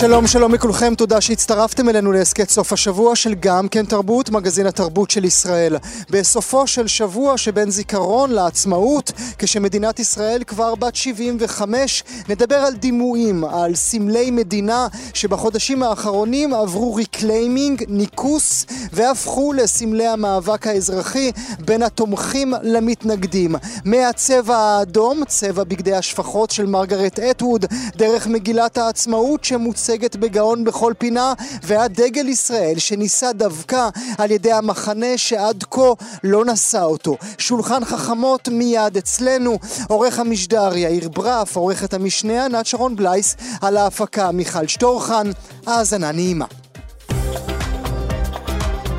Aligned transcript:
שלום 0.00 0.26
שלום 0.26 0.54
לכולכם, 0.54 0.94
תודה 0.94 1.20
שהצטרפתם 1.20 1.88
אלינו 1.88 2.12
להסכת 2.12 2.50
סוף 2.50 2.72
השבוע 2.72 3.16
של 3.16 3.34
גם 3.34 3.68
כן 3.68 3.84
תרבות, 3.84 4.30
מגזין 4.30 4.66
התרבות 4.66 5.10
של 5.10 5.24
ישראל. 5.24 5.76
בסופו 6.10 6.66
של 6.66 6.86
שבוע 6.86 7.38
שבין 7.38 7.70
זיכרון 7.70 8.30
לעצמאות, 8.30 9.12
כשמדינת 9.38 9.98
ישראל 9.98 10.42
כבר 10.44 10.74
בת 10.74 10.96
75, 10.96 12.04
נדבר 12.28 12.54
על 12.54 12.74
דימויים, 12.74 13.44
על 13.44 13.74
סמלי 13.74 14.30
מדינה 14.30 14.86
שבחודשים 15.14 15.82
האחרונים 15.82 16.54
עברו 16.54 16.94
reclaiming, 16.94 17.84
ניקוס, 17.88 18.66
והפכו 18.92 19.52
לסמלי 19.52 20.06
המאבק 20.06 20.66
האזרחי 20.66 21.32
בין 21.58 21.82
התומכים 21.82 22.54
למתנגדים. 22.62 23.54
מהצבע 23.84 24.56
האדום, 24.56 25.24
צבע 25.24 25.64
בגדי 25.64 25.94
השפחות 25.94 26.50
של 26.50 26.66
מרגרט 26.66 27.18
אטווד, 27.18 27.66
דרך 27.96 28.26
מגילת 28.26 28.78
העצמאות 28.78 29.44
שמוצ... 29.44 29.87
מוצגת 29.88 30.16
בגאון 30.16 30.64
בכל 30.64 30.92
פינה, 30.98 31.32
ועד 31.62 32.00
דגל 32.00 32.28
ישראל 32.28 32.78
שנישא 32.78 33.32
דווקא 33.32 33.88
על 34.18 34.30
ידי 34.30 34.52
המחנה 34.52 35.18
שעד 35.18 35.64
כה 35.70 35.92
לא 36.24 36.44
נשא 36.44 36.82
אותו. 36.82 37.16
שולחן 37.38 37.84
חכמות 37.84 38.48
מיד 38.48 38.96
אצלנו, 38.96 39.58
עורך 39.88 40.18
המשדר 40.18 40.76
יאיר 40.76 41.08
ברף, 41.08 41.56
עורכת 41.56 41.94
המשנה 41.94 42.44
ענת 42.44 42.66
שרון 42.66 42.96
בלייס, 42.96 43.36
על 43.60 43.76
ההפקה 43.76 44.32
מיכל 44.32 44.66
שטורחן, 44.66 45.30
האזנה 45.66 46.12
נעימה. 46.12 46.46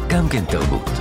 גם 0.07 0.29
כן 0.29 0.45
תרבות. 0.45 0.98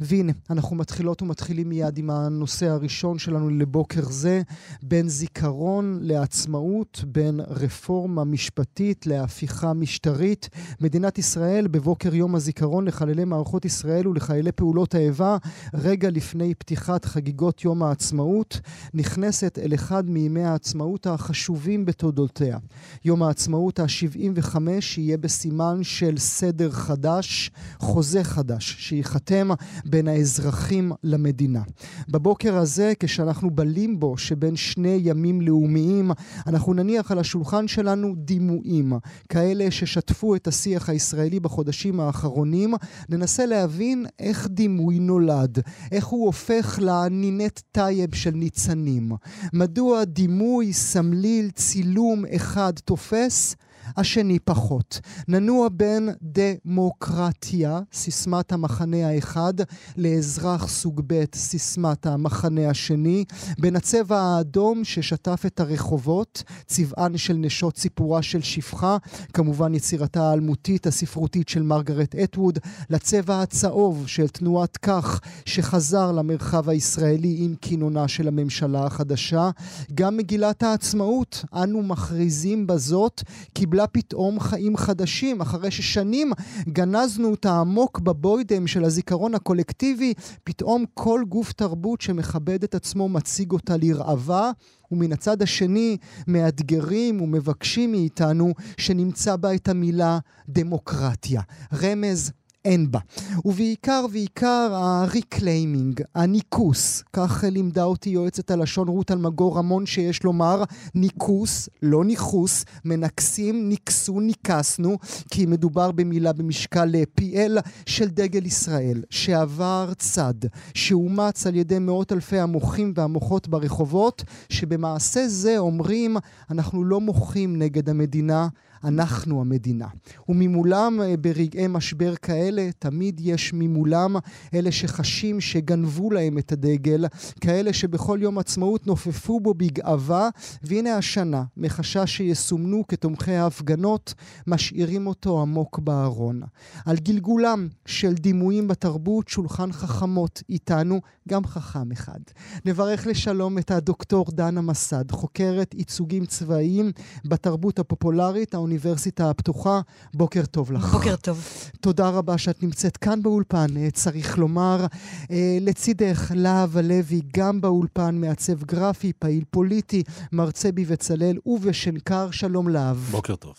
והנה, 0.00 0.32
אנחנו 0.50 0.76
מתחילות 0.76 1.22
ומתחילים 1.22 1.68
מיד 1.68 1.98
עם 1.98 2.10
הנושא 2.10 2.66
הראשון 2.66 3.18
שלנו 3.18 3.50
לבוקר 3.50 4.02
זה, 4.04 4.42
בין 4.82 5.08
זיכרון 5.08 5.98
לעצמאות, 6.02 7.04
בין 7.06 7.40
רפורמה 7.48 8.24
משפטית 8.24 9.06
להפיכה 9.06 9.72
משטרית. 9.72 10.48
מדינת 10.80 11.18
ישראל 11.18 11.66
בבוקר 11.66 12.14
יום 12.14 12.34
הזיכרון 12.34 12.84
לחללי 12.84 13.24
מערכות 13.24 13.64
ישראל 13.64 14.08
ולחיילי 14.08 14.52
פעולות 14.52 14.94
האיבה, 14.94 15.36
רגע 15.74 16.10
לפני 16.10 16.54
פתיחת 16.54 17.04
חגיגות 17.04 17.64
יום 17.64 17.82
העצמאות, 17.82 18.60
נכנסת 18.94 19.58
אל 19.58 19.74
אחד 19.74 20.10
מימי 20.10 20.44
העצמאות 20.44 21.06
החשובים 21.06 21.84
בתולדותיה. 21.84 22.58
יום 23.04 23.22
העצמאות 23.22 23.80
ה-75 23.80 24.56
יהיה 24.96 25.16
בסימן 25.16 25.78
של 25.82 26.18
סדר 26.18 26.70
חדש, 26.70 27.50
חוזה 27.78 28.24
חדש, 28.24 28.76
שייחתם 28.78 29.48
בין 29.88 30.08
האזרחים 30.08 30.92
למדינה. 31.04 31.62
בבוקר 32.08 32.56
הזה, 32.56 32.92
כשאנחנו 33.00 33.50
בלימבו 33.50 34.18
שבין 34.18 34.56
שני 34.56 35.00
ימים 35.02 35.40
לאומיים, 35.40 36.10
אנחנו 36.46 36.74
נניח 36.74 37.12
על 37.12 37.18
השולחן 37.18 37.68
שלנו 37.68 38.14
דימויים, 38.16 38.92
כאלה 39.28 39.70
ששטפו 39.70 40.34
את 40.34 40.46
השיח 40.48 40.88
הישראלי 40.88 41.40
בחודשים 41.40 42.00
האחרונים, 42.00 42.74
ננסה 43.08 43.46
להבין 43.46 44.06
איך 44.18 44.48
דימוי 44.50 44.98
נולד, 44.98 45.58
איך 45.92 46.06
הוא 46.06 46.26
הופך 46.26 46.78
לנינט 46.82 47.60
טייב 47.72 48.14
של 48.14 48.30
ניצנים. 48.30 49.12
מדוע 49.52 50.04
דימוי, 50.04 50.72
סמליל, 50.72 51.50
צילום 51.50 52.24
אחד 52.36 52.72
תופס? 52.84 53.56
השני 53.96 54.38
פחות. 54.38 55.00
ננוע 55.28 55.68
בין 55.72 56.08
דמוקרטיה, 56.22 57.80
סיסמת 57.92 58.52
המחנה 58.52 59.08
האחד, 59.08 59.54
לאזרח 59.96 60.68
סוג 60.68 61.02
ב', 61.06 61.24
סיסמת 61.34 62.06
המחנה 62.06 62.70
השני, 62.70 63.24
בין 63.58 63.76
הצבע 63.76 64.20
האדום 64.20 64.84
ששטף 64.84 65.42
את 65.46 65.60
הרחובות, 65.60 66.42
צבען 66.66 67.16
של 67.16 67.34
נשות 67.34 67.76
סיפורה 67.76 68.22
של 68.22 68.42
שפחה, 68.42 68.96
כמובן 69.32 69.74
יצירתה 69.74 70.30
האלמותית 70.30 70.86
הספרותית 70.86 71.48
של 71.48 71.62
מרגרט 71.62 72.14
אטווד, 72.14 72.58
לצבע 72.90 73.42
הצהוב 73.42 74.06
של 74.06 74.28
תנועת 74.28 74.76
כך, 74.76 75.20
שחזר 75.44 76.12
למרחב 76.12 76.68
הישראלי 76.68 77.36
עם 77.38 77.54
כינונה 77.60 78.08
של 78.08 78.28
הממשלה 78.28 78.86
החדשה. 78.86 79.50
גם 79.94 80.16
מגילת 80.16 80.62
העצמאות, 80.62 81.44
אנו 81.54 81.82
מכריזים 81.82 82.66
בזאת, 82.66 83.22
קיבלה 83.52 83.77
קיבלה 83.78 83.86
פתאום 83.86 84.40
חיים 84.40 84.76
חדשים, 84.76 85.40
אחרי 85.40 85.70
ששנים 85.70 86.32
גנזנו 86.68 87.30
אותה 87.30 87.60
עמוק 87.60 87.98
בבוידם 87.98 88.66
של 88.66 88.84
הזיכרון 88.84 89.34
הקולקטיבי, 89.34 90.14
פתאום 90.44 90.84
כל 90.94 91.24
גוף 91.28 91.52
תרבות 91.52 92.00
שמכבד 92.00 92.62
את 92.64 92.74
עצמו 92.74 93.08
מציג 93.08 93.52
אותה 93.52 93.76
לרעבה. 93.76 94.50
ומן 94.90 95.12
הצד 95.12 95.42
השני 95.42 95.96
מאתגרים 96.26 97.20
ומבקשים 97.20 97.92
מאיתנו 97.92 98.54
שנמצא 98.76 99.36
בה 99.36 99.54
את 99.54 99.68
המילה 99.68 100.18
דמוקרטיה. 100.48 101.42
רמז 101.82 102.32
אין 102.68 102.90
בה. 102.90 102.98
ובעיקר 103.44 104.06
ועיקר 104.12 104.70
ה 104.72 104.83
reclaiming, 104.83 106.00
הניקוס, 106.14 107.02
כך 107.12 107.44
לימדה 107.50 107.84
אותי 107.84 108.10
יועצת 108.10 108.50
הלשון 108.50 108.88
רות 108.88 109.10
אלמגור 109.10 109.58
רמון 109.58 109.86
שיש 109.86 110.24
לומר 110.24 110.62
ניקוס, 110.94 111.68
לא 111.82 112.04
ניכוס, 112.04 112.64
מנקסים, 112.84 113.68
ניקסו, 113.68 114.20
ניקסנו, 114.20 114.98
כי 115.30 115.46
מדובר 115.46 115.92
במילה 115.92 116.32
במשקל 116.32 117.04
פיעל 117.14 117.58
של 117.86 118.08
דגל 118.08 118.46
ישראל, 118.46 119.02
שעבר 119.10 119.92
צד, 119.98 120.34
שאומץ 120.74 121.46
על 121.46 121.56
ידי 121.56 121.78
מאות 121.78 122.12
אלפי 122.12 122.38
המוחים 122.38 122.92
והמוחות 122.96 123.48
ברחובות, 123.48 124.24
שבמעשה 124.48 125.28
זה 125.28 125.58
אומרים 125.58 126.16
אנחנו 126.50 126.84
לא 126.84 127.00
מוחים 127.00 127.58
נגד 127.58 127.88
המדינה, 127.88 128.48
אנחנו 128.84 129.40
המדינה. 129.40 129.86
וממולם 130.28 131.00
אה, 131.02 131.16
ברגעי 131.16 131.66
משבר 131.68 132.14
כאלה, 132.16 132.68
תמיד 132.78 133.20
יש 133.24 133.52
ממולם 133.54 134.16
אלה 134.54 134.72
שחשים 134.72 135.40
שגנבו 135.40 136.10
להם 136.10 136.38
את 136.38 136.52
הדגל, 136.52 137.04
כאלה 137.40 137.72
שבכל 137.72 138.18
יום 138.22 138.38
עצמאות 138.38 138.86
נופפו 138.86 139.40
בו 139.40 139.54
בגאווה, 139.54 140.28
והנה 140.62 140.96
השנה, 140.96 141.44
מחשש 141.56 142.16
שיסומנו 142.16 142.84
כתומכי 142.88 143.32
ההפגנות, 143.34 144.14
משאירים 144.46 145.06
אותו 145.06 145.42
עמוק 145.42 145.78
בארון. 145.78 146.42
על 146.86 146.96
גלגולם 146.96 147.68
של 147.86 148.14
דימויים 148.14 148.68
בתרבות, 148.68 149.28
שולחן 149.28 149.72
חכמות 149.72 150.42
איתנו, 150.48 151.00
גם 151.28 151.46
חכם 151.46 151.92
אחד. 151.92 152.20
נברך 152.64 153.06
לשלום 153.06 153.58
את 153.58 153.70
הדוקטור 153.70 154.26
דנה 154.30 154.60
מסד, 154.60 155.10
חוקרת 155.10 155.74
ייצוגים 155.74 156.26
צבאיים 156.26 156.92
בתרבות 157.24 157.78
הפופולרית, 157.78 158.54
האוניברסיטה 158.68 159.30
הפתוחה. 159.30 159.80
בוקר 160.14 160.46
טוב 160.46 160.72
לך. 160.72 160.84
בוקר 160.84 161.16
טוב. 161.16 161.44
תודה 161.80 162.08
רבה 162.08 162.38
שאת 162.38 162.62
נמצאת 162.62 162.96
כאן 162.96 163.22
באולפן, 163.22 163.66
אה, 163.76 163.90
צריך 163.90 164.38
לומר. 164.38 164.86
אה, 165.30 165.58
לצידך, 165.60 166.32
להב 166.34 166.76
הלוי, 166.76 167.22
גם 167.36 167.60
באולפן, 167.60 168.14
מעצב 168.14 168.64
גרפי, 168.64 169.12
פעיל 169.18 169.44
פוליטי, 169.50 170.02
מרצה 170.32 170.72
בבצלאל 170.72 171.38
ובשנקר. 171.46 172.30
שלום 172.30 172.68
להב. 172.68 172.96
בוקר 172.96 173.36
טוב. 173.36 173.54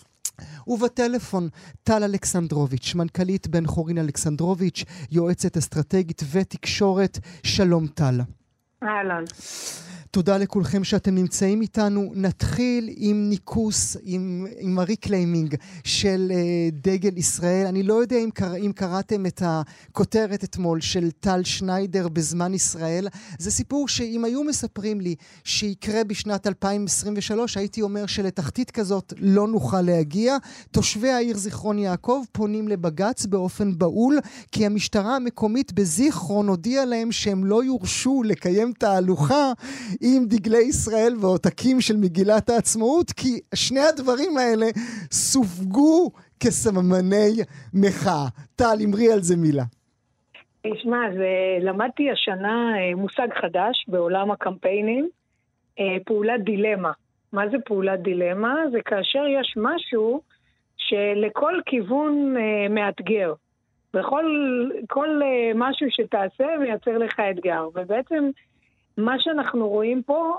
ובטלפון 0.66 1.48
טל 1.82 2.04
אלכסנדרוביץ', 2.04 2.94
מנכ"לית 2.94 3.48
בן 3.48 3.66
חורין 3.66 3.98
אלכסנדרוביץ', 3.98 4.84
יועצת 5.10 5.56
אסטרטגית 5.56 6.22
ותקשורת. 6.32 7.18
שלום 7.42 7.86
טל. 7.86 8.20
אהלן. 8.82 9.24
תודה 10.12 10.38
לכולכם 10.38 10.84
שאתם 10.84 11.14
נמצאים 11.14 11.60
איתנו. 11.60 12.12
נתחיל 12.14 12.90
עם 12.96 13.28
ניקוס, 13.28 13.96
עם, 14.02 14.46
עם 14.58 14.78
ה 14.78 14.85
reclaiming 14.85 15.54
של 15.84 16.32
אה, 16.32 16.74
דגל 16.84 17.16
ישראל. 17.18 17.66
אני 17.66 17.82
לא 17.82 17.94
יודע 17.94 18.16
אם, 18.16 18.30
קרא, 18.30 18.56
אם 18.56 18.72
קראתם 18.74 19.26
את 19.26 19.42
הכותרת 19.44 20.44
אתמול 20.44 20.80
של 20.80 21.10
טל 21.10 21.44
שניידר 21.44 22.08
בזמן 22.08 22.54
ישראל. 22.54 23.08
זה 23.38 23.50
סיפור 23.50 23.88
שאם 23.88 24.24
היו 24.24 24.44
מספרים 24.44 25.00
לי 25.00 25.14
שיקרה 25.44 26.04
בשנת 26.04 26.46
2023, 26.46 27.56
הייתי 27.56 27.82
אומר 27.82 28.06
שלתחתית 28.06 28.70
כזאת 28.70 29.12
לא 29.18 29.48
נוכל 29.48 29.82
להגיע. 29.82 30.36
תושבי 30.70 31.10
העיר 31.10 31.36
זיכרון 31.36 31.78
יעקב 31.78 32.22
פונים 32.32 32.68
לבג"ץ 32.68 33.26
באופן 33.26 33.78
בהול, 33.78 34.18
כי 34.52 34.66
המשטרה 34.66 35.16
המקומית 35.16 35.72
בזיכרון 35.72 36.48
הודיעה 36.48 36.84
להם 36.84 37.12
שהם 37.12 37.44
לא 37.44 37.64
יורשו 37.64 38.22
לקיים 38.22 38.72
תהלוכה 38.78 39.52
עם 40.00 40.24
דגלי 40.26 40.62
ישראל 40.68 41.12
ועותקים 41.20 41.80
של 41.80 41.96
מגילת 41.96 42.50
העצמאות, 42.50 43.10
כי 43.10 43.40
שני 43.54 43.80
הדברים 43.80 44.36
האלה 44.36 44.66
סופגו 45.10 46.10
כסממני 46.40 47.30
מחאה. 47.74 48.26
טל, 48.56 48.78
אמרי 48.84 49.12
על 49.12 49.20
זה 49.20 49.36
מילה. 49.36 49.64
תשמע, 50.62 50.98
למדתי 51.60 52.10
השנה 52.10 52.74
אה, 52.78 52.94
מושג 52.94 53.28
חדש 53.40 53.84
בעולם 53.88 54.30
הקמפיינים, 54.30 55.08
אה, 55.78 55.96
פעולת 56.06 56.44
דילמה. 56.44 56.92
מה 57.32 57.48
זה 57.48 57.56
פעולת 57.64 58.02
דילמה? 58.02 58.54
זה 58.72 58.78
כאשר 58.84 59.26
יש 59.40 59.54
משהו 59.56 60.20
שלכל 60.76 61.54
כיוון 61.66 62.34
אה, 62.36 62.68
מאתגר. 62.68 63.32
וכל 63.94 64.24
כל, 64.88 65.20
משהו 65.54 65.86
שתעשה 65.90 66.44
מייצר 66.60 66.98
לך 66.98 67.20
אתגר. 67.30 67.68
ובעצם 67.74 68.30
מה 69.00 69.14
שאנחנו 69.18 69.68
רואים 69.68 70.02
פה, 70.02 70.32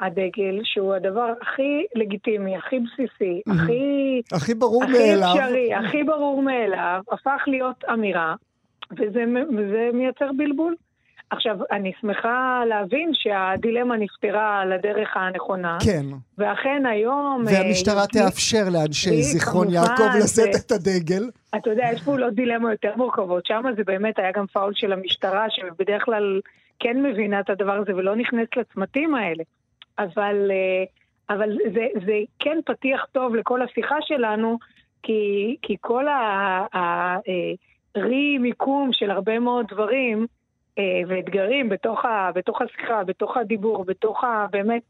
הדגל, 0.00 0.60
שהוא 0.64 0.94
הדבר 0.94 1.32
הכי 1.42 1.84
לגיטימי, 1.94 2.56
הכי 2.56 2.76
בסיסי, 2.80 3.40
mm-hmm. 3.48 3.52
הכי... 3.52 4.22
הכי 4.32 4.54
ברור 4.54 4.84
הכי 4.84 4.92
מאליו. 4.92 5.28
הכי 5.28 5.40
אפשרי, 5.40 5.74
הכי 5.74 6.04
ברור 6.04 6.42
מאליו, 6.42 7.00
הפך 7.12 7.42
להיות 7.46 7.84
אמירה, 7.92 8.34
וזה, 8.92 9.24
וזה 9.58 9.90
מייצר 9.92 10.30
בלבול. 10.36 10.74
עכשיו, 11.30 11.56
אני 11.70 11.92
שמחה 12.00 12.62
להבין 12.68 13.10
שהדילמה 13.14 13.96
נפתרה 13.96 14.60
על 14.60 14.72
הדרך 14.72 15.16
הנכונה. 15.16 15.78
כן. 15.84 16.06
ואכן 16.38 16.86
היום... 16.86 17.44
והמשטרה 17.46 18.02
יש... 18.02 18.22
תאפשר 18.22 18.64
לאנשי 18.72 19.22
זיכרון 19.22 19.70
יעקב 19.70 20.16
לשאת 20.22 20.56
את 20.66 20.72
הדגל. 20.72 21.30
אתה 21.56 21.70
יודע, 21.70 21.84
יש 21.92 22.02
פעולות 22.02 22.34
דילמה 22.34 22.72
יותר 22.72 22.92
מורכבות. 22.96 23.46
שם 23.46 23.62
זה 23.76 23.82
באמת 23.86 24.18
היה 24.18 24.32
גם 24.32 24.46
פאול 24.46 24.72
של 24.74 24.92
המשטרה, 24.92 25.46
שבדרך 25.50 26.04
כלל 26.04 26.40
כן 26.80 27.02
מבינה 27.02 27.40
את 27.40 27.50
הדבר 27.50 27.72
הזה 27.72 27.96
ולא 27.96 28.16
נכנסת 28.16 28.56
לצמתים 28.56 29.14
האלה. 29.14 29.44
אבל, 29.98 30.50
אה, 30.50 30.84
אבל 31.36 31.58
זה, 31.74 31.86
זה 32.06 32.18
כן 32.38 32.58
פתיח 32.66 33.06
טוב 33.12 33.34
לכל 33.34 33.62
השיחה 33.62 33.96
שלנו, 34.00 34.58
כי, 35.02 35.56
כי 35.62 35.76
כל 35.80 36.04
הרי-מיקום 37.94 38.88
אה, 38.88 38.92
של 38.92 39.10
הרבה 39.10 39.38
מאוד 39.38 39.66
דברים, 39.68 40.26
אה, 40.78 41.00
ואתגרים 41.08 41.68
בתוך, 41.68 42.04
ה, 42.04 42.30
בתוך 42.34 42.62
השיחה, 42.62 43.04
בתוך 43.04 43.36
הדיבור, 43.36 43.84
בתוך 43.84 44.24
ה, 44.24 44.46
באמת 44.50 44.82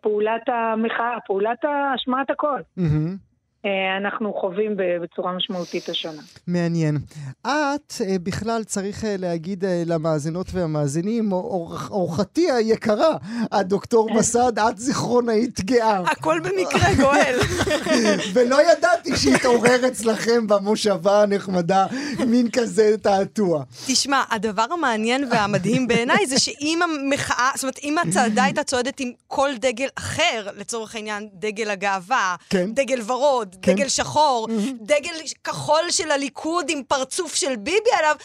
פעולת 0.00 0.42
המחאה, 0.48 1.16
פעולת 1.26 1.64
השמעת 1.64 2.30
הקול. 2.30 2.60
Mm-hmm. 2.78 3.27
אה, 3.68 3.96
אנחנו 3.96 4.32
חווים 4.32 4.76
בצורה 5.02 5.32
משמעותית 5.32 5.88
השנה. 5.88 6.22
מעניין. 6.46 6.98
את 7.42 7.92
אה, 8.00 8.16
בכלל 8.22 8.64
צריך 8.64 9.04
אה, 9.04 9.14
להגיד 9.18 9.64
למאזינות 9.86 10.46
והמאזינים, 10.52 11.32
אורחתי 11.32 12.50
היקרה, 12.50 13.16
הדוקטור 13.52 14.10
מסד, 14.18 14.58
את 14.58 14.78
זיכרונאית 14.78 15.60
גאה. 15.60 16.00
הכל 16.00 16.40
במקרה, 16.40 16.94
גואל. 16.96 17.38
ולא 18.34 18.72
ידעתי 18.72 19.16
שהתעורר 19.16 19.88
אצלכם 19.88 20.46
במושבה 20.46 21.22
הנחמדה 21.22 21.86
מין 22.26 22.50
כזה 22.50 22.94
תעתוע. 23.02 23.62
תשמע, 23.86 24.22
הדבר 24.30 24.66
המעניין 24.70 25.24
והמדהים 25.30 25.88
בעיניי 25.88 26.26
זה 26.26 26.38
שאם 26.38 26.80
המחאה, 26.82 27.50
זאת 27.54 27.62
אומרת, 27.62 27.78
אם 27.82 27.98
הצעדה 27.98 28.44
הייתה 28.44 28.64
צועדת 28.64 29.00
עם 29.00 29.12
כל 29.26 29.50
דגל 29.60 29.88
אחר, 29.98 30.48
לצורך 30.56 30.94
העניין, 30.94 31.28
דגל 31.34 31.70
הגאווה, 31.70 32.36
כן. 32.50 32.74
דגל 32.74 33.00
ורוד, 33.06 33.56
כן. 33.62 33.74
דגל 33.74 33.88
שחור. 33.88 34.48
דגל 34.80 35.14
כחול 35.44 35.90
של 35.90 36.10
הליכוד 36.10 36.66
עם 36.68 36.82
פרצוף 36.88 37.34
של 37.34 37.56
ביבי 37.56 37.90
עליו. 37.98 38.16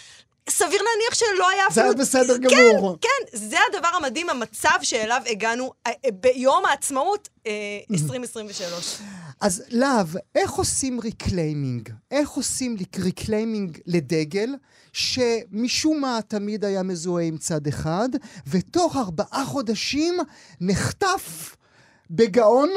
סביר 0.50 0.82
להניח 0.82 1.14
שלא 1.14 1.50
היה 1.50 1.68
אפילו... 1.68 1.74
זה 1.74 1.84
היה 1.84 1.94
בסדר 1.94 2.38
גמור. 2.38 2.98
כן, 3.02 3.08
כן, 3.32 3.38
זה 3.38 3.58
הדבר 3.70 3.88
המדהים, 3.88 4.30
המצב 4.30 4.78
שאליו 4.82 5.22
הגענו 5.26 5.72
אה, 5.88 5.92
אה, 6.06 6.12
ביום 6.12 6.66
העצמאות 6.66 7.30
2023. 7.92 9.02
אה, 9.02 9.06
אז 9.42 9.64
להב, 9.70 10.08
איך 10.36 10.52
עושים 10.52 11.00
reclaiming? 11.00 11.90
איך 12.12 12.30
עושים 12.30 12.76
reclaiming 13.04 13.78
לדגל 13.86 14.50
שמשום 14.94 16.02
מה 16.02 16.20
תמיד 16.28 16.66
היה 16.66 16.84
מזוהה 16.84 17.24
עם 17.24 17.38
צד 17.38 17.68
אחד, 17.68 18.10
ותוך 18.48 18.96
ארבעה 18.96 19.46
חודשים 19.46 20.18
נחטף 20.62 21.56
בגאון 22.10 22.70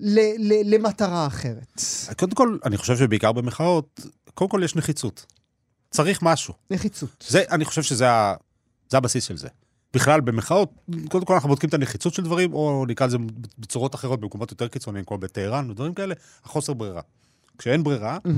ל- 0.00 0.52
ל- 0.52 0.74
למטרה 0.74 1.26
אחרת. 1.26 1.82
קודם 2.18 2.32
כל, 2.32 2.58
אני 2.64 2.76
חושב 2.76 2.96
שבעיקר 2.96 3.32
במחאות, 3.32 4.00
קודם 4.34 4.50
כל 4.50 4.60
יש 4.64 4.76
נחיצות. 4.76 5.26
צריך 5.90 6.22
משהו. 6.22 6.54
נחיצות. 6.70 7.24
זה, 7.28 7.42
אני 7.50 7.64
חושב 7.64 7.82
שזה 7.82 8.10
ה, 8.10 8.34
זה 8.88 8.96
הבסיס 8.96 9.24
של 9.24 9.36
זה. 9.36 9.48
בכלל, 9.94 10.20
במחאות, 10.20 10.72
קודם 11.08 11.24
כל 11.24 11.34
אנחנו 11.34 11.48
בודקים 11.48 11.68
את 11.68 11.74
הנחיצות 11.74 12.14
של 12.14 12.22
דברים, 12.22 12.52
או 12.52 12.84
נקרא 12.88 13.06
לזה 13.06 13.18
בצורות 13.58 13.94
אחרות, 13.94 14.20
במקומות 14.20 14.50
יותר 14.50 14.68
קיצוניים, 14.68 15.04
כמו 15.04 15.18
בטהרן 15.18 15.70
ודברים 15.70 15.94
כאלה, 15.94 16.14
החוסר 16.44 16.72
ברירה. 16.72 17.02
כשאין 17.58 17.82
ברירה, 17.82 18.18
mm-hmm. 18.26 18.30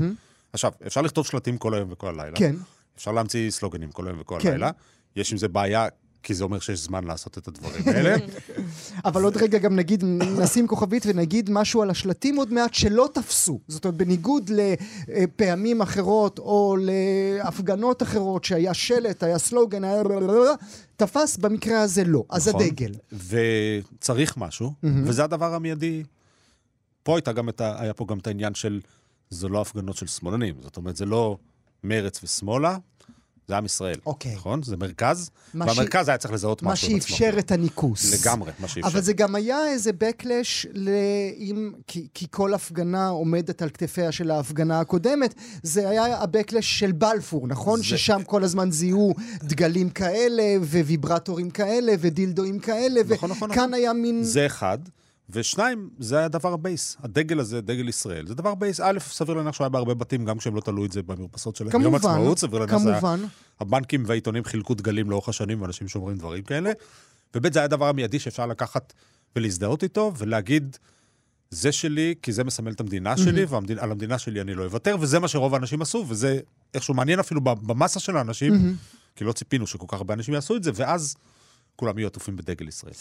עכשיו, 0.53 0.71
אפשר 0.87 1.01
לכתוב 1.01 1.25
שלטים 1.25 1.57
כל 1.57 1.73
היום 1.73 1.91
וכל 1.91 2.07
הלילה. 2.19 2.37
כן. 2.37 2.55
אפשר 2.97 3.11
להמציא 3.11 3.51
סלוגנים 3.51 3.91
כל 3.91 4.07
היום 4.07 4.17
וכל 4.21 4.37
כן. 4.41 4.49
הלילה. 4.49 4.71
יש 5.15 5.31
עם 5.31 5.37
זה 5.37 5.47
בעיה 5.47 5.87
כי 6.23 6.33
זה 6.33 6.43
אומר 6.43 6.59
שיש 6.59 6.79
זמן 6.79 7.03
לעשות 7.03 7.37
את 7.37 7.47
הדברים 7.47 7.83
האלה. 7.87 8.15
אבל 9.05 9.23
עוד 9.23 9.37
רגע 9.37 9.57
גם 9.57 9.75
נגיד, 9.75 10.03
נשים 10.37 10.67
כוכבית 10.67 11.03
ונגיד 11.05 11.49
משהו 11.49 11.81
על 11.81 11.89
השלטים 11.89 12.35
עוד 12.35 12.53
מעט 12.53 12.73
שלא 12.73 13.09
תפסו. 13.13 13.59
זאת 13.67 13.85
אומרת, 13.85 13.97
בניגוד 13.97 14.51
לפעמים 15.07 15.81
אחרות 15.81 16.39
או 16.39 16.77
להפגנות 16.79 18.03
אחרות 18.03 18.43
שהיה 18.43 18.73
שלט, 18.73 19.23
היה 19.23 19.37
סלוגן, 19.37 19.83
היה... 19.83 20.03
תפס, 20.95 21.37
במקרה 21.37 21.81
הזה 21.81 22.03
לא. 22.03 22.23
אז 22.29 22.47
נכון. 22.47 22.61
הדגל. 22.61 22.91
וצריך 23.11 24.37
משהו, 24.37 24.73
וזה 24.83 25.23
הדבר 25.23 25.53
המיידי. 25.53 26.03
פה. 27.03 27.17
היה 27.57 27.93
פה 27.93 28.05
גם 28.09 28.17
את 28.19 28.27
העניין 28.27 28.53
של, 28.53 28.81
זה 29.29 29.47
לא 29.47 29.61
הפגנות 29.61 29.97
של 29.97 30.07
שמאלנים. 30.07 30.55
זאת 30.61 30.77
אומרת, 30.77 30.95
זה 30.95 31.05
לא 31.05 31.37
מרץ 31.83 32.23
ושמאלה, 32.23 32.77
זה 33.47 33.57
עם 33.57 33.65
ישראל. 33.65 33.95
אוקיי. 34.05 34.35
נכון? 34.35 34.63
זה 34.63 34.77
מרכז, 34.77 35.29
והמרכז 35.55 36.05
ש... 36.05 36.09
היה 36.09 36.17
צריך 36.17 36.33
לזהות 36.33 36.63
משהו 36.63 36.87
בעצמו. 36.87 36.97
מה 36.97 37.17
שאפשר 37.17 37.39
את 37.39 37.51
הניקוס. 37.51 38.25
לגמרי, 38.25 38.51
מה 38.59 38.67
שאפשר. 38.67 38.87
אבל 38.87 39.01
זה 39.01 39.13
גם 39.13 39.35
היה 39.35 39.67
איזה 39.67 39.91
backlash, 39.91 40.67
עם... 41.35 41.73
כי, 41.87 42.07
כי 42.13 42.25
כל 42.31 42.53
הפגנה 42.53 43.07
עומדת 43.07 43.61
על 43.61 43.69
כתפיה 43.69 44.11
של 44.11 44.31
ההפגנה 44.31 44.79
הקודמת, 44.79 45.33
זה 45.63 45.89
היה 45.89 46.17
ה-backlash 46.17 46.61
של 46.61 46.91
בלפור, 46.91 47.47
נכון? 47.47 47.77
זה... 47.77 47.83
ששם 47.83 48.21
כל 48.25 48.43
הזמן 48.43 48.71
זיהו 48.71 49.13
דגלים 49.43 49.89
כאלה, 49.89 50.43
וויברטורים 50.61 51.49
כאלה, 51.49 51.93
ודילדואים 51.99 52.59
כאלה, 52.59 53.01
נכון, 53.01 53.15
וכאן 53.15 53.29
נכון, 53.29 53.49
נכון. 53.49 53.73
היה 53.73 53.93
מין... 53.93 54.23
זה 54.23 54.45
אחד. 54.45 54.77
ושניים, 55.33 55.89
זה 55.99 56.17
היה 56.17 56.27
דבר 56.27 56.57
base. 56.57 56.97
הדגל 57.03 57.39
הזה, 57.39 57.61
דגל 57.61 57.89
ישראל, 57.89 58.27
זה 58.27 58.35
דבר 58.35 58.55
base. 58.55 58.79
א', 58.79 58.99
סביר 58.99 59.35
להניח 59.35 59.53
שהוא 59.53 59.65
היה 59.65 59.69
בהרבה 59.69 59.93
בתים, 59.93 60.25
גם 60.25 60.37
כשהם 60.37 60.55
לא 60.55 60.61
תלו 60.61 60.85
את 60.85 60.91
זה 60.91 61.01
במרפסות 61.01 61.55
שלהם. 61.55 61.71
כמובן, 61.71 61.83
ביום 61.83 61.95
עצמאות, 61.95 62.39
סביר 62.39 62.59
להניח 62.59 62.79
שזה 62.79 62.89
היה... 62.89 63.15
הבנקים 63.59 64.03
והעיתונים 64.07 64.43
חילקו 64.43 64.73
דגלים 64.73 65.09
לאורך 65.09 65.29
השנים, 65.29 65.61
ואנשים 65.61 65.87
שאומרים 65.87 66.17
דברים 66.17 66.43
כאלה. 66.43 66.71
וב', 67.35 67.53
זה 67.53 67.59
היה 67.59 67.65
הדבר 67.65 67.87
המיידי 67.87 68.19
שאפשר 68.19 68.45
לקחת 68.45 68.93
ולהזדהות 69.35 69.83
איתו, 69.83 70.13
ולהגיד, 70.17 70.77
זה 71.51 71.71
שלי, 71.71 72.15
כי 72.21 72.31
זה 72.31 72.43
מסמל 72.43 72.71
את 72.71 72.79
המדינה 72.79 73.17
שלי, 73.17 73.45
ועל 73.45 73.91
המדינה 73.91 74.17
שלי 74.17 74.41
אני 74.41 74.53
לא 74.53 74.63
אוותר, 74.63 74.95
וזה 74.99 75.19
מה 75.19 75.27
שרוב 75.27 75.53
האנשים 75.53 75.81
עשו, 75.81 76.05
וזה 76.07 76.39
איכשהו 76.73 76.93
מעניין 76.93 77.19
אפילו 77.19 77.41
במסה 77.41 77.99
של 77.99 78.17
האנשים, 78.17 78.75
כי 79.15 79.23
לא 79.23 79.31
ציפינו 79.31 79.67
שכל 79.67 79.85
כך 79.87 79.93
הרבה 79.93 80.13
אנשים 80.13 80.33
יעשו 80.33 80.55
את 80.55 80.63
זה, 80.63 80.71
ואז 80.73 81.15
כולם 81.81 81.97
יהיו 81.97 82.07
עטופים 82.07 82.35
בדגל 82.35 82.67
ישראל. 82.67 82.93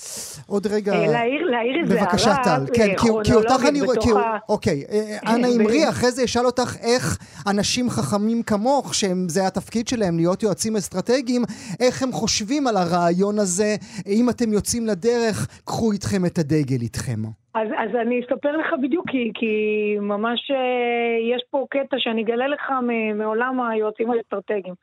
עוד 0.47 0.67
רגע... 0.67 0.93
אה, 0.93 1.07
להעיר 1.07 1.81
איזה 1.83 1.95
הערה 1.95 2.07
בבקשה, 2.07 2.35
טל. 2.45 2.63
כן, 2.75 2.89
כי 3.25 3.33
אותך 3.35 3.63
אני 3.69 3.81
רואה... 3.81 4.39
אוקיי, 4.49 4.85
אה, 4.91 5.35
אנא 5.35 5.47
אמרי, 5.57 5.89
אחרי 5.89 6.11
זה 6.11 6.25
אשאל 6.25 6.47
אותך 6.47 6.77
איך 6.83 7.19
אנשים 7.51 7.91
חכמים 7.91 8.43
כמוך, 8.43 8.95
שזה 8.95 9.47
התפקיד 9.47 9.89
שלהם, 9.89 10.17
להיות 10.17 10.43
יועצים 10.43 10.77
אסטרטגיים, 10.77 11.43
איך 11.81 12.03
הם 12.03 12.13
חושבים 12.13 12.67
על 12.67 12.77
הרעיון 12.77 13.39
הזה, 13.39 13.77
אם 14.07 14.31
אתם 14.31 14.53
יוצאים 14.53 14.87
לדרך, 14.87 15.63
קחו 15.65 15.93
איתכם 15.93 16.27
את 16.27 16.39
הדגל 16.39 16.81
איתכם. 16.81 17.21
אז, 17.55 17.69
אז 17.79 17.91
אני 18.03 18.21
אספר 18.21 18.57
לך 18.57 18.67
בדיוק, 18.83 19.11
כי, 19.11 19.31
כי 19.35 19.55
ממש 20.01 20.51
אה, 20.51 21.37
יש 21.37 21.43
פה 21.51 21.67
קטע 21.71 21.97
שאני 21.99 22.23
אגלה 22.23 22.47
לך 22.49 22.73
מעולם 23.15 23.61
היועצים 23.61 24.11
האסטרטגיים. 24.11 24.75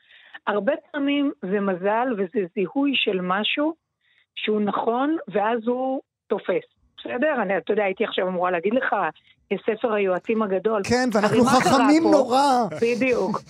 הרבה 0.47 0.73
פעמים 0.91 1.31
זה 1.41 1.59
מזל 1.59 2.07
וזה 2.17 2.45
זיהוי 2.55 2.91
של 2.95 3.19
משהו 3.21 3.86
שהוא 4.37 4.61
נכון, 4.61 5.17
ואז 5.27 5.67
הוא 5.67 6.01
תופס. 6.27 6.63
בסדר? 6.97 7.41
אני, 7.41 7.57
אתה 7.57 7.73
יודע, 7.73 7.83
הייתי 7.83 8.03
עכשיו 8.03 8.27
אמורה 8.27 8.51
להגיד 8.51 8.73
לך, 8.73 8.95
ספר 9.65 9.93
היועצים 9.93 10.41
הגדול. 10.41 10.81
כן, 10.83 11.09
ואנחנו 11.13 11.43
חכמים 11.43 12.03
נורא. 12.03 12.41
בדיוק. 12.81 13.41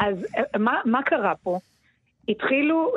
אז 0.00 0.26
מה, 0.58 0.80
מה 0.84 1.02
קרה 1.02 1.34
פה? 1.42 1.58
התחילו, 2.28 2.94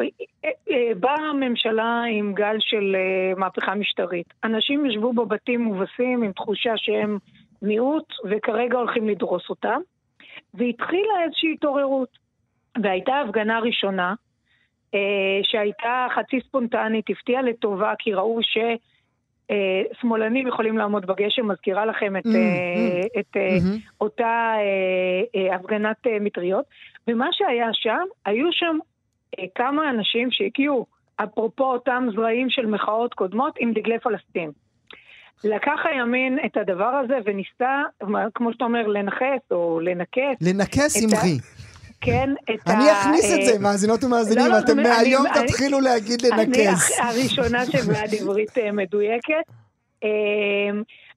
באה 0.99 1.29
הממשלה 1.29 2.03
עם 2.11 2.33
גל 2.33 2.55
של 2.59 2.95
מהפכה 3.37 3.75
משטרית. 3.75 4.33
אנשים 4.43 4.85
ישבו 4.85 5.13
בבתים 5.13 5.61
מובסים 5.61 6.23
עם 6.23 6.31
תחושה 6.31 6.73
שהם 6.75 7.17
מיעוט, 7.61 8.13
וכרגע 8.29 8.77
הולכים 8.77 9.09
לדרוס 9.09 9.49
אותם. 9.49 9.79
והתחילה 10.53 11.23
איזושהי 11.25 11.53
התעוררות. 11.53 12.25
והייתה 12.83 13.13
הפגנה 13.21 13.59
ראשונה, 13.59 14.09
אה, 14.09 14.15
שהייתה 15.43 16.07
חצי 16.15 16.39
ספונטנית, 16.47 17.05
הפתיעה 17.09 17.41
לטובה, 17.41 17.93
כי 17.99 18.13
ראו 18.13 18.39
ששמאלנים 19.51 20.47
יכולים 20.47 20.77
לעמוד 20.77 21.05
בגשם, 21.05 21.47
מזכירה 21.47 21.85
לכם 21.85 22.17
את, 22.17 22.25
mm, 22.25 22.29
mm, 22.29 23.19
את 23.19 23.35
mm-hmm. 23.35 23.91
אותה 24.01 24.53
הפגנת 25.55 26.07
מטריות. 26.21 26.65
ומה 27.07 27.27
שהיה 27.31 27.69
שם, 27.73 28.03
היו 28.25 28.47
שם 28.51 28.77
כמה 29.55 29.89
אנשים 29.89 30.31
שהגיעו, 30.31 30.85
אפרופו 31.23 31.63
אותם 31.63 32.07
זרעים 32.15 32.49
של 32.49 32.65
מחאות 32.65 33.13
קודמות, 33.13 33.55
עם 33.59 33.73
דגלי 33.73 33.99
פלסטין. 33.99 34.51
לקח 35.43 35.79
הימין 35.83 36.39
את 36.45 36.57
הדבר 36.57 37.01
הזה 37.03 37.17
וניסה, 37.25 37.81
כמו 38.35 38.53
שאתה 38.53 38.63
אומר, 38.63 38.87
לנכס 38.87 39.51
או 39.51 39.79
לנקס. 39.79 40.41
לנקס 40.41 41.03
אמרי. 41.03 41.37
כן, 42.05 42.29
את 42.53 42.67
ה... 42.67 42.73
אני 42.73 42.91
אכניס 42.91 43.33
את 43.33 43.45
זה, 43.45 43.59
מאזינות 43.59 44.03
ומאזינים, 44.03 44.45
לא, 44.45 44.51
לא, 44.51 44.59
אתם 44.59 44.77
מהיום 44.83 45.25
תתחילו 45.33 45.79
להגיד 45.79 46.21
לנקז. 46.21 46.91
אני 46.99 47.09
הראשונה 47.09 47.65
שבעד 47.65 48.13
עברית 48.21 48.57
מדויקת. 48.73 49.45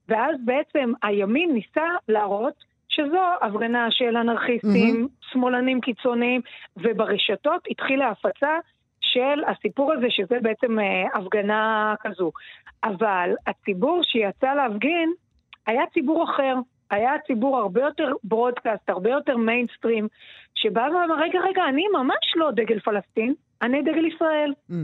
ואז 0.08 0.36
בעצם 0.44 0.92
הימין 1.02 1.52
ניסה 1.54 1.88
להראות 2.08 2.54
שזו 2.88 3.22
הפגנה 3.42 3.86
של 3.90 4.16
אנרכיסטים, 4.16 5.04
mm-hmm. 5.04 5.32
שמאלנים 5.32 5.80
קיצוניים, 5.80 6.40
וברשתות 6.76 7.62
התחילה 7.70 8.08
הפצה 8.08 8.58
של 9.00 9.44
הסיפור 9.46 9.92
הזה, 9.92 10.06
שזה 10.08 10.36
בעצם 10.42 10.78
אה, 10.78 10.84
הפגנה 11.14 11.94
כזו. 12.00 12.30
אבל 12.84 13.30
הציבור 13.46 14.00
שיצא 14.02 14.54
להפגין 14.54 15.12
היה 15.66 15.82
ציבור 15.94 16.24
אחר. 16.24 16.54
היה 16.90 17.12
ציבור 17.26 17.56
הרבה 17.56 17.80
יותר 17.80 18.12
ברודקאסט, 18.24 18.90
הרבה 18.90 19.10
יותר 19.10 19.36
מיינסטרים, 19.36 20.08
שבא 20.60 20.80
ואמר, 20.80 21.14
רגע, 21.18 21.40
רגע, 21.40 21.64
אני 21.68 21.84
ממש 21.92 22.34
לא 22.36 22.50
דגל 22.50 22.80
פלסטין, 22.80 23.34
אני 23.62 23.82
דגל 23.82 24.04
ישראל. 24.04 24.52
Mm. 24.70 24.74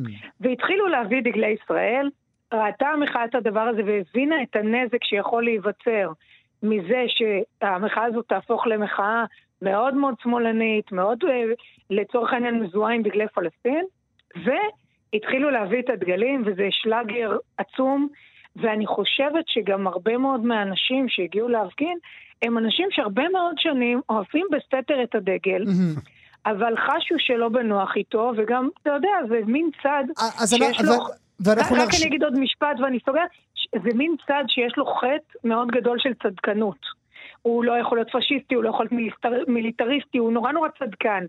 והתחילו 0.40 0.88
להביא 0.88 1.22
דגלי 1.22 1.56
ישראל, 1.62 2.10
ראתה 2.54 2.88
המחאה 2.88 3.24
את 3.24 3.34
הדבר 3.34 3.60
הזה 3.60 3.82
והבינה 3.86 4.42
את 4.42 4.56
הנזק 4.56 5.04
שיכול 5.04 5.44
להיווצר 5.44 6.12
מזה 6.62 7.04
שהמחאה 7.08 8.04
הזאת 8.04 8.24
תהפוך 8.28 8.66
למחאה 8.66 9.24
מאוד 9.62 9.94
מאוד 9.94 10.14
שמאלנית, 10.22 10.92
מאוד 10.92 11.24
אה, 11.28 11.42
לצורך 11.90 12.32
העניין 12.32 12.60
מזוהה 12.60 12.94
עם 12.94 13.02
דגלי 13.02 13.28
פלסטין, 13.28 13.84
והתחילו 14.44 15.50
להביא 15.50 15.78
את 15.78 15.90
הדגלים, 15.90 16.42
וזה 16.46 16.68
שלאגר 16.70 17.36
עצום, 17.58 18.08
ואני 18.56 18.86
חושבת 18.86 19.44
שגם 19.46 19.86
הרבה 19.86 20.18
מאוד 20.18 20.44
מהאנשים 20.44 21.08
שהגיעו 21.08 21.48
להפגין, 21.48 21.98
הם 22.42 22.58
אנשים 22.58 22.88
שהרבה 22.90 23.28
מאוד 23.28 23.54
שנים 23.58 24.00
אוהבים 24.08 24.46
בסתר 24.50 25.02
את 25.02 25.14
הדגל. 25.14 25.64
אבל 26.46 26.76
חשו 26.76 27.14
שלא 27.18 27.48
בנוח 27.48 27.96
איתו, 27.96 28.32
וגם, 28.36 28.68
אתה 28.82 28.90
יודע, 28.90 29.10
זה 29.28 29.40
מין 29.46 29.70
צד 29.82 30.04
שיש 30.46 30.80
לו... 30.80 30.94
ואנחנו 31.40 31.76
רק 31.76 31.88
אני 31.98 32.06
אגיד 32.06 32.22
עוד 32.22 32.38
משפט 32.38 32.80
ואני 32.82 32.98
סוגרת, 33.06 33.28
זה 33.72 33.90
מין 33.94 34.14
צד 34.26 34.44
שיש 34.48 34.72
לו 34.76 34.86
חטא 34.86 35.38
מאוד 35.48 35.68
גדול 35.68 35.98
של 35.98 36.14
צדקנות. 36.22 36.78
הוא 37.42 37.64
לא 37.64 37.72
יכול 37.78 37.98
להיות 37.98 38.08
פשיסטי, 38.12 38.54
הוא 38.54 38.64
לא 38.64 38.68
יכול 38.68 38.86
להיות 38.90 39.48
מיליטריסטי, 39.48 40.18
הוא 40.18 40.32
נורא 40.32 40.52
נורא 40.52 40.68
צדקן. 40.78 41.24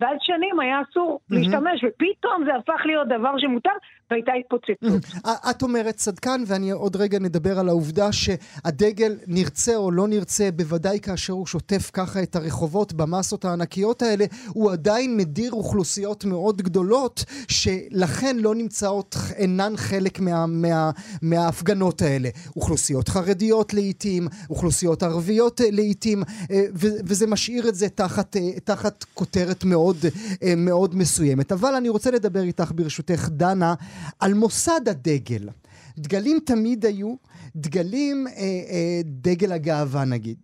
ואז 0.00 0.16
שנים 0.20 0.60
היה 0.60 0.80
אסור. 0.90 1.20
להשתמש, 1.30 1.84
ופתאום 1.84 2.44
זה 2.46 2.54
הפך 2.54 2.86
להיות 2.86 3.08
דבר 3.08 3.38
שמותר, 3.38 3.70
והייתה 4.10 4.32
התפוצצות. 4.32 5.04
Mm-hmm. 5.04 5.50
את 5.50 5.62
אומרת 5.62 5.94
צדקן, 5.94 6.42
ואני 6.46 6.70
עוד 6.70 6.96
רגע 6.96 7.18
נדבר 7.18 7.58
על 7.58 7.68
העובדה 7.68 8.12
שהדגל, 8.12 9.16
נרצה 9.26 9.76
או 9.76 9.90
לא 9.90 10.08
נרצה, 10.08 10.48
בוודאי 10.56 11.00
כאשר 11.00 11.32
הוא 11.32 11.46
שוטף 11.46 11.90
ככה 11.92 12.22
את 12.22 12.36
הרחובות 12.36 12.92
במסות 12.92 13.44
הענקיות 13.44 14.02
האלה, 14.02 14.24
הוא 14.48 14.72
עדיין 14.72 15.16
מדיר 15.16 15.52
אוכלוסיות 15.52 16.24
מאוד 16.24 16.62
גדולות, 16.62 17.24
שלכן 17.48 18.36
לא 18.38 18.54
נמצאות, 18.54 19.16
אינן 19.36 19.72
חלק 19.76 20.20
מה, 20.20 20.46
מה, 20.46 20.90
מההפגנות 21.22 22.02
האלה. 22.02 22.28
אוכלוסיות 22.56 23.08
חרדיות 23.08 23.74
לעיתים, 23.74 24.28
אוכלוסיות 24.50 25.02
ערביות 25.02 25.60
לעיתים, 25.72 26.22
אה, 26.50 26.62
וזה 26.80 27.26
משאיר 27.26 27.68
את 27.68 27.74
זה 27.74 27.88
תחת, 27.88 28.36
אה, 28.36 28.60
תחת 28.64 29.04
כותרת 29.14 29.64
מאוד... 29.64 29.85
מאוד, 29.86 29.96
אה, 30.42 30.54
מאוד 30.56 30.94
מסוימת. 30.94 31.52
אבל 31.52 31.74
אני 31.74 31.88
רוצה 31.88 32.10
לדבר 32.10 32.42
איתך 32.42 32.72
ברשותך, 32.74 33.28
דנה, 33.32 33.74
על 34.20 34.34
מוסד 34.34 34.80
הדגל. 34.86 35.48
דגלים 35.98 36.38
תמיד 36.46 36.86
היו, 36.86 37.14
דגלים, 37.56 38.26
אה, 38.26 38.32
אה, 38.32 39.00
דגל 39.04 39.52
הגאווה 39.52 40.04
נגיד, 40.04 40.38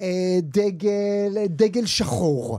אה, 0.00 0.38
דגל, 0.42 1.46
דגל 1.46 1.86
שחור, 1.86 2.58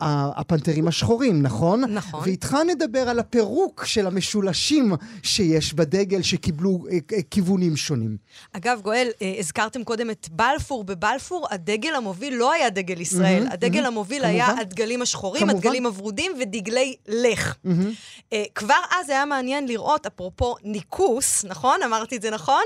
הפנתרים 0.00 0.88
השחורים, 0.88 1.42
נכון? 1.42 1.84
נכון. 1.84 2.20
ואיתך 2.24 2.56
נדבר 2.66 3.08
על 3.08 3.18
הפירוק 3.18 3.84
של 3.84 4.06
המשולשים 4.06 4.92
שיש 5.22 5.74
בדגל 5.74 6.22
שקיבלו 6.22 6.84
אה, 6.90 6.98
אה, 7.12 7.22
כיוונים 7.30 7.76
שונים. 7.76 8.16
אגב, 8.52 8.80
גואל, 8.82 9.08
אה, 9.22 9.34
הזכרתם 9.38 9.84
קודם 9.84 10.10
את 10.10 10.28
בלפור. 10.32 10.84
בבלפור 10.84 11.46
הדגל 11.50 11.94
המוביל 11.94 12.34
לא 12.34 12.52
היה 12.52 12.70
דגל 12.70 13.00
ישראל, 13.00 13.46
mm-hmm, 13.46 13.52
הדגל 13.52 13.84
mm-hmm, 13.84 13.86
המוביל 13.86 14.22
כמובן. 14.22 14.34
היה 14.34 14.60
הדגלים 14.60 15.02
השחורים, 15.02 15.42
כמובן. 15.42 15.56
הדגלים 15.56 15.86
הוורודים 15.86 16.32
ודגלי 16.40 16.94
לך. 17.08 17.54
Mm-hmm. 17.66 18.34
כבר 18.54 18.74
אז 19.00 19.10
היה 19.10 19.24
מעניין 19.24 19.68
לראות, 19.68 20.06
אפרופו 20.06 20.54
ניקוס, 20.64 21.44
נכון? 21.50 21.82
אמרתי 21.82 22.16
את 22.16 22.22
זה 22.22 22.30
נכון? 22.30 22.62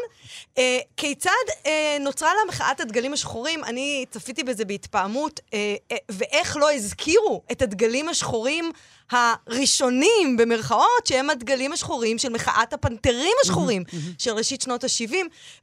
Uh, 0.55 0.59
כיצד 0.97 1.31
uh, 1.63 1.67
נוצרה 2.01 2.29
לה 2.35 2.41
מחאת 2.49 2.81
הדגלים 2.81 3.13
השחורים? 3.13 3.65
אני 3.65 4.05
צפיתי 4.11 4.45
בזה 4.45 4.65
בהתפעמות, 4.65 5.41
uh, 5.41 5.53
uh, 5.93 5.97
ואיך 6.09 6.57
לא 6.57 6.73
הזכירו 6.73 7.43
את 7.53 7.63
הדגלים 7.63 8.09
השחורים 8.09 8.71
הראשונים, 9.11 10.37
במרכאות, 10.37 11.07
שהם 11.07 11.31
הדגלים 11.31 11.73
השחורים 11.73 12.19
של 12.19 12.29
מחאת 12.29 12.73
הפנתרים 12.73 13.33
השחורים 13.43 13.83
של 14.19 14.31
ראשית 14.31 14.63
שנות 14.63 14.85
ה-70. 14.85 15.15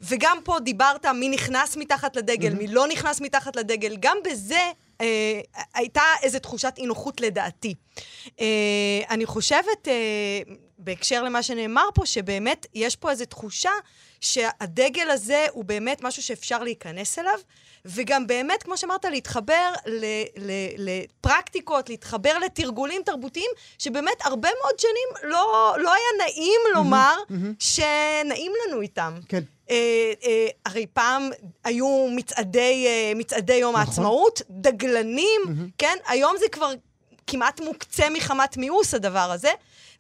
וגם 0.01 0.38
פה 0.44 0.60
דיברת 0.60 1.06
מי 1.06 1.30
נכנס 1.30 1.78
מתחת 1.78 2.16
לדגל, 2.16 2.54
מי 2.54 2.68
לא 2.68 2.88
נכנס 2.88 3.22
מתחת 3.22 3.56
לדגל. 3.56 3.96
גם 4.00 4.18
בזה 4.25 4.72
אה, 5.01 5.42
הייתה 5.74 6.01
איזו 6.24 6.40
תחושת 6.40 6.74
אי 6.78 6.86
נוחות 6.86 7.22
לדעתי. 7.22 7.74
אה, 8.40 9.01
אני 9.10 9.25
חושבת, 9.25 9.88
אה, 9.88 10.54
בהקשר 10.81 11.23
למה 11.23 11.43
שנאמר 11.43 11.89
פה, 11.95 12.05
שבאמת 12.05 12.65
יש 12.73 12.95
פה 12.95 13.11
איזו 13.11 13.25
תחושה 13.25 13.71
שהדגל 14.21 15.09
הזה 15.09 15.45
הוא 15.51 15.65
באמת 15.65 16.03
משהו 16.03 16.23
שאפשר 16.23 16.63
להיכנס 16.63 17.19
אליו, 17.19 17.39
וגם 17.85 18.27
באמת, 18.27 18.63
כמו 18.63 18.77
שאמרת, 18.77 19.05
להתחבר 19.05 19.73
לפרקטיקות, 20.77 21.89
להתחבר 21.89 22.38
לתרגולים 22.39 23.01
תרבותיים, 23.05 23.50
שבאמת 23.77 24.25
הרבה 24.25 24.50
מאוד 24.61 24.79
שנים 24.79 25.31
לא, 25.31 25.75
לא 25.77 25.93
היה 25.93 26.25
נעים 26.25 26.59
לומר 26.73 27.15
שנעים 27.59 28.51
לנו 28.67 28.81
איתם. 28.81 29.19
כן. 29.27 29.43
אה, 29.69 30.13
אה, 30.23 30.47
הרי 30.65 30.85
פעם 30.93 31.29
היו 31.63 32.07
מצעדי, 32.15 32.85
אה, 32.88 33.11
מצעדי 33.15 33.53
יום 33.53 33.75
נכון. 33.75 33.88
העצמאות, 33.88 34.41
דגלנים, 34.50 35.41
כן? 35.77 35.97
היום 36.07 36.35
זה 36.39 36.45
כבר 36.51 36.71
כמעט 37.27 37.61
מוקצה 37.61 38.09
מחמת 38.09 38.57
מיאוס, 38.57 38.93
הדבר 38.93 39.31
הזה. 39.31 39.51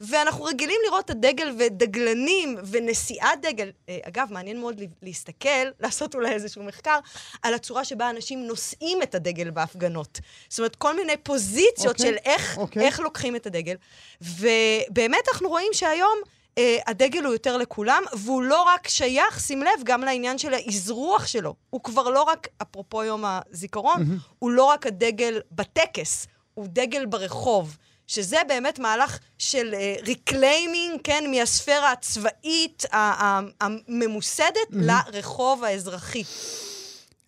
ואנחנו 0.01 0.43
רגילים 0.43 0.79
לראות 0.87 1.05
את 1.05 1.09
הדגל 1.09 1.55
ודגלנים 1.57 2.57
ונשיאת 2.71 3.41
דגל. 3.41 3.71
אה, 3.89 3.97
אגב, 4.03 4.27
מעניין 4.31 4.59
מאוד 4.59 4.81
להסתכל, 5.01 5.67
לעשות 5.81 6.15
אולי 6.15 6.31
איזשהו 6.33 6.63
מחקר, 6.63 6.99
על 7.41 7.53
הצורה 7.53 7.85
שבה 7.85 8.09
אנשים 8.09 8.47
נושאים 8.47 9.01
את 9.03 9.15
הדגל 9.15 9.51
בהפגנות. 9.51 10.19
זאת 10.49 10.59
אומרת, 10.59 10.75
כל 10.75 10.95
מיני 10.95 11.17
פוזיציות 11.17 11.95
okay. 11.95 11.99
אוקיי, 11.99 12.11
של 12.11 12.15
איך, 12.25 12.57
okay. 12.57 12.59
אוקיי. 12.59 12.85
איך 12.85 12.99
לוקחים 12.99 13.35
את 13.35 13.45
הדגל. 13.47 13.75
ובאמת 14.21 15.27
אנחנו 15.33 15.49
רואים 15.49 15.71
שהיום... 15.73 16.19
Uh, 16.51 16.63
הדגל 16.87 17.23
הוא 17.23 17.33
יותר 17.33 17.57
לכולם, 17.57 18.03
והוא 18.13 18.43
לא 18.43 18.63
רק 18.63 18.87
שייך, 18.87 19.39
שים 19.39 19.61
לב, 19.61 19.83
גם 19.83 20.01
לעניין 20.01 20.37
של 20.37 20.53
האזרוח 20.53 21.27
שלו. 21.27 21.55
הוא 21.69 21.81
כבר 21.83 22.09
לא 22.09 22.23
רק, 22.23 22.47
אפרופו 22.61 23.03
יום 23.03 23.23
הזיכרון, 23.25 24.01
mm-hmm. 24.01 24.33
הוא 24.39 24.51
לא 24.51 24.63
רק 24.63 24.87
הדגל 24.87 25.41
בטקס, 25.51 26.27
הוא 26.53 26.67
דגל 26.69 27.05
ברחוב. 27.05 27.77
שזה 28.11 28.37
באמת 28.47 28.79
מהלך 28.79 29.17
של 29.37 29.75
reclaiming, 30.05 30.99
uh, 30.99 31.03
כן, 31.03 31.23
מהספירה 31.31 31.91
הצבאית 31.91 32.85
הממוסדת 32.91 34.55
mm-hmm. 34.71 34.75
לרחוב 35.11 35.63
האזרחי. 35.63 36.23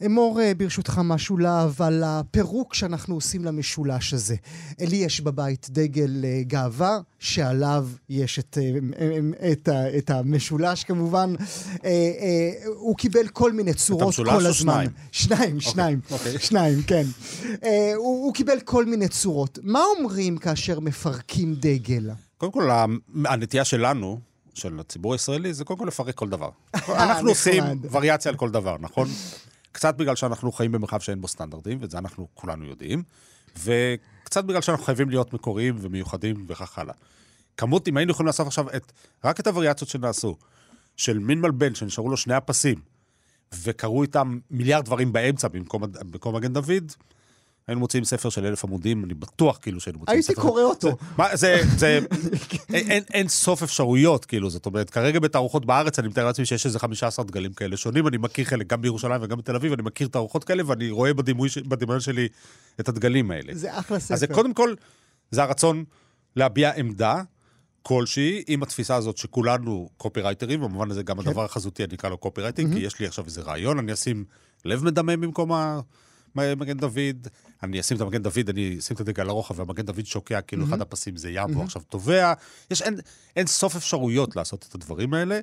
אמור 0.06 0.42
אה, 0.42 0.54
ברשותך 0.54 1.02
משהו 1.04 1.38
להב 1.38 1.82
על 1.82 2.04
הפירוק 2.06 2.74
שאנחנו 2.74 3.16
עושים 3.16 3.46
למשולש 3.46 4.14
הזה. 4.14 4.36
לי 4.80 4.96
יש 4.96 5.22
בבית 5.22 5.68
דגל 5.70 6.26
אה, 6.26 6.42
גאווה, 6.44 7.00
שעליו 7.20 7.88
יש 8.10 8.40
את, 8.40 8.58
אה, 8.62 9.52
את, 9.52 9.70
את 9.98 10.10
המשולש 10.10 10.84
כמובן. 10.84 11.34
הוא 12.76 12.98
קיבל 12.98 13.28
כל 13.28 13.52
מיני 13.52 13.74
צורות 13.74 14.16
כל 14.16 14.22
הזמן. 14.22 14.24
את 14.24 14.34
המשולש 14.34 14.48
או 14.48 14.54
שניים? 14.54 14.90
שניים, 15.12 15.56
אוקיי, 15.56 15.60
שניים. 15.60 16.00
Okay, 16.08 16.14
אוקיי. 16.14 16.36
okay. 16.36 16.40
שניים, 16.40 16.82
כן. 16.82 17.04
הוא, 17.96 18.26
הוא 18.26 18.34
קיבל 18.34 18.60
כל 18.60 18.86
מיני 18.86 19.08
צורות. 19.08 19.60
מה 19.64 19.82
אומרים 19.98 20.38
כאשר 20.38 20.80
מפרקים 20.80 21.56
דגל? 21.56 22.10
קודם 22.38 22.52
כל, 22.52 22.70
הנטייה 23.26 23.66
שלנו, 23.66 24.20
של 24.54 24.80
הציבור 24.80 25.14
הישראלי, 25.14 25.54
זה 25.54 25.64
קודם 25.64 25.80
כל 25.80 25.86
לפרק 25.86 26.16
כל 26.16 26.30
דבר. 26.30 26.50
אנחנו 26.90 27.30
עושים 27.30 27.64
וריאציה 27.92 28.32
על 28.32 28.38
כל 28.38 28.50
דבר, 28.50 28.76
נכון? 28.80 29.08
קצת 29.74 29.96
בגלל 29.96 30.16
שאנחנו 30.16 30.52
חיים 30.52 30.72
במרחב 30.72 31.00
שאין 31.00 31.22
בו 31.22 31.28
סטנדרטים, 31.28 31.78
ואת 31.82 31.92
זה 31.92 31.98
אנחנו 31.98 32.28
כולנו 32.34 32.66
יודעים, 32.66 33.04
וקצת 33.58 34.46
בגלל 34.46 34.62
שאנחנו 34.62 34.86
חייבים 34.86 35.10
להיות 35.10 35.34
מקוריים 35.34 35.76
ומיוחדים 35.82 36.46
וכך 36.48 36.80
הלאה. 36.80 36.94
כמות, 37.58 37.88
אם 37.88 37.98
היינו 37.98 38.12
יכולים 38.12 38.28
לעשות 38.28 38.48
עכשיו 38.48 38.70
את, 38.76 38.92
רק 39.24 39.40
את 39.40 39.48
הווריאציות 39.48 39.90
שנעשו, 39.90 40.38
של 40.98 41.20
מין 41.20 41.42
מלבן 41.42 41.76
שנשארו 41.76 42.10
לו 42.10 42.18
שני 42.18 42.34
הפסים, 42.34 42.80
וקרו 43.64 44.04
איתם 44.04 44.40
מיליארד 44.52 44.86
דברים 44.86 45.14
באמצע 45.14 45.48
במקום, 45.48 45.84
במקום 46.12 46.36
מגן 46.36 46.54
דוד, 46.54 46.92
היינו 47.68 47.80
מוציאים 47.80 48.04
ספר 48.04 48.30
של 48.30 48.46
אלף 48.46 48.64
עמודים, 48.64 49.04
אני 49.04 49.14
בטוח 49.14 49.60
כאילו 49.62 49.80
שהיינו 49.80 50.00
מוציאים 50.00 50.22
ספר. 50.22 50.32
הייתי 50.32 50.42
קורא 50.42 50.62
אותו. 50.62 50.88
זה, 50.88 50.96
מה, 51.18 51.36
זה, 51.36 51.62
זה, 51.78 52.00
אין, 52.74 53.04
אין, 53.14 53.28
סוף 53.28 53.64
אפשרויות, 53.64 54.26
כאילו, 54.26 54.50
זאת 54.50 54.66
אומרת, 54.66 54.90
כרגע 54.90 55.20
בתערוכות 55.20 55.66
בארץ, 55.66 56.00
אני 56.00 56.08
מתאר 56.08 56.26
לעצמי 56.26 56.46
שיש 56.46 56.66
איזה 56.66 56.80
15 56.80 57.26
דגלים 57.26 57.54
כאלה 57.54 57.78
שונים, 57.78 58.08
אני 58.08 58.18
מכיר 58.18 58.46
חלק, 58.46 58.68
גם 58.68 58.82
בירושלים 58.82 59.22
וגם 59.24 59.38
בתל 59.38 59.56
אביב, 59.56 59.74
אני 59.74 59.82
מכיר 59.82 60.08
תערוכות 60.08 60.44
כאלה, 60.44 60.64
ואני 60.66 60.92
רואה 60.92 61.14
בדימוי, 61.14 61.50
בדמיון 61.68 62.00
שלי 62.00 62.28
את 62.80 62.90
הדגלים 62.90 63.32
האלה. 63.32 63.54
זה 63.56 63.80
אחלה 63.80 64.00
ספר. 64.00 64.14
אז 64.14 64.20
זה 64.20 64.28
קודם 64.28 64.54
כל, 64.54 64.74
זה 65.32 65.44
הרצון 65.44 65.84
להביע 66.36 66.72
עמדה 66.76 67.22
כלשהי, 67.84 68.44
עם 68.48 68.64
התפיסה 68.64 68.96
הזאת 68.96 69.18
שכולנו 69.18 69.90
קופירייטרים, 69.98 70.62
במובן 70.62 70.92
הזה 70.92 71.04
גם 71.04 71.22
כן. 71.22 71.30
הדבר 71.30 71.46
החזותי, 71.46 71.84
אני 71.84 71.96
אקרא 71.96 72.10
לו 72.10 72.18
copywriting, 72.18 72.74
mm-hmm. 72.74 72.78
כי 72.78 72.86
יש 72.86 73.00
לי 73.00 73.08
עכשיו 73.08 73.26
איזה 73.26 73.42
רעיון, 73.42 73.80
אני 73.80 73.94
אשים 73.94 74.26
לב 74.66 74.84
מדמם 74.84 75.22
במקום 75.22 75.52
המגן 76.36 76.78
דוד, 76.78 77.28
אני 77.64 77.80
אשים 77.80 77.98
את 77.98 78.02
המגן 78.02 78.22
דוד, 78.22 78.50
אני 78.50 78.76
אשים 78.80 78.96
את 78.96 79.02
הדגל 79.02 79.24
על 79.24 79.30
הרוחב, 79.30 79.60
והמגן 79.60 79.86
דוד 79.86 80.06
שוקע, 80.06 80.42
כאילו 80.42 80.64
mm-hmm. 80.64 80.68
אחד 80.68 80.82
הפסים 80.82 81.18
זה 81.18 81.30
ים, 81.30 81.50
mm-hmm. 81.50 81.52
והוא 81.52 81.64
עכשיו 81.64 81.82
טובע. 81.90 82.34
יש 82.72 82.82
אין, 82.82 82.96
אין 83.36 83.48
סוף 83.48 83.76
אפשרויות 83.76 84.36
לעשות 84.36 84.66
את 84.70 84.76
הדברים 84.76 85.14
האלה. 85.14 85.40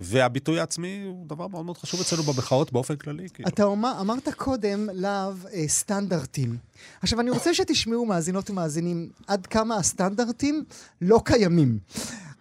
והביטוי 0.00 0.60
העצמי 0.60 1.02
הוא 1.04 1.26
דבר 1.26 1.48
מאוד 1.48 1.64
מאוד 1.64 1.78
חשוב 1.78 2.00
אצלנו 2.00 2.22
במחאות 2.22 2.72
באופן 2.72 2.96
כללי. 2.96 3.28
כאילו. 3.34 3.48
אתה 3.48 3.64
אומר, 3.64 3.96
אמרת 4.00 4.28
קודם, 4.36 4.88
להב, 4.92 5.46
אה, 5.46 5.68
סטנדרטים. 5.68 6.56
עכשיו, 7.02 7.20
אני 7.20 7.30
רוצה 7.30 7.54
שתשמעו, 7.54 8.06
מאזינות 8.06 8.50
ומאזינים, 8.50 9.10
עד 9.26 9.46
כמה 9.46 9.76
הסטנדרטים 9.76 10.64
לא 11.00 11.20
קיימים. 11.24 11.78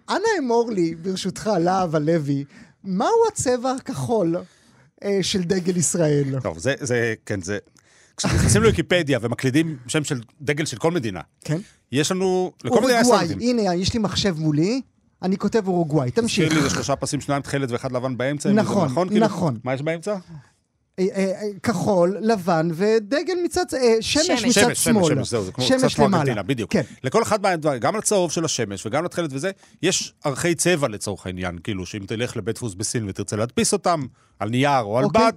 אנא 0.10 0.27
אמור 0.39 0.72
לי, 0.72 0.96
ברשותך, 0.96 1.50
להב 1.60 1.96
הלוי, 1.96 2.46
מהו 2.84 3.27
הצבע 3.32 3.72
הכחול 3.72 4.36
אה, 5.04 5.20
של 5.22 5.44
דגל 5.44 5.77
ישראל? 5.77 6.39
טוב, 6.44 6.58
זה, 6.58 6.74
זה, 6.80 7.13
כן, 7.25 7.42
זה... 7.42 7.58
כשנכנסים 8.17 8.62
לוויקיפדיה 8.62 9.19
ומקלידים 9.21 9.77
שם 9.88 10.03
של 10.03 10.21
דגל 10.41 10.65
של 10.65 10.77
כל 10.77 10.91
מדינה, 10.91 11.21
כן. 11.41 11.57
יש 11.91 12.12
לנו, 12.12 12.51
לכל 12.63 12.81
מדינה 12.81 13.00
יש 13.00 13.07
סטנדרטים. 13.07 13.39
הנה, 13.41 13.75
יש 13.75 13.93
לי 13.93 14.00
מחשב 14.00 14.36
מולי. 14.39 14.81
אני 15.21 15.38
כותב 15.38 15.67
אורוגוואי, 15.67 16.12
תמשיך. 16.12 16.45
תזכיר 16.47 16.63
לי, 16.63 16.69
זה 16.69 16.75
שלושה 16.75 16.95
פסים, 16.95 17.21
שניים 17.21 17.41
תכלת 17.41 17.71
ואחד 17.71 17.91
לבן 17.91 18.17
באמצע. 18.17 18.51
נכון, 18.51 18.86
נכון. 18.86 19.09
כאילו, 19.09 19.25
נכון. 19.25 19.59
מה 19.63 19.74
יש 19.74 19.81
באמצע? 19.81 20.15
אה, 21.00 21.06
אה, 21.16 21.48
כחול, 21.63 22.18
לבן 22.22 22.70
ודגל 22.74 23.34
מצד, 23.44 23.66
אה, 23.74 23.96
שמש 24.01 24.46
מצד 24.46 24.75
שמאל. 24.75 25.16
שמש, 25.16 25.30
זהו, 25.30 25.44
זה 25.44 25.51
כמו 25.51 25.66
קצת 25.66 25.88
כמו 25.96 26.06
ארגנטינה, 26.06 26.44
בדיוק. 26.44 26.72
כן. 26.72 26.82
לכל 27.04 27.24
אחד 27.24 27.42
מהדברים, 27.42 27.80
גם 27.80 27.96
לצהוב 27.96 28.32
של 28.32 28.46
השמש 28.46 28.86
וגם 28.86 29.06
לתכלת 29.06 29.30
וזה, 29.34 29.51
יש 29.82 30.13
ערכי 30.24 30.56
צבע 30.56 30.88
לצורך 30.88 31.25
העניין, 31.25 31.58
כאילו, 31.63 31.86
שאם 31.86 32.04
תלך 32.08 32.38
לבית 32.38 32.56
דפוס 32.56 32.74
בסין 32.74 33.10
ותרצה 33.10 33.36
להדפיס 33.36 33.74
אותם, 33.74 34.06
על 34.39 34.50
נייר 34.50 34.82
או 34.82 34.98
על 34.98 35.04
אוקיי. 35.04 35.22
בד, 35.22 35.34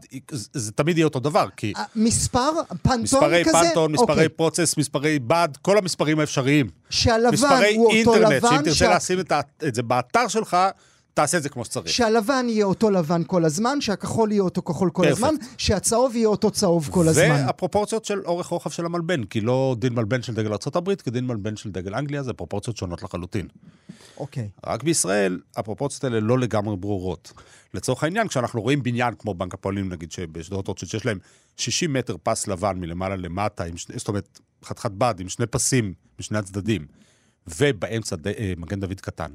זה 0.52 0.72
תמיד 0.72 0.98
יהיה 0.98 1.04
אותו 1.04 1.20
דבר, 1.20 1.46
כי... 1.56 1.72
מספר 1.96 2.50
פנטון 2.82 3.00
מספרי 3.02 3.44
כזה? 3.44 3.52
מספרי 3.52 3.68
פנטון, 3.68 3.92
מספרי 3.92 4.12
אוקיי. 4.12 4.28
פרוצס, 4.28 4.76
מספרי 4.78 5.18
בד, 5.18 5.48
כל 5.62 5.78
המספרים 5.78 6.20
האפשריים. 6.20 6.68
שהלבן 6.90 7.36
הוא 7.76 7.92
אותו 7.98 8.14
לבן. 8.16 8.36
מספרי 8.36 8.50
אינטרנט, 8.50 8.74
שאם 8.74 8.88
תרצה 8.88 8.96
לשים 8.96 9.20
את 9.68 9.74
זה 9.74 9.82
באתר 9.82 10.28
שלך, 10.28 10.56
תעשה 11.20 11.38
את 11.38 11.42
זה 11.42 11.48
כמו 11.48 11.64
שצריך. 11.64 11.88
שהלבן 11.88 12.46
יהיה 12.48 12.64
אותו 12.64 12.90
לבן 12.90 13.22
כל 13.26 13.44
הזמן, 13.44 13.80
שהכחול 13.80 14.32
יהיה 14.32 14.42
אותו 14.42 14.62
כחול 14.62 14.90
כל 14.90 15.08
הזמן, 15.08 15.34
שהצהוב 15.58 16.16
יהיה 16.16 16.28
אותו 16.28 16.50
צהוב 16.50 16.88
כל 16.90 17.08
הזמן. 17.08 17.30
והפרופורציות 17.30 18.04
של 18.04 18.20
אורך 18.24 18.46
רוחב 18.46 18.70
של 18.70 18.86
המלבן, 18.86 19.24
כי 19.24 19.40
לא 19.40 19.76
דין 19.78 19.94
מלבן 19.94 20.22
של 20.22 20.34
דגל 20.34 20.52
ארה"ב 20.52 20.94
כדין 20.94 21.26
מלבן 21.26 21.56
של 21.56 21.70
דגל 21.70 21.94
אנגליה, 21.94 22.22
זה 22.22 22.32
פרופורציות 22.32 22.76
שונות 22.76 23.02
לחלוטין. 23.02 23.48
אוקיי. 24.16 24.48
רק 24.66 24.82
בישראל, 24.82 25.40
הפרופורציות 25.56 26.04
האלה 26.04 26.20
לא 26.20 26.38
לגמרי 26.38 26.76
ברורות. 26.76 27.32
לצורך 27.74 28.04
העניין, 28.04 28.28
כשאנחנו 28.28 28.60
רואים 28.60 28.82
בניין 28.82 29.14
כמו 29.18 29.34
בנק 29.34 29.54
הפועלים, 29.54 29.88
נגיד, 29.88 30.12
שבשדרות 30.12 30.68
רוטשילד, 30.68 30.90
שיש 30.90 31.06
להם 31.06 31.18
60 31.56 31.92
מטר 31.92 32.16
פס 32.22 32.48
לבן 32.48 32.80
מלמעלה 32.80 33.16
למטה, 33.16 33.64
עם, 33.64 33.74
זאת 33.96 34.08
אומרת, 34.08 34.40
חתיכת 34.64 34.90
בד 34.90 35.14
עם 35.20 35.28
שני 35.28 35.46
פסים 35.46 35.92
משני 36.20 36.38
הצדדים, 36.38 36.86
ובאמצע 37.58 38.16
ד... 38.16 38.26
אה, 38.26 38.52
מגן 38.56 38.80
דוד 38.80 39.00
קטן. 39.00 39.30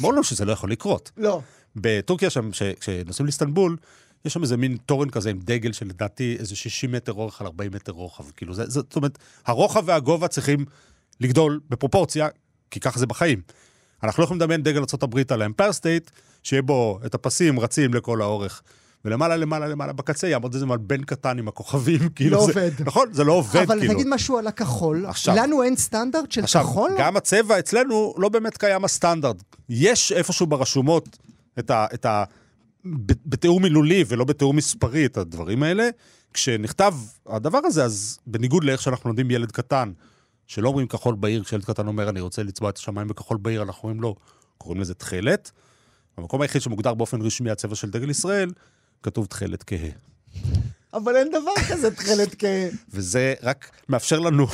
אמרו 0.00 0.12
לנו 0.12 0.24
שזה 0.24 0.44
לא 0.44 0.52
יכול 0.52 0.70
לקרות. 0.70 1.10
לא. 1.16 1.40
בטורקיה 1.76 2.28
כשנוסעים 2.80 3.26
לאיסטנבול, 3.26 3.76
יש 4.24 4.32
שם 4.32 4.42
איזה 4.42 4.56
מין 4.56 4.76
תורן 4.86 5.10
כזה 5.10 5.30
עם 5.30 5.38
דגל 5.38 5.72
של 5.72 5.86
לדעתי 5.86 6.36
איזה 6.38 6.56
60 6.56 6.92
מטר 6.92 7.12
אורך 7.12 7.40
על 7.40 7.46
40 7.46 7.72
מטר 7.74 7.92
רוחב. 7.92 8.24
כאילו, 8.36 8.54
זה, 8.54 8.64
זאת 8.66 8.96
אומרת, 8.96 9.18
הרוחב 9.46 9.82
והגובה 9.86 10.28
צריכים 10.28 10.64
לגדול 11.20 11.60
בפרופורציה, 11.70 12.28
כי 12.70 12.80
ככה 12.80 12.98
זה 12.98 13.06
בחיים. 13.06 13.40
אנחנו 14.02 14.20
לא 14.20 14.24
יכולים 14.24 14.40
לדמיין 14.40 14.62
דגל 14.62 14.78
ארה"ב 14.78 15.32
על 15.32 15.42
האמפייר 15.42 15.72
סטייט, 15.72 16.10
שיהיה 16.42 16.62
בו 16.62 17.00
את 17.06 17.14
הפסים 17.14 17.60
רצים 17.60 17.94
לכל 17.94 18.22
האורך. 18.22 18.62
ולמעלה, 19.04 19.36
למעלה, 19.36 19.68
למעלה, 19.68 19.92
בקצה 19.92 20.28
יעמוד 20.28 20.54
איזה 20.54 20.66
מלבן 20.66 21.04
קטן 21.04 21.38
עם 21.38 21.48
הכוכבים, 21.48 22.08
כאילו 22.14 22.36
לא 22.36 22.46
זה... 22.46 22.52
עובד. 22.52 22.70
נכון, 22.84 23.12
זה 23.12 23.24
לא 23.24 23.32
עובד, 23.32 23.56
אבל 23.56 23.78
כאילו. 23.78 23.92
אבל 23.92 24.00
תגיד 24.00 24.14
משהו 24.14 24.38
על 24.38 24.46
הכחול. 24.46 25.06
עכשיו... 25.06 25.36
לנו 25.36 25.62
אין 25.62 25.76
סטנדרט 25.76 26.32
של 26.32 26.42
עכשיו, 26.42 26.64
כחול? 26.64 26.90
עכשיו, 26.90 27.06
גם 27.06 27.16
הצבע 27.16 27.58
אצלנו 27.58 28.14
לא 28.18 28.28
באמת 28.28 28.56
קיים 28.56 28.84
הסטנדרט. 28.84 29.36
יש 29.68 30.12
איפשהו 30.12 30.46
ברשומות 30.46 31.18
את 31.58 31.70
ה... 31.70 31.86
את 31.94 32.06
ה 32.06 32.24
בתיאור 33.26 33.60
מילולי 33.60 34.04
ולא 34.08 34.24
בתיאור 34.24 34.54
מספרי 34.54 35.06
את 35.06 35.16
הדברים 35.16 35.62
האלה. 35.62 35.88
כשנכתב 36.34 36.94
הדבר 37.26 37.60
הזה, 37.64 37.84
אז 37.84 38.18
בניגוד 38.26 38.64
לאיך 38.64 38.82
שאנחנו 38.82 39.10
לומדים 39.10 39.30
ילד 39.30 39.52
קטן, 39.52 39.92
שלא 40.46 40.68
אומרים 40.68 40.86
כחול 40.86 41.14
בהיר, 41.14 41.44
כשילד 41.44 41.64
קטן 41.64 41.86
אומר, 41.86 42.08
אני 42.08 42.20
רוצה 42.20 42.42
לצבוע 42.42 42.70
את 42.70 42.76
השמיים 42.76 43.08
בכחול 43.08 43.38
בהיר, 43.40 43.62
אנחנו 43.62 43.88
אומרים 43.88 44.02
לו, 44.02 44.14
קוראים 44.58 44.80
לזה 44.80 44.94
תכלת. 44.94 45.50
המקום 46.16 46.42
היחיד 46.42 46.62
שמוגדר 46.62 46.94
באופן 46.94 47.22
רשמי 47.22 47.50
הצבע 47.50 47.74
של 47.74 47.90
דגל 47.90 48.10
ישראל, 48.10 48.52
כתוב 49.02 49.26
תכלת 49.26 49.62
כהה. 49.62 49.90
אבל 50.94 51.16
אין 51.16 51.28
דבר 51.28 51.52
כזה 51.70 51.90
תכלת 51.90 52.34
כהה. 52.38 52.68
וזה 52.90 53.34
רק 53.42 53.70
מאפשר 53.88 54.18
לנו, 54.18 54.46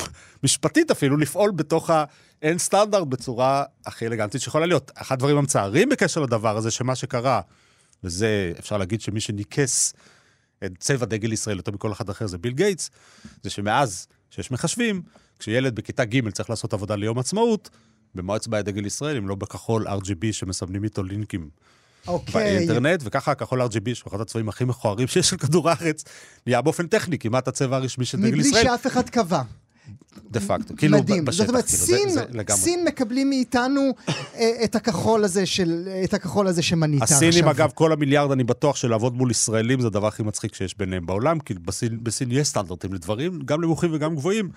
משפטית 0.43 0.91
אפילו, 0.91 1.17
לפעול 1.17 1.51
בתוך 1.51 1.91
האין 1.91 2.59
סטנדרט 2.59 3.07
בצורה 3.09 3.65
הכי 3.87 4.07
אלגנטית 4.07 4.41
שיכולה 4.41 4.67
להיות. 4.67 4.91
אחד 4.95 5.15
הדברים 5.15 5.37
המצערים 5.37 5.89
בקשר 5.89 6.21
לדבר 6.21 6.57
הזה, 6.57 6.71
שמה 6.71 6.95
שקרה, 6.95 7.41
וזה, 8.05 8.53
אפשר 8.59 8.79
להגיד 8.79 9.01
שמי 9.01 9.21
שניכס 9.21 9.95
את 10.65 10.73
צבע 10.79 11.07
דגל 11.07 11.33
ישראל 11.33 11.57
יותר 11.57 11.73
מכל 11.73 11.93
אחד 11.93 12.11
אחר 12.11 12.27
זה 12.27 12.39
ביל 12.39 12.53
גייטס, 12.53 12.91
זה 13.43 13.51
שמאז 13.51 14.07
שיש 14.31 14.51
מחשבים, 14.51 15.03
כשילד 15.39 15.75
בכיתה 15.75 16.05
ג' 16.05 16.31
צריך 16.31 16.51
לעשות 16.51 16.73
עבודה 16.73 16.97
ליום 16.97 17.19
עצמאות, 17.19 17.71
במו 18.15 18.37
אצבע 18.37 18.63
דגל 18.63 18.87
ישראל, 18.87 19.17
אם 19.17 19.29
לא 19.29 19.35
בכחול 19.35 19.89
RGB 19.89 20.33
שמסמנים 20.33 20.85
איתו 20.85 21.03
לינקים 21.03 21.51
אוקיי. 22.09 22.57
באינטרנט, 22.57 23.01
וככה 23.05 23.33
הכחול 23.33 23.63
RGB, 23.63 23.95
שהוא 23.95 24.11
אחד 24.11 24.21
הצבעים 24.21 24.49
הכי 24.49 24.65
מכוערים 24.65 25.09
שיש 25.09 25.33
על 25.33 25.39
כדור 25.39 25.71
הארץ, 25.71 26.05
נהיה 26.47 26.63
באופן 26.63 26.87
טכני 26.87 27.19
כמעט 27.19 27.49
הצבע 27.49 27.77
הרשמי 27.77 28.05
של 28.05 28.19
דגל 28.19 28.41
ישראל. 28.41 28.63
מבלי 28.63 28.63
שאף 28.63 28.87
אחד 28.87 29.09
קבע. 29.09 29.43
דה 30.31 30.41
פקטו, 30.41 30.75
כאילו 30.77 30.99
מדהים. 30.99 31.25
בשטח, 31.25 31.45
זאת 31.45 31.49
אומרת, 31.49 31.65
כאילו, 31.65 31.79
סין, 31.79 32.09
זה, 32.09 32.15
זה 32.15 32.25
לגמרי. 32.39 32.61
סין 32.61 32.85
מקבלים 32.85 33.29
מאיתנו 33.29 33.81
אה, 34.09 34.65
את 34.65 34.77
הכחול 34.77 35.25
הזה 35.25 35.47
של, 35.47 35.89
את 36.05 36.15
הכחול 36.15 36.47
הזה 36.47 36.63
שמנית 36.63 37.03
עכשיו. 37.03 37.17
הסינים, 37.17 37.49
אגב, 37.49 37.71
כל 37.75 37.93
המיליארד, 37.93 38.31
אני 38.31 38.45
בטוח 38.45 38.77
שלעבוד 38.77 39.15
מול 39.15 39.31
ישראלים 39.31 39.81
זה 39.81 39.87
הדבר 39.87 40.07
הכי 40.07 40.23
מצחיק 40.23 40.55
שיש 40.55 40.79
ביניהם 40.79 41.07
בעולם, 41.07 41.41
כי 41.41 41.55
בסין, 41.55 42.05
בסין 42.05 42.33
יש 42.33 42.49
סטנדרטים 42.49 42.95
לדברים, 42.95 43.41
גם 43.45 43.61
נמוכים 43.61 43.91
וגם 43.93 44.17
גבוהים. 44.17 44.51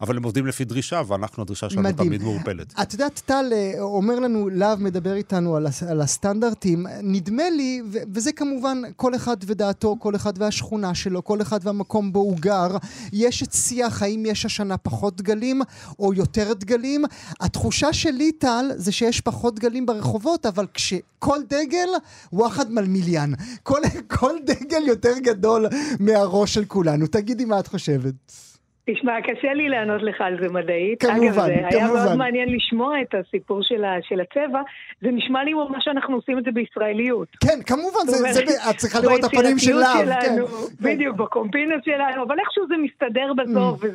אבל 0.00 0.16
הם 0.16 0.22
עובדים 0.22 0.46
לפי 0.46 0.64
דרישה, 0.64 1.02
ואנחנו, 1.06 1.42
הדרישה 1.42 1.70
שלנו 1.70 1.82
מדהים. 1.82 2.08
תמיד 2.08 2.22
מעורפלת. 2.22 2.74
את 2.82 2.92
יודעת, 2.92 3.22
טל 3.26 3.52
אה, 3.52 3.72
אומר 3.80 4.18
לנו, 4.18 4.48
להב 4.48 4.82
מדבר 4.82 5.14
איתנו 5.14 5.56
על, 5.56 5.66
הס, 5.66 5.82
על 5.82 6.00
הסטנדרטים. 6.00 6.86
נדמה 7.02 7.50
לי, 7.50 7.82
ו- 7.92 7.98
וזה 8.14 8.32
כמובן 8.32 8.82
כל 8.96 9.14
אחד 9.14 9.36
ודעתו, 9.46 9.96
כל 9.98 10.16
אחד 10.16 10.32
והשכונה 10.36 10.94
שלו, 10.94 11.24
כל 11.24 11.42
אחד 11.42 11.58
והמקום 11.62 12.12
בו 12.12 12.20
הוא 12.20 12.36
גר. 12.40 12.76
יש 13.12 13.42
את 13.42 13.52
שיח, 13.52 14.02
האם 14.02 14.24
יש 14.26 14.44
השנה 14.44 14.76
פחות 14.76 15.16
דגלים 15.16 15.62
או 15.98 16.14
יותר 16.14 16.52
דגלים. 16.52 17.04
התחושה 17.40 17.92
שלי, 17.92 18.32
טל, 18.32 18.70
זה 18.76 18.92
שיש 18.92 19.20
פחות 19.20 19.54
דגלים 19.54 19.86
ברחובות, 19.86 20.46
אבל 20.46 20.66
כשכל 20.74 21.38
דגל, 21.48 21.88
וואחד 22.32 22.72
מלמיליאן. 22.72 23.32
כל, 23.62 23.80
כל 24.06 24.34
דגל 24.46 24.82
יותר 24.86 25.18
גדול 25.18 25.66
מהראש 26.00 26.54
של 26.54 26.64
כולנו. 26.64 27.06
תגידי 27.06 27.44
מה 27.44 27.60
את 27.60 27.66
חושבת. 27.66 28.47
תשמע, 28.92 29.20
קשה 29.20 29.54
לי 29.54 29.68
לענות 29.68 30.02
לך 30.02 30.20
על 30.20 30.36
זה 30.40 30.48
מדעית. 30.48 31.02
כמובן, 31.02 31.18
אגב, 31.20 31.34
זה 31.34 31.52
כמובן. 31.70 31.76
היה 31.76 31.86
מאוד 31.86 32.16
מעניין 32.16 32.48
לשמוע 32.48 33.02
את 33.02 33.14
הסיפור 33.14 33.62
של, 33.62 33.84
ה, 33.84 33.96
של 34.02 34.20
הצבע. 34.20 34.60
זה 35.00 35.08
נשמע 35.12 35.44
לי 35.44 35.54
ממש 35.54 35.84
שאנחנו 35.84 36.14
עושים 36.16 36.38
את 36.38 36.44
זה 36.44 36.50
בישראליות. 36.50 37.28
כן, 37.44 37.62
כמובן, 37.66 38.06
זה, 38.06 38.16
זה, 38.16 38.32
זה, 38.32 38.70
את 38.70 38.76
צריכה 38.76 39.00
לראות 39.00 39.20
את 39.20 39.24
הפנים 39.24 39.58
של 39.58 39.74
להב. 39.74 40.20
כן. 40.20 40.36
בדיוק, 40.80 41.16
בקומפינוס 41.16 41.84
שלנו, 41.84 42.22
אבל 42.22 42.36
איכשהו 42.38 42.66
זה 42.68 42.74
מסתדר 42.76 43.32
בסוף, 43.36 43.84
mm. 43.84 43.86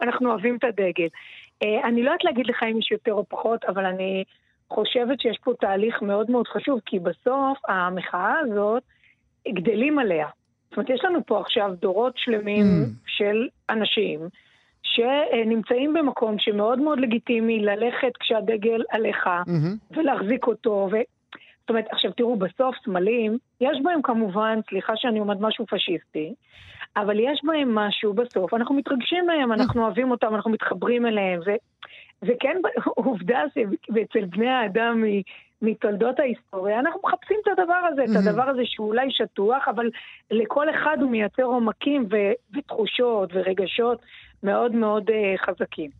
ואנחנו 0.00 0.30
אוהבים 0.30 0.56
את 0.56 0.64
הדגל. 0.64 1.08
אה, 1.62 1.88
אני 1.88 2.02
לא 2.02 2.10
יודעת 2.10 2.24
להגיד 2.24 2.46
לך 2.46 2.62
אם 2.62 2.78
יש 2.78 2.92
יותר 2.92 3.12
או 3.12 3.24
פחות, 3.28 3.64
אבל 3.64 3.84
אני 3.84 4.24
חושבת 4.70 5.20
שיש 5.20 5.38
פה 5.44 5.52
תהליך 5.60 6.02
מאוד 6.02 6.30
מאוד 6.30 6.48
חשוב, 6.48 6.80
כי 6.86 6.98
בסוף 6.98 7.58
המחאה 7.68 8.34
הזאת, 8.38 8.82
גדלים 9.48 9.98
עליה. 9.98 10.26
זאת 10.68 10.76
אומרת, 10.76 10.90
יש 10.90 11.04
לנו 11.04 11.20
פה 11.26 11.40
עכשיו 11.40 11.70
דורות 11.80 12.12
שלמים 12.16 12.64
mm. 12.64 13.07
של 13.18 13.48
אנשים 13.70 14.20
שנמצאים 14.82 15.94
במקום 15.94 16.38
שמאוד 16.38 16.78
מאוד 16.78 17.00
לגיטימי 17.00 17.60
ללכת 17.60 18.16
כשהדגל 18.20 18.82
עליך 18.90 19.26
mm-hmm. 19.26 19.96
ולהחזיק 19.96 20.46
אותו. 20.46 20.88
ו... 20.92 20.96
זאת 21.60 21.70
אומרת, 21.70 21.86
עכשיו 21.92 22.12
תראו, 22.12 22.36
בסוף 22.36 22.76
סמלים, 22.84 23.38
יש 23.60 23.78
בהם 23.82 24.02
כמובן, 24.02 24.58
סליחה 24.68 24.92
שאני 24.96 25.20
אומרת 25.20 25.36
משהו 25.40 25.66
פשיסטי, 25.66 26.34
אבל 26.96 27.20
יש 27.20 27.40
בהם 27.44 27.74
משהו 27.74 28.14
בסוף, 28.14 28.54
אנחנו 28.54 28.74
מתרגשים 28.74 29.26
מהם, 29.26 29.52
אנחנו 29.52 29.82
אוהבים 29.82 30.10
אותם, 30.10 30.34
אנחנו 30.34 30.50
מתחברים 30.50 31.06
אליהם, 31.06 31.40
ו, 31.46 31.50
וכן 32.22 32.56
עובדה 33.06 33.42
שאצל 33.54 34.24
בני 34.24 34.48
האדם 34.48 35.04
מתולדות 35.62 36.20
ההיסטוריה, 36.20 36.78
אנחנו 36.78 37.00
מחפשים 37.04 37.36
את 37.42 37.58
הדבר 37.58 37.80
הזה, 37.92 38.04
את 38.04 38.26
הדבר 38.26 38.42
הזה 38.42 38.62
שהוא 38.64 38.88
אולי 38.88 39.10
שטוח, 39.10 39.68
אבל 39.68 39.90
לכל 40.30 40.70
אחד 40.70 40.96
הוא 41.00 41.10
מייצר 41.10 41.42
עומקים 41.42 42.06
ו- 42.10 42.56
ותחושות 42.56 43.30
ורגשות 43.32 44.02
מאוד 44.42 44.74
מאוד 44.74 45.10
uh, 45.10 45.46
חזקים. 45.46 45.90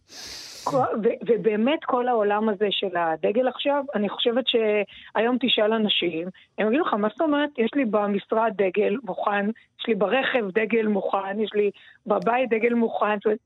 ו- 1.04 1.18
ובאמת 1.26 1.84
כל 1.84 2.08
העולם 2.08 2.48
הזה 2.48 2.66
של 2.70 2.96
הדגל 2.96 3.48
עכשיו, 3.48 3.84
אני 3.94 4.08
חושבת 4.08 4.44
שהיום 4.46 5.36
תשאל 5.40 5.72
אנשים, 5.72 6.28
הם 6.58 6.66
יגידו 6.66 6.84
לך, 6.84 6.94
מה 6.94 7.08
זאת 7.08 7.20
אומרת? 7.20 7.50
יש 7.58 7.70
לי 7.74 7.84
במשרד 7.84 8.52
דגל 8.56 8.96
מוכן, 9.04 9.46
יש 9.80 9.86
לי 9.88 9.94
ברכב 9.94 10.50
דגל 10.50 10.86
מוכן, 10.86 11.40
יש 11.40 11.50
לי 11.54 11.70
בבית 12.06 12.50
דגל 12.50 12.74
מוכן. 12.74 13.16
זאת 13.16 13.24
אומרת, 13.24 13.38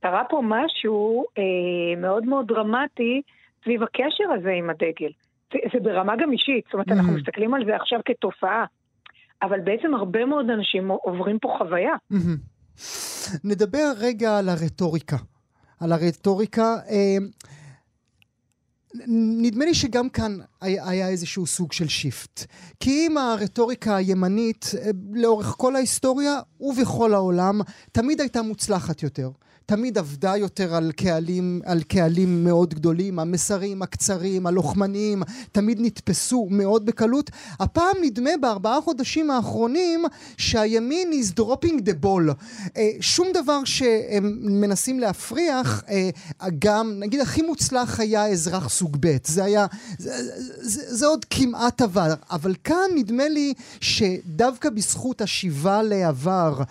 קרה 0.00 0.24
פה 0.24 0.40
משהו 0.44 1.24
אה, 1.38 2.00
מאוד 2.00 2.26
מאוד 2.26 2.46
דרמטי 2.46 3.22
סביב 3.64 3.82
הקשר 3.82 4.30
הזה 4.34 4.50
עם 4.50 4.70
הדגל. 4.70 5.10
זה, 5.52 5.58
זה 5.72 5.80
ברמה 5.80 6.12
גם 6.22 6.32
אישית, 6.32 6.64
זאת 6.64 6.74
אומרת, 6.74 6.88
mm. 6.88 6.92
אנחנו 6.92 7.12
מסתכלים 7.12 7.54
על 7.54 7.64
זה 7.66 7.76
עכשיו 7.76 8.00
כתופעה, 8.04 8.64
אבל 9.42 9.60
בעצם 9.60 9.94
הרבה 9.94 10.24
מאוד 10.24 10.50
אנשים 10.50 10.88
עוברים 10.88 11.38
פה 11.38 11.54
חוויה. 11.58 11.94
Mm-hmm. 12.12 13.38
נדבר 13.44 13.92
רגע 14.00 14.38
על 14.38 14.48
הרטוריקה. 14.48 15.16
על 15.80 15.92
הרטוריקה. 15.92 16.76
אה, 16.90 17.16
נדמה 19.42 19.64
לי 19.64 19.74
שגם 19.74 20.08
כאן 20.08 20.32
היה, 20.60 20.88
היה 20.88 21.08
איזשהו 21.08 21.46
סוג 21.46 21.72
של 21.72 21.88
שיפט. 21.88 22.44
כי 22.80 23.06
אם 23.06 23.18
הרטוריקה 23.18 23.96
הימנית 23.96 24.70
אה, 24.78 24.90
לאורך 25.12 25.54
כל 25.58 25.76
ההיסטוריה 25.76 26.40
ובכל 26.60 27.14
העולם 27.14 27.60
תמיד 27.92 28.20
הייתה 28.20 28.42
מוצלחת 28.42 29.02
יותר. 29.02 29.30
תמיד 29.70 29.98
עבדה 29.98 30.36
יותר 30.36 30.74
על 30.74 30.92
קהלים, 30.92 31.60
על 31.64 31.82
קהלים 31.82 32.44
מאוד 32.44 32.74
גדולים, 32.74 33.18
המסרים 33.18 33.82
הקצרים, 33.82 34.46
הלוחמניים, 34.46 35.22
תמיד 35.52 35.78
נתפסו 35.80 36.48
מאוד 36.50 36.86
בקלות. 36.86 37.30
הפעם 37.60 37.96
נדמה 38.02 38.30
בארבעה 38.40 38.80
חודשים 38.80 39.30
האחרונים 39.30 40.04
שהימין 40.36 41.10
is 41.12 41.40
dropping 41.40 41.74
the 41.74 42.04
ball. 42.04 42.32
אה, 42.76 42.90
שום 43.00 43.28
דבר 43.34 43.64
שהם 43.64 44.38
מנסים 44.42 45.00
להפריח, 45.00 45.82
אה, 45.88 46.10
גם, 46.58 46.94
נגיד 46.96 47.20
הכי 47.20 47.42
מוצלח 47.42 48.00
היה 48.00 48.26
אזרח 48.26 48.68
סוג 48.68 48.96
ב', 49.00 49.16
זה 49.24 49.44
היה, 49.44 49.66
זה, 49.98 50.14
זה, 50.56 50.96
זה 50.96 51.06
עוד 51.06 51.24
כמעט 51.24 51.82
עבר, 51.82 52.14
אבל 52.30 52.54
כאן 52.64 52.90
נדמה 52.94 53.28
לי 53.28 53.54
שדווקא 53.80 54.70
בזכות 54.70 55.20
השיבה 55.20 55.82
לעבר, 55.82 56.62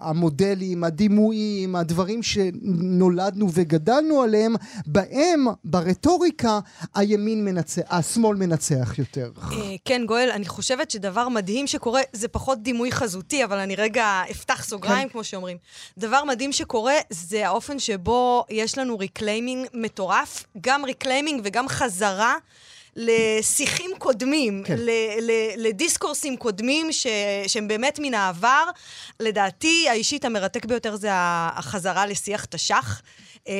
המודלים, 0.00 0.84
הדימויים, 0.84 1.76
הדברים 1.76 2.22
שנולדנו 2.22 3.48
וגדלנו 3.52 4.22
עליהם, 4.22 4.54
בהם, 4.86 5.46
ברטוריקה, 5.64 6.58
הימין 6.94 7.44
מנצח, 7.44 7.82
השמאל 7.90 8.36
מנצח 8.36 8.98
יותר. 8.98 9.30
אה, 9.52 9.74
כן, 9.84 10.02
גואל, 10.06 10.30
אני 10.32 10.48
חושבת 10.48 10.90
שדבר 10.90 11.28
מדהים 11.28 11.66
שקורה, 11.66 12.00
זה 12.12 12.28
פחות 12.28 12.62
דימוי 12.62 12.92
חזותי, 12.92 13.44
אבל 13.44 13.58
אני 13.58 13.76
רגע 13.76 14.22
אפתח 14.30 14.64
סוגריים, 14.64 15.08
כן. 15.08 15.12
כמו 15.12 15.24
שאומרים. 15.24 15.56
דבר 15.98 16.24
מדהים 16.24 16.52
שקורה, 16.52 16.94
זה 17.10 17.46
האופן 17.48 17.78
שבו 17.78 18.44
יש 18.50 18.78
לנו 18.78 18.98
reclaiming 18.98 19.66
מטורף, 19.74 20.44
גם 20.60 20.84
reclaiming 20.84 21.40
וגם 21.44 21.68
חזרה. 21.68 22.29
לשיחים 22.96 23.90
קודמים, 23.98 24.62
כן. 24.66 24.76
לדיסקורסים 25.56 26.36
קודמים 26.36 26.92
ש, 26.92 27.06
שהם 27.46 27.68
באמת 27.68 27.98
מן 28.02 28.14
העבר. 28.14 28.64
לדעתי, 29.20 29.88
האישית 29.88 30.24
המרתק 30.24 30.64
ביותר 30.64 30.96
זה 30.96 31.08
החזרה 31.12 32.06
לשיח 32.06 32.44
תש"ח. 32.44 33.00
Uh, 33.36 33.50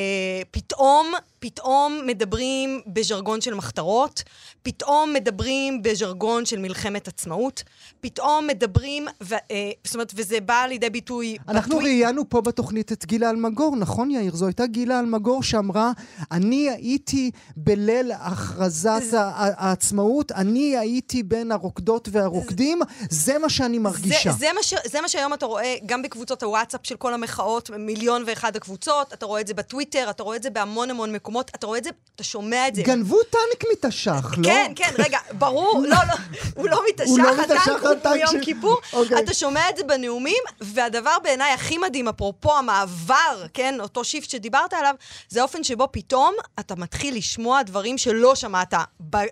פתאום, 0.50 1.12
פתאום 1.40 2.00
מדברים 2.07 2.81
בז'רגון 2.87 3.40
של 3.40 3.55
מחתרות, 3.55 4.22
פתאום 4.62 5.12
מדברים 5.12 5.83
בז'רגון 5.83 6.46
של 6.46 6.59
מלחמת 6.59 7.09
עצמאות, 7.09 7.62
פתאום 8.00 8.46
מדברים, 8.46 9.07
ו, 9.22 9.35
uh, 9.35 9.38
זאת 9.85 9.94
אומרת, 9.94 10.12
וזה 10.16 10.40
בא 10.40 10.64
לידי 10.68 10.90
ביטוי... 10.90 11.37
אנחנו 11.48 11.76
בטוי... 11.76 11.85
ראיינו 11.85 12.29
פה 12.29 12.40
בתוכנית 12.40 12.92
את 12.92 13.07
גילה 13.07 13.31
אלמגור, 13.31 13.76
נכון 13.76 14.11
יאיר? 14.11 14.37
זו 14.37 14.46
הייתה 14.46 14.66
גילה 14.66 15.00
אלמגור 15.00 15.42
שאמרה, 15.42 15.92
אני 16.31 16.70
הייתי 16.70 17.31
בליל 17.57 18.12
הכרזת 18.12 19.03
זה... 19.03 19.20
העצמאות, 19.20 20.33
אני 20.33 20.76
הייתי 20.76 21.22
בין 21.22 21.53
הרוקדות 21.53 22.09
והרוקדים, 22.12 22.81
זה 23.11 23.38
מה 23.38 23.48
שאני 23.48 23.79
מרגישה. 23.79 24.33
זה, 24.33 24.38
זה, 24.38 24.46
מה 24.55 24.62
ש, 24.62 24.74
זה 24.85 25.00
מה 25.00 25.09
שהיום 25.09 25.35
אתה 25.35 25.46
רואה 25.46 25.76
גם 25.87 26.03
בקבוצות 26.03 26.42
הוואטסאפ 26.42 26.81
של 26.83 26.96
כל 26.96 27.14
המחאות, 27.14 27.70
מיליון 27.70 28.22
ואחד 28.26 28.57
הקבוצות, 28.57 29.12
אתה 29.12 29.26
רואה 29.26 29.40
את 29.40 29.46
זה 29.46 29.55
בטוויטר, 29.55 30.11
אתה 30.11 30.22
רואה 30.22 30.37
את 30.37 30.42
זה 30.42 30.50
בהמון 30.50 30.90
המון 30.90 31.12
מקומות, 31.12 31.30
אתה 31.38 31.66
רואה 31.66 31.79
את 31.79 31.85
זה, 31.85 31.90
אתה 32.14 32.25
שומע 32.25 32.69
את 32.69 32.75
זה. 32.75 32.83
גנבו 32.83 33.19
טנק 33.23 33.64
מתש"ח, 33.73 34.38
לא? 34.38 34.45
כן, 34.45 34.73
כן, 34.77 34.90
רגע, 34.99 35.19
ברור, 35.33 35.83
לא, 35.88 35.97
לא, 36.09 36.14
הוא 36.55 36.69
לא 36.69 36.83
מתש"ח, 36.88 37.38
הטנק 37.38 37.83
הוא 37.83 38.12
ביום 38.12 38.45
כיפור. 38.45 38.77
אוקיי. 38.93 39.19
אתה 39.19 39.35
שומע 39.35 39.71
את 39.71 39.77
זה 39.77 39.85
בנאומים, 39.85 40.43
והדבר 40.61 41.16
בעיניי 41.23 41.53
הכי 41.53 41.79
מדהים, 41.79 42.09
אפרופו 42.09 42.57
המעבר, 42.57 43.47
כן, 43.55 43.81
אותו 43.81 44.05
שיפט 44.05 44.31
שדיברת 44.31 44.73
עליו, 44.73 44.95
זה 45.29 45.40
האופן 45.40 45.64
שבו 45.64 45.88
פתאום 45.93 46.35
אתה 46.61 46.75
מתחיל 46.75 47.16
לשמוע 47.16 47.62
דברים 47.62 47.99
שלא 47.99 48.35
שמעת 48.35 48.75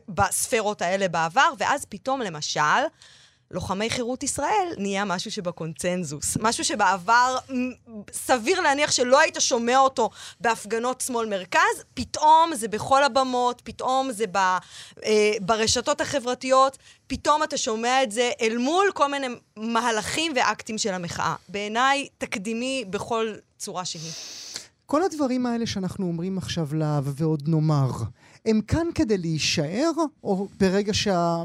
בספרות 0.09 0.83
האלה 0.83 1.09
בעבר, 1.09 1.51
ואז 1.59 1.85
פתאום, 1.89 2.21
למשל, 2.21 2.61
לוחמי 3.51 3.91
חירות 3.91 4.23
ישראל 4.23 4.75
נהיה 4.79 5.05
משהו 5.05 5.31
שבקונצנזוס. 5.31 6.37
משהו 6.41 6.65
שבעבר 6.65 7.39
סביר 8.13 8.61
להניח 8.61 8.93
שלא 8.93 9.21
היית 9.21 9.37
שומע 9.39 9.79
אותו 9.79 10.11
בהפגנות 10.41 11.01
שמאל-מרכז, 11.01 11.85
פתאום 11.95 12.55
זה 12.55 12.69
בכל 12.69 13.05
הבמות, 13.05 13.61
פתאום 13.65 14.13
זה 14.13 14.25
ב, 14.33 14.37
אה, 14.37 14.59
ברשתות 15.41 16.01
החברתיות, 16.01 16.79
פתאום 17.07 17.43
אתה 17.43 17.57
שומע 17.57 18.03
את 18.03 18.13
זה 18.13 18.31
אל 18.41 18.59
מול 18.59 18.87
כל 18.95 19.11
מיני 19.11 19.27
מהלכים 19.57 20.33
ואקטים 20.37 20.79
של 20.79 20.95
המחאה. 20.95 21.35
בעיניי, 21.49 22.09
תקדימי 22.19 22.85
בכל 22.91 23.35
צורה 23.59 23.85
שהיא. 23.85 24.13
כל 24.87 25.03
הדברים 25.03 25.47
האלה 25.47 25.67
שאנחנו 25.67 26.07
אומרים 26.07 26.39
עכשיו 26.39 26.69
לה, 26.73 27.01
ועוד 27.05 27.43
נאמר, 27.47 27.91
הם 28.47 28.61
כאן 28.61 28.87
כדי 28.95 29.19
להישאר, 29.19 29.91
או 30.25 30.49
ברגע 30.61 30.95
שה... 30.95 31.43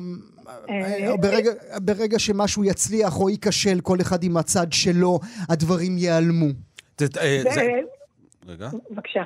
אה, 0.69 1.10
או 1.10 1.17
ברגע, 1.17 1.51
ברגע 1.82 2.19
שמשהו 2.19 2.63
יצליח 2.63 3.17
או 3.19 3.29
ייכשל, 3.29 3.79
כל 3.82 4.01
אחד 4.01 4.23
עם 4.23 4.38
הצד 4.38 4.73
שלו, 4.73 5.19
הדברים 5.49 5.97
ייעלמו. 5.97 6.47
אה, 7.17 7.41
רגע. 8.47 8.69
בבקשה. 8.91 9.23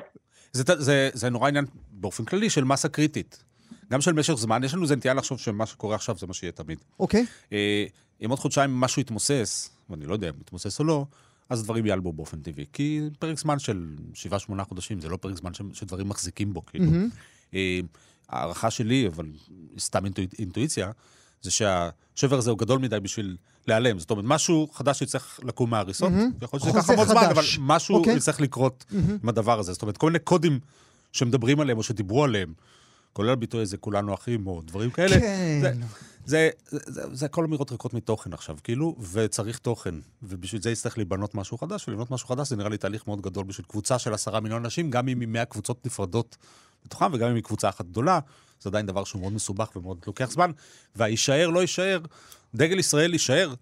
זה 1.12 1.30
נורא 1.30 1.48
עניין 1.48 1.64
באופן 1.90 2.24
כללי 2.24 2.50
של 2.50 2.64
מסה 2.64 2.88
קריטית. 2.88 3.44
גם 3.90 4.00
של 4.00 4.12
משך 4.12 4.34
זמן, 4.34 4.64
יש 4.64 4.74
לנו 4.74 4.82
איזה 4.82 4.96
נטייה 4.96 5.14
לחשוב 5.14 5.38
שמה 5.38 5.66
שקורה 5.66 5.94
עכשיו 5.94 6.18
זה 6.18 6.26
מה 6.26 6.34
שיהיה 6.34 6.52
תמיד. 6.52 6.78
אוקיי. 7.00 7.26
אה, 7.52 7.84
אם 8.24 8.30
עוד 8.30 8.38
חודשיים 8.38 8.70
משהו 8.70 9.02
יתמוסס, 9.02 9.70
ואני 9.90 10.06
לא 10.06 10.12
יודע 10.12 10.28
אם 10.28 10.34
יתמוסס 10.40 10.80
או 10.80 10.84
לא, 10.84 11.04
אז 11.48 11.64
דברים 11.64 11.86
ייעלמו 11.86 12.12
באופן 12.12 12.40
טבעי. 12.40 12.64
כי 12.72 13.00
פרק 13.18 13.38
זמן 13.38 13.58
של 13.58 13.86
7-8 14.30 14.64
חודשים 14.64 15.00
זה 15.00 15.08
לא 15.08 15.16
פרק 15.16 15.36
זמן 15.36 15.50
שדברים 15.72 16.08
מחזיקים 16.08 16.52
בו, 16.52 16.66
כאילו. 16.66 16.90
הערכה 18.28 18.70
שלי, 18.70 19.06
אבל 19.06 19.26
סתם 19.78 20.04
אינטואיציה, 20.38 20.90
זה 21.42 21.50
שהשבר 21.50 22.38
הזה 22.38 22.50
הוא 22.50 22.58
גדול 22.58 22.78
מדי 22.78 23.00
בשביל 23.00 23.36
להיעלם. 23.66 23.98
זאת 23.98 24.10
אומרת, 24.10 24.24
משהו 24.28 24.68
חדש 24.72 25.02
יצטרך 25.02 25.40
לקום 25.44 25.70
מההריסות, 25.70 26.12
mm-hmm. 26.12 26.44
יכול 26.44 26.60
להיות 26.62 26.68
שזה 26.68 26.78
ייקח 26.78 26.90
המון 26.90 27.08
זמן, 27.08 27.28
אבל 27.30 27.44
משהו 27.60 27.94
okay. 27.94 27.98
אוקיי. 27.98 28.16
יצטרך 28.16 28.40
לקרות 28.40 28.84
mm-hmm. 28.90 28.94
עם 29.22 29.28
הדבר 29.28 29.58
הזה. 29.58 29.72
זאת 29.72 29.82
אומרת, 29.82 29.96
כל 29.96 30.06
מיני 30.06 30.18
קודים 30.18 30.60
שמדברים 31.12 31.60
עליהם 31.60 31.78
או 31.78 31.82
שדיברו 31.82 32.24
עליהם, 32.24 32.52
כולל 33.12 33.30
הביטוי 33.30 33.62
הזה, 33.62 33.76
כולנו 33.76 34.14
אחים, 34.14 34.46
או 34.46 34.62
דברים 34.64 34.90
כאלה. 34.90 35.20
כן. 35.20 35.58
זה, 35.62 35.72
זה, 36.28 36.50
זה, 36.66 36.78
זה, 36.86 37.02
זה 37.12 37.26
הכל 37.26 37.44
אמירות 37.44 37.72
ריקות 37.72 37.94
מתוכן 37.94 38.32
עכשיו, 38.32 38.56
כאילו, 38.64 38.96
וצריך 39.12 39.58
תוכן. 39.58 39.94
ובשביל 40.22 40.62
זה 40.62 40.70
יצטרך 40.70 40.98
להיבנות 40.98 41.34
משהו 41.34 41.58
חדש, 41.58 41.88
ולבנות 41.88 42.10
משהו 42.10 42.28
חדש 42.28 42.48
זה 42.48 42.56
נראה 42.56 42.68
לי 42.68 42.78
תהליך 42.78 43.06
מאוד 43.06 43.20
גדול 43.20 43.44
בשביל 43.44 43.66
קבוצה 43.66 43.98
של 43.98 44.14
עשרה 44.14 44.40
מיליון 44.40 44.64
אנשים, 44.64 44.90
גם 44.90 45.08
אם 45.08 45.20
היא 45.20 45.28
מאה 45.28 45.44
קבוצות 45.44 45.86
נפרדות 45.86 46.36
בתוכם, 46.84 47.06
וגם 47.12 47.28
אם 47.28 47.34
היא 47.34 47.42
קבוצה 47.42 47.68
אחת 47.68 47.86
גדולה, 47.86 48.20
זה 48.60 48.68
עדיין 48.68 48.86
דבר 48.86 49.04
שהוא 49.04 49.20
מאוד 49.20 49.32
מסובך 49.32 49.76
ומאוד 49.76 50.04
לוקח 50.06 50.30
זמן. 50.30 50.50
והיישאר, 50.96 51.48
לא 51.48 51.60
יישאר, 51.60 52.00
דגל 52.54 52.78
ישראל 52.78 53.12
יישאר. 53.12 53.54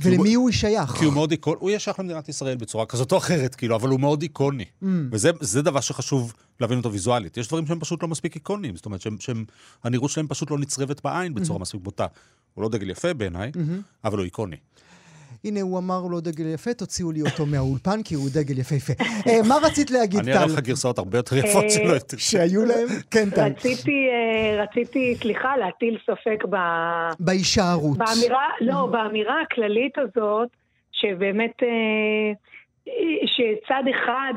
ולמי 0.00 0.34
הוא 0.34 0.50
שייך? 0.50 0.90
כי 0.90 1.04
הוא 1.04 1.12
מאוד 1.12 1.30
איקוני, 1.30 1.56
הוא 1.60 1.70
יהיה 1.70 1.78
שייך 1.78 2.00
למדינת 2.00 2.28
ישראל 2.28 2.56
בצורה 2.56 2.86
כזאת 2.86 3.12
או 3.12 3.18
אחרת, 3.18 3.54
כאילו, 3.54 3.76
אבל 3.76 3.88
הוא 3.88 4.00
מאוד 4.00 4.22
איקוני. 4.22 4.64
Mm. 4.82 4.86
וזה 5.10 5.62
דבר 5.62 5.80
שחשוב 5.80 6.32
להבין 6.60 6.78
אותו 6.78 6.92
ויזואלית. 6.92 7.36
יש 7.36 7.48
דברים 7.48 7.66
שהם 7.66 7.80
פשוט 7.80 8.02
לא 8.02 8.08
מספיק 8.08 8.34
איקוניים, 8.34 8.76
זאת 8.76 8.86
אומרת, 8.86 9.04
שהנראות 9.20 10.10
שלהם 10.10 10.26
פשוט 10.28 10.50
לא 10.50 10.58
נצרבת 10.58 11.04
בעין 11.04 11.34
בצורה 11.34 11.58
mm-hmm. 11.58 11.62
מספיק 11.62 11.80
בוטה. 11.82 12.06
הוא 12.54 12.62
לא 12.62 12.68
דגל 12.68 12.90
יפה 12.90 13.14
בעיניי, 13.14 13.50
mm-hmm. 13.54 14.04
אבל 14.04 14.18
הוא 14.18 14.24
איקוני. 14.24 14.56
הנה, 15.44 15.60
הוא 15.60 15.78
אמר 15.78 16.00
לו 16.10 16.20
דגל 16.20 16.46
יפה, 16.54 16.74
תוציאו 16.74 17.12
לי 17.12 17.22
אותו 17.22 17.46
מהאולפן, 17.46 18.02
כי 18.04 18.14
הוא 18.14 18.28
דגל 18.34 18.58
יפהפה. 18.58 18.92
אה, 19.02 19.48
מה 19.48 19.54
רצית 19.62 19.90
להגיד, 19.90 20.20
טל? 20.20 20.30
אני 20.30 20.36
אראה 20.36 20.46
לך 20.46 20.58
גרסאות 20.58 20.98
הרבה 20.98 21.18
יותר 21.18 21.36
יפות 21.36 21.64
אה, 21.64 21.70
שלא... 21.70 22.18
שהיו 22.18 22.64
להם? 22.64 22.86
כן, 23.10 23.30
טל. 23.30 23.50
רציתי, 24.62 25.14
סליחה, 25.20 25.56
להטיל 25.56 25.98
ספק 26.06 26.44
ב... 26.50 26.56
בהישארות. 27.20 27.98
באמירה, 27.98 28.48
לא, 28.60 28.86
באמירה 28.86 29.42
הכללית 29.42 29.98
הזאת, 29.98 30.48
שבאמת... 30.92 31.62
שצד 33.26 33.82
אחד 33.90 34.32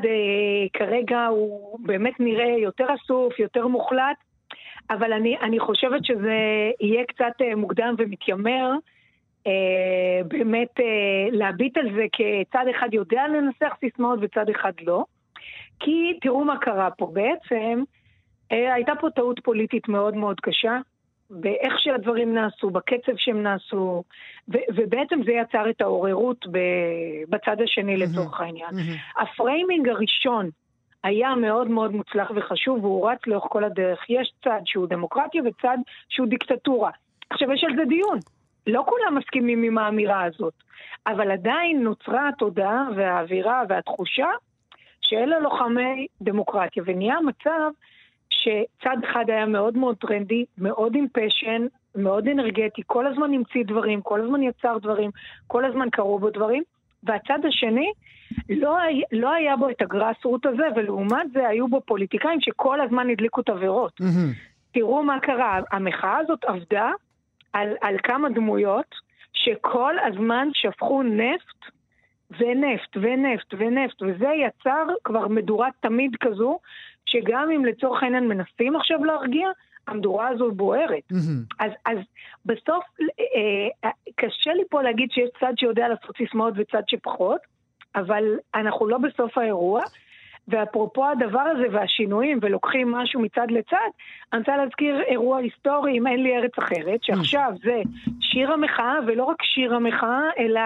כרגע 0.73 1.25
הוא 1.25 1.79
באמת 1.85 2.13
נראה 2.19 2.57
יותר 2.63 2.85
אסוף, 2.95 3.39
יותר 3.39 3.67
מוחלט, 3.67 4.17
אבל 4.89 5.13
אני, 5.13 5.37
אני 5.41 5.59
חושבת 5.59 6.05
שזה 6.05 6.37
יהיה 6.81 7.03
קצת 7.07 7.45
מוקדם 7.55 7.95
ומתיימר 7.97 8.71
אה, 9.47 10.23
באמת 10.27 10.79
אה, 10.79 11.29
להביט 11.31 11.77
על 11.77 11.93
זה 11.95 12.05
כצד 12.11 12.65
אחד 12.75 12.93
יודע 12.93 13.23
לנסח 13.27 13.75
סיסמאות 13.79 14.19
וצד 14.21 14.49
אחד 14.49 14.73
לא. 14.81 15.03
כי 15.79 16.19
תראו 16.21 16.45
מה 16.45 16.57
קרה 16.57 16.91
פה. 16.91 17.11
בעצם 17.13 17.83
אה, 18.51 18.73
הייתה 18.73 18.93
פה 19.01 19.09
טעות 19.09 19.39
פוליטית 19.43 19.89
מאוד 19.89 20.15
מאוד 20.15 20.39
קשה, 20.39 20.77
באיך 21.29 21.73
שהדברים 21.79 22.33
נעשו, 22.33 22.69
בקצב 22.69 23.11
שהם 23.17 23.43
נעשו, 23.43 24.03
ו- 24.49 24.67
ובעצם 24.75 25.23
זה 25.25 25.31
יצר 25.31 25.69
את 25.69 25.81
ההתעוררות 25.81 26.45
ב- 26.51 27.23
בצד 27.29 27.61
השני 27.61 27.97
לצורך 27.97 28.41
העניין. 28.41 28.69
ה 29.17 29.26
framing 29.26 29.89
הראשון 29.89 30.49
היה 31.03 31.35
מאוד 31.35 31.67
מאוד 31.67 31.91
מוצלח 31.91 32.31
וחשוב, 32.35 32.85
והוא 32.85 33.11
רץ 33.11 33.19
לאורך 33.27 33.45
כל 33.49 33.63
הדרך. 33.63 34.09
יש 34.09 34.33
צד 34.43 34.61
שהוא 34.65 34.87
דמוקרטיה 34.87 35.41
וצד 35.45 35.77
שהוא 36.09 36.27
דיקטטורה. 36.27 36.91
עכשיו, 37.29 37.51
יש 37.51 37.63
על 37.63 37.75
זה 37.75 37.85
דיון. 37.85 38.19
לא 38.67 38.83
כולם 38.87 39.15
מסכימים 39.17 39.63
עם 39.63 39.77
האמירה 39.77 40.23
הזאת, 40.23 40.53
אבל 41.07 41.31
עדיין 41.31 41.83
נוצרה 41.83 42.29
התודעה 42.29 42.87
והאווירה 42.95 43.63
והתחושה 43.69 44.27
שאלה 45.01 45.39
לוחמי 45.39 46.07
דמוקרטיה, 46.21 46.83
ונהיה 46.85 47.15
מצב 47.21 47.69
שצד 48.29 48.97
אחד 49.09 49.25
היה 49.27 49.45
מאוד 49.45 49.77
מאוד 49.77 49.97
טרנדי, 49.97 50.45
מאוד 50.57 50.95
עם 50.95 51.05
פשן, 51.13 51.67
מאוד 51.95 52.27
אנרגטי, 52.27 52.81
כל 52.87 53.07
הזמן 53.07 53.33
המציא 53.33 53.63
דברים, 53.63 54.01
כל 54.01 54.21
הזמן 54.21 54.43
יצר 54.43 54.77
דברים, 54.77 55.11
כל 55.47 55.65
הזמן 55.65 55.89
קרו 55.89 56.19
בו 56.19 56.29
דברים, 56.29 56.63
והצד 57.03 57.45
השני, 57.47 57.91
לא, 58.49 58.77
היה, 58.77 59.05
לא 59.11 59.33
היה 59.33 59.55
בו 59.55 59.69
את 59.69 59.81
הגרסרות 59.81 60.45
הזה, 60.45 60.63
ולעומת 60.75 61.31
זה 61.33 61.47
היו 61.47 61.67
בו 61.67 61.81
פוליטיקאים 61.85 62.41
שכל 62.41 62.81
הזמן 62.81 63.09
הדליקו 63.09 63.41
תבערות. 63.41 64.01
Mm-hmm. 64.01 64.73
תראו 64.73 65.03
מה 65.03 65.19
קרה, 65.19 65.59
המחאה 65.71 66.17
הזאת 66.17 66.43
עבדה 66.45 66.91
על, 67.53 67.75
על 67.81 67.95
כמה 68.03 68.29
דמויות 68.29 68.95
שכל 69.33 69.95
הזמן 69.99 70.47
שפכו 70.53 71.03
נפט 71.03 71.71
ונפט 72.39 72.97
ונפט 72.97 73.53
ונפט, 73.57 74.01
וזה 74.01 74.27
יצר 74.27 74.85
כבר 75.03 75.27
מדורה 75.27 75.69
תמיד 75.79 76.15
כזו, 76.19 76.59
שגם 77.05 77.51
אם 77.55 77.65
לצורך 77.65 78.03
העניין 78.03 78.27
מנסים 78.27 78.75
עכשיו 78.75 79.05
להרגיע, 79.05 79.49
המדורה 79.87 80.27
הזו 80.27 80.51
בוערת. 80.51 81.03
Mm-hmm. 81.11 81.55
אז, 81.59 81.71
אז 81.85 81.97
בסוף 82.45 82.83
אה, 82.99 83.67
אה, 83.85 83.89
קשה 84.15 84.53
לי 84.53 84.63
פה 84.69 84.81
להגיד 84.81 85.11
שיש 85.11 85.29
צד 85.39 85.53
שיודע 85.57 85.87
לעשות 85.87 86.17
סיסמאות 86.17 86.53
וצד 86.57 86.81
שפחות, 86.87 87.41
אבל 87.95 88.23
אנחנו 88.55 88.87
לא 88.87 88.97
בסוף 88.97 89.37
האירוע. 89.37 89.81
ואפרופו 90.47 91.07
הדבר 91.07 91.39
הזה 91.39 91.65
והשינויים, 91.71 92.39
ולוקחים 92.41 92.91
משהו 92.91 93.21
מצד 93.21 93.51
לצד, 93.51 93.89
אני 94.33 94.39
רוצה 94.39 94.57
להזכיר 94.57 95.01
אירוע 95.01 95.37
היסטורי 95.37 95.97
אם 95.97 96.07
אין 96.07 96.23
לי 96.23 96.37
ארץ 96.37 96.51
אחרת, 96.59 97.03
שעכשיו 97.03 97.51
זה 97.63 97.81
שיר 98.21 98.51
המחאה, 98.51 98.95
ולא 99.07 99.23
רק 99.23 99.43
שיר 99.43 99.75
המחאה, 99.75 100.21
אלא 100.39 100.59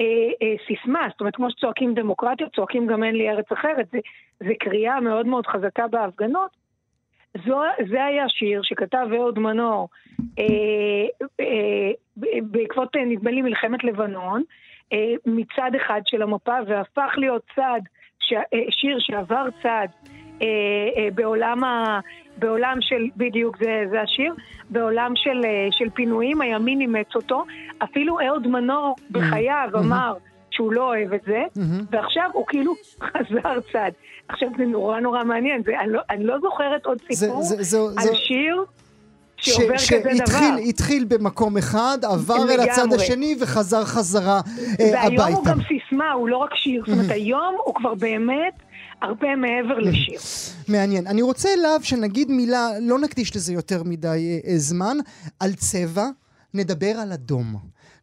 אה, 0.00 0.04
אה, 0.42 0.54
סיסמה, 0.66 1.06
זאת 1.10 1.20
אומרת, 1.20 1.36
כמו 1.36 1.50
שצועקים 1.50 1.94
דמוקרטיה, 1.94 2.46
צועקים 2.56 2.86
גם 2.86 3.04
אין 3.04 3.14
לי 3.14 3.30
ארץ 3.30 3.52
אחרת, 3.52 3.86
זה, 3.92 3.98
זה 4.40 4.52
קריאה 4.60 5.00
מאוד 5.00 5.26
מאוד 5.26 5.46
חזקה 5.46 5.88
בהפגנות. 5.88 6.50
זו, 7.46 7.60
זה 7.90 8.04
היה 8.04 8.28
שיר 8.28 8.60
שכתב 8.62 9.06
אהוד 9.16 9.38
מנור 9.38 9.88
אה, 10.38 11.28
אה, 11.40 11.90
בעקבות, 12.42 12.96
נדמה 12.96 13.30
לי, 13.30 13.42
מלחמת 13.42 13.84
לבנון, 13.84 14.42
אה, 14.92 15.14
מצד 15.26 15.70
אחד 15.76 16.00
של 16.06 16.22
המפה, 16.22 16.56
והפך 16.66 17.12
להיות 17.16 17.42
צד 17.56 17.80
אה, 18.32 18.58
שיר 18.70 18.96
שעבר 19.00 19.46
צעד 19.62 19.90
אה, 20.42 20.46
אה, 20.96 21.08
בעולם, 21.14 21.64
ה, 21.64 22.00
בעולם 22.38 22.76
של, 22.80 23.08
בדיוק 23.16 23.56
זה, 23.58 23.84
זה 23.90 24.00
השיר, 24.00 24.34
בעולם 24.70 25.12
של, 25.16 25.44
אה, 25.44 25.68
של 25.70 25.90
פינויים, 25.90 26.40
הימין 26.40 26.80
אימץ 26.80 27.14
אותו. 27.14 27.44
אפילו 27.84 28.20
אהוד 28.20 28.46
מנור 28.46 28.96
בחייו 29.10 29.68
mm-hmm. 29.72 29.78
אמר 29.78 30.14
שהוא 30.50 30.72
לא 30.72 30.82
אוהב 30.82 31.12
את 31.12 31.20
זה, 31.26 31.42
mm-hmm. 31.56 31.84
ועכשיו 31.90 32.30
הוא 32.32 32.44
כאילו 32.48 32.74
חזר 33.10 33.60
צעד. 33.72 33.92
עכשיו 34.28 34.48
זה 34.58 34.64
נורא 34.64 35.00
נורא 35.00 35.24
מעניין, 35.24 35.62
זה, 35.64 35.72
אני, 35.80 35.92
לא, 35.92 36.00
אני 36.10 36.24
לא 36.24 36.38
זוכרת 36.40 36.86
עוד 36.86 36.98
סיפור 37.12 37.42
זה, 37.42 37.56
זה, 37.56 37.62
זה, 37.62 37.78
על 37.96 38.04
זה... 38.04 38.14
שיר. 38.16 38.64
שעובר 39.40 39.78
ש, 39.78 39.92
כזה 39.92 40.16
שהתחיל, 40.16 40.48
דבר. 40.48 40.64
שהתחיל 40.64 41.04
במקום 41.04 41.56
אחד, 41.58 41.98
עבר 42.02 42.34
לגמרי. 42.34 42.54
אל 42.54 42.60
הצד 42.60 42.92
השני 42.92 43.36
וחזר 43.40 43.84
חזרה 43.84 44.40
אה, 44.80 45.02
הביתה. 45.02 45.22
והיום 45.22 45.34
הוא 45.34 45.44
גם 45.44 45.60
סיסמה, 45.98 46.12
הוא 46.12 46.28
לא 46.28 46.36
רק 46.36 46.50
שיר. 46.54 46.82
זאת 46.86 46.94
אומרת, 46.94 47.10
היום 47.10 47.56
הוא 47.64 47.74
כבר 47.74 47.94
באמת... 47.94 48.54
הרבה 49.02 49.36
מעבר 49.36 49.78
לשיר. 49.78 50.20
מעניין. 50.68 51.06
אני 51.06 51.22
רוצה 51.22 51.48
אליו 51.58 51.80
שנגיד 51.82 52.30
מילה, 52.30 52.68
לא 52.80 52.98
נקדיש 52.98 53.36
לזה 53.36 53.52
יותר 53.52 53.82
מדי 53.82 54.40
אה, 54.46 54.58
זמן, 54.58 54.96
על 55.40 55.54
צבע, 55.54 56.06
נדבר 56.54 56.90
על 56.98 57.12
אדום. 57.12 57.56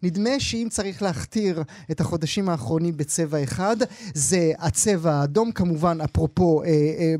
נדמה 0.03 0.39
שאם 0.39 0.67
צריך 0.71 1.01
להכתיר 1.01 1.63
את 1.91 2.01
החודשים 2.01 2.49
האחרונים 2.49 2.97
בצבע 2.97 3.43
אחד, 3.43 3.77
זה 4.13 4.51
הצבע 4.59 5.13
האדום, 5.13 5.51
כמובן, 5.51 5.97
אפרופו 6.01 6.63
אה, 6.63 6.67
אה, 6.69 7.15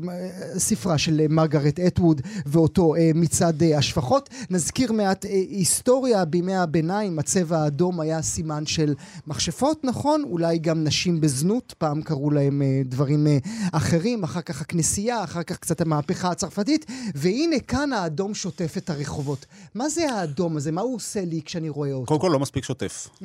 ספרה 0.58 0.98
של 0.98 1.26
מרגרט 1.28 1.80
אטווד 1.80 2.20
ואותו 2.46 2.94
אה, 2.94 3.10
מצעד 3.14 3.62
אה, 3.62 3.78
השפחות. 3.78 4.28
נזכיר 4.50 4.92
מעט 4.92 5.24
אה, 5.24 5.30
היסטוריה 5.30 6.24
בימי 6.24 6.54
הביניים, 6.54 7.18
הצבע 7.18 7.58
האדום 7.58 8.00
היה 8.00 8.22
סימן 8.22 8.66
של 8.66 8.94
מכשפות, 9.26 9.84
נכון? 9.84 10.22
אולי 10.30 10.58
גם 10.58 10.84
נשים 10.84 11.20
בזנות, 11.20 11.74
פעם 11.78 12.02
קראו 12.02 12.30
להם 12.30 12.62
אה, 12.62 12.82
דברים 12.84 13.26
אה, 13.26 13.38
אחרים, 13.72 14.24
אחר 14.24 14.40
כך 14.40 14.60
הכנסייה, 14.60 15.24
אחר 15.24 15.42
כך 15.42 15.56
קצת 15.56 15.80
המהפכה 15.80 16.30
הצרפתית, 16.30 16.86
והנה 17.14 17.60
כאן 17.60 17.92
האדום 17.92 18.34
שוטף 18.34 18.74
את 18.76 18.90
הרחובות. 18.90 19.46
מה 19.74 19.88
זה 19.88 20.12
האדום 20.12 20.56
הזה? 20.56 20.72
מה 20.72 20.80
הוא 20.80 20.94
עושה 20.96 21.24
לי 21.24 21.40
כשאני 21.44 21.68
רואה 21.68 21.92
אותו? 21.92 22.06
קודם 22.06 22.20
כל 22.20 22.30
לא 22.32 22.38
מספיק 22.38 22.64
שוטף. 22.66 23.08
Mm. 23.20 23.24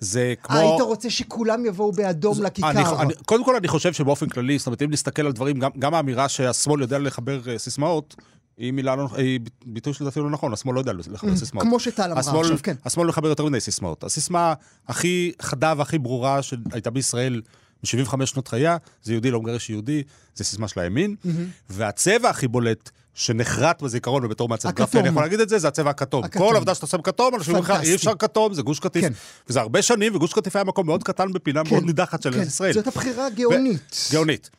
זה 0.00 0.34
כמו... 0.42 0.56
היית 0.56 0.80
רוצה 0.80 1.10
שכולם 1.10 1.66
יבואו 1.66 1.92
באדום 1.92 2.34
זה, 2.34 2.42
לכיכר. 2.42 2.70
אני, 2.70 2.82
אני, 3.00 3.14
קודם 3.26 3.44
כל, 3.44 3.56
אני 3.56 3.68
חושב 3.68 3.92
שבאופן 3.92 4.28
כללי, 4.28 4.58
זאת 4.58 4.66
אומרת, 4.66 4.82
אם 4.82 4.90
נסתכל 4.90 5.26
על 5.26 5.32
דברים, 5.32 5.58
גם, 5.58 5.70
גם 5.78 5.94
האמירה 5.94 6.28
שהשמאל 6.28 6.80
יודע 6.80 6.98
לחבר 6.98 7.40
uh, 7.44 7.58
סיסמאות, 7.58 8.16
היא 8.56 8.72
מילה 8.72 8.96
לא, 8.96 9.08
היא 9.16 9.40
ביטוי 9.66 9.94
שלדעתי 9.94 10.20
לא 10.20 10.30
נכון, 10.30 10.52
השמאל 10.52 10.74
לא 10.74 10.80
יודע 10.80 10.92
לחבר 10.92 11.32
mm, 11.32 11.36
סיסמאות. 11.36 11.66
כמו 11.66 11.80
שטל 11.80 12.12
אמרה 12.12 12.40
עכשיו, 12.40 12.58
כן. 12.62 12.74
השמאל 12.84 13.08
מחבר 13.08 13.28
יותר 13.28 13.44
מדי 13.44 13.60
סיסמאות. 13.60 14.04
הסיסמה 14.04 14.54
הכי 14.88 15.32
חדה 15.42 15.74
והכי 15.76 15.98
ברורה 15.98 16.42
שהייתה 16.42 16.90
בישראל 16.90 17.42
ב-75 17.82 18.26
שנות 18.26 18.48
חייה, 18.48 18.76
זה 19.02 19.12
יהודי 19.12 19.30
לא 19.30 19.40
מגרש 19.40 19.70
יהודי, 19.70 20.02
זה 20.34 20.44
סיסמה 20.44 20.68
של 20.68 20.80
הימין, 20.80 21.16
mm-hmm. 21.24 21.28
והצבע 21.70 22.30
הכי 22.30 22.48
בולט 22.48 22.90
שנחרט 23.16 23.82
בזיכרון, 23.82 24.24
ובתור 24.24 24.48
מעצב 24.48 24.70
גרפי 24.70 24.98
אני 24.98 25.08
יכול 25.08 25.22
להגיד 25.22 25.40
את 25.40 25.48
זה, 25.48 25.58
זה 25.58 25.68
הצבע 25.68 25.90
הכתום. 25.90 26.24
הכתום. 26.24 26.42
כל 26.48 26.56
עבודה 26.56 26.74
שאתה 26.74 26.86
עושה 26.86 26.96
בכתום, 26.96 27.34
אנשים 27.34 27.54
אומרים 27.54 27.74
לך, 27.74 27.82
אי 27.82 27.94
אפשר 27.94 28.12
כתום, 28.18 28.54
זה 28.54 28.62
גוש 28.62 28.80
קטיף. 28.80 29.04
כן. 29.04 29.12
וזה 29.48 29.60
הרבה 29.60 29.82
שנים, 29.82 30.16
וגוש 30.16 30.32
קטיף 30.32 30.56
היה 30.56 30.64
מקום 30.64 30.86
מאוד 30.86 31.02
קטן 31.02 31.32
בפינה 31.32 31.64
כן. 31.64 31.70
מאוד 31.70 31.84
נידחת 31.84 32.22
של 32.22 32.32
כן. 32.32 32.42
ישראל. 32.42 32.72
זאת 32.72 32.86
הבחירה 32.86 33.30
גאונית. 33.30 34.06
ו... 34.10 34.12
גאונית. 34.12 34.50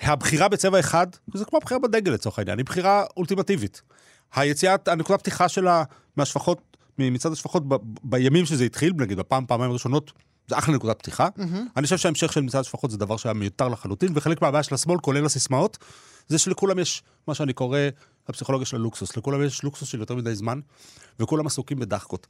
הבחירה 0.00 0.48
בצבע 0.48 0.80
אחד, 0.80 1.06
זה 1.34 1.44
כמו 1.44 1.58
הבחירה 1.58 1.80
בדגל 1.80 2.12
לצורך 2.12 2.38
העניין, 2.38 2.58
היא 2.58 2.66
בחירה 2.66 3.04
אולטימטיבית. 3.16 3.82
היציאת, 4.34 4.88
הנקודת 4.88 5.20
פתיחה 5.20 5.48
שלה 5.48 5.82
מהשפחות, 6.16 6.76
מצד 6.98 7.32
השפחות 7.32 7.68
ב, 7.68 7.74
בימים 8.02 8.46
שזה 8.46 8.64
התחיל, 8.64 8.92
נגיד 8.96 9.18
בפעם, 9.18 9.46
פעמיים 9.46 9.72
ראשונות, 9.72 10.12
זה 10.48 10.58
אחלה 10.58 10.74
נקודת 10.74 10.98
פתיחה. 10.98 11.28
Mm-hmm. 11.38 11.56
אני 11.76 11.84
חושב 11.84 11.96
שההמשך 11.98 12.32
של 12.32 12.40
מצעד 12.40 12.60
השפחות 12.60 12.90
זה 12.90 12.96
דבר 12.96 13.16
שהיה 13.16 13.32
מיותר 13.32 13.68
לחלוטין, 13.68 14.12
וחלק 14.14 14.42
מהבעיה 14.42 14.62
של 14.62 14.74
השמאל, 14.74 14.98
כולל 14.98 15.26
הסיסמאות, 15.26 15.78
זה 16.28 16.38
שלכולם 16.38 16.78
יש 16.78 17.02
מה 17.28 17.34
שאני 17.34 17.52
קורא 17.52 17.78
הפסיכולוגיה 18.28 18.66
של 18.66 18.76
הלוקסוס. 18.76 19.16
לכולם 19.16 19.42
יש 19.42 19.62
לוקסוס 19.62 19.88
של 19.88 20.00
יותר 20.00 20.14
מדי 20.14 20.34
זמן, 20.34 20.60
וכולם 21.20 21.46
עסוקים 21.46 21.78
בדאחקות. 21.78 22.26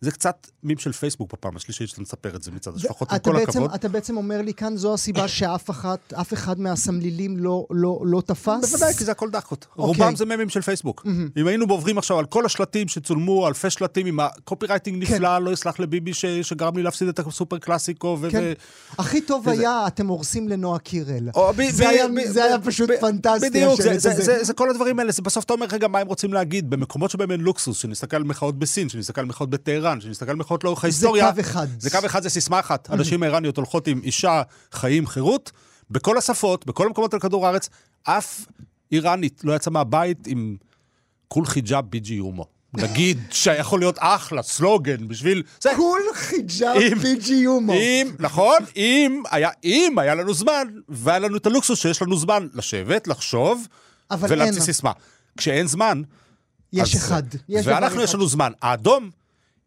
זה 0.00 0.10
קצת 0.10 0.50
מימז 0.62 0.78
של 0.78 0.92
פייסבוק 0.92 1.32
בפעם 1.32 1.56
השלישית 1.56 1.88
שאתה 1.88 2.00
מספר 2.00 2.36
את 2.36 2.42
זה 2.42 2.50
מצד 2.50 2.76
השבחות, 2.76 3.12
עם 3.12 3.18
כל 3.18 3.32
בעצם, 3.32 3.50
הכבוד. 3.50 3.74
אתה 3.74 3.88
בעצם 3.88 4.16
אומר 4.16 4.42
לי 4.42 4.54
כאן, 4.54 4.76
זו 4.76 4.94
הסיבה 4.94 5.28
שאף 5.28 5.70
אחת, 5.70 6.12
אף 6.12 6.32
אחד 6.32 6.60
מהסמלילים 6.60 7.36
לא, 7.36 7.66
לא, 7.70 8.00
לא 8.04 8.22
תפס? 8.26 8.70
בוודאי, 8.72 8.94
כי 8.94 9.04
זה 9.04 9.10
הכל 9.10 9.30
דאחקות. 9.30 9.64
Okay. 9.64 9.78
אוקיי. 9.78 10.04
רובם 10.04 10.16
זה 10.16 10.24
מימז 10.24 10.48
של 10.48 10.60
פייסבוק. 10.60 11.06
Mm-hmm. 11.06 11.40
אם 11.40 11.46
היינו 11.46 11.66
עוברים 11.68 11.98
עכשיו 11.98 12.18
על 12.18 12.26
כל 12.26 12.46
השלטים 12.46 12.88
שצולמו, 12.88 13.48
אלפי 13.48 13.70
שלטים 13.70 14.06
עם 14.06 14.20
ה 14.20 14.66
copywriting 14.66 15.06
כן. 15.06 15.14
נפלא, 15.14 15.38
לא 15.38 15.50
יסלח 15.50 15.80
לביבי 15.80 16.14
ש... 16.14 16.24
שגרם 16.26 16.76
לי 16.76 16.82
להפסיד 16.82 17.08
את 17.08 17.18
הסופר 17.18 17.58
קלאסיקו. 17.58 18.18
ו... 18.20 18.30
כן. 18.30 18.52
הכי 18.98 19.20
טוב 19.20 19.46
וזה... 19.46 19.50
היה, 19.50 19.86
אתם 19.86 20.06
הורסים 20.06 20.48
לנועה 20.48 20.78
קירל. 20.78 21.28
או, 21.34 21.52
ב... 21.56 21.62
זה, 21.70 21.84
ב... 21.84 21.88
היה, 21.88 22.08
ב... 22.08 22.12
זה 22.26 22.44
היה 22.44 22.58
פשוט 22.60 22.90
פנטסטי. 23.00 23.50
בדיוק, 23.50 23.82
זה, 23.82 23.98
זה, 23.98 24.10
זה, 24.10 24.22
זה, 24.22 24.44
זה 24.44 24.52
כל 24.52 24.70
הדברים 24.70 24.98
האלה. 24.98 25.12
בסוף 25.22 25.44
אתה 25.44 25.52
אומר, 25.52 25.66
רגע, 25.72 25.88
מה 25.88 25.98
הם 25.98 26.06
רוצים 26.06 26.32
להגיד? 26.32 26.70
במקומות 26.70 27.10
שבהם 27.10 27.30
אין 27.30 27.40
לוקסוס, 27.40 27.78
שנסתכל 27.78 28.16
על 28.16 28.24
מחאות 28.24 28.58
בסין, 28.58 28.88
שנסתכל 28.88 29.20
על 29.20 29.26
מחאות 29.26 29.50
בטהרן, 29.50 29.87
איראן, 29.88 30.28
על 30.28 30.36
מלחמות 30.36 30.64
לאורך 30.64 30.84
ההיסטוריה... 30.84 31.32
זה 31.34 31.42
קו 31.42 31.48
אחד. 31.48 31.66
זה 31.78 31.90
קו 31.90 31.98
אחד, 32.06 32.22
זה 32.22 32.30
סיסמה 32.30 32.60
אחת. 32.60 32.90
הנשים 32.90 33.22
האיראניות 33.22 33.56
הולכות 33.56 33.86
עם 33.86 34.00
אישה, 34.04 34.42
חיים, 34.72 35.06
חירות, 35.06 35.52
בכל 35.90 36.18
השפות, 36.18 36.66
בכל 36.66 36.86
המקומות 36.86 37.14
על 37.14 37.20
כדור 37.20 37.46
הארץ, 37.46 37.68
אף 38.02 38.46
איראנית 38.92 39.40
לא 39.44 39.52
יצאה 39.52 39.72
מהבית 39.72 40.26
עם 40.26 40.56
כול 41.28 41.46
חיג'אב 41.46 41.84
ביג'י 41.90 42.14
יומו. 42.14 42.46
נגיד 42.74 43.18
שיכול 43.30 43.80
להיות 43.80 43.96
אחלה 43.98 44.42
סלוגן 44.42 45.08
בשביל... 45.08 45.42
זה... 45.60 45.70
כול 45.76 46.00
חיג'אב 46.14 46.82
ביג'י 47.02 47.34
יומו. 47.34 47.72
אם, 47.72 48.10
נכון, 48.18 48.58
אם 48.76 49.22
היה, 49.30 49.50
אם 49.64 49.98
היה 49.98 50.14
לנו 50.14 50.34
זמן, 50.34 50.68
והיה 50.88 51.18
לנו 51.18 51.36
את 51.36 51.46
הלוקסוס 51.46 51.78
שיש 51.78 52.02
לנו 52.02 52.16
זמן 52.16 52.46
לשבת, 52.54 53.08
לחשוב, 53.08 53.66
ולהמציא 54.20 54.60
סיסמה. 54.60 54.92
כשאין 55.36 55.66
זמן... 55.66 56.02
יש 56.72 56.94
אז, 56.94 57.02
אחד. 57.02 57.22
יש 57.48 57.66
ואנחנו, 57.66 58.02
יש 58.02 58.14
לנו 58.14 58.28
זמן. 58.28 58.52
האדום, 58.62 59.10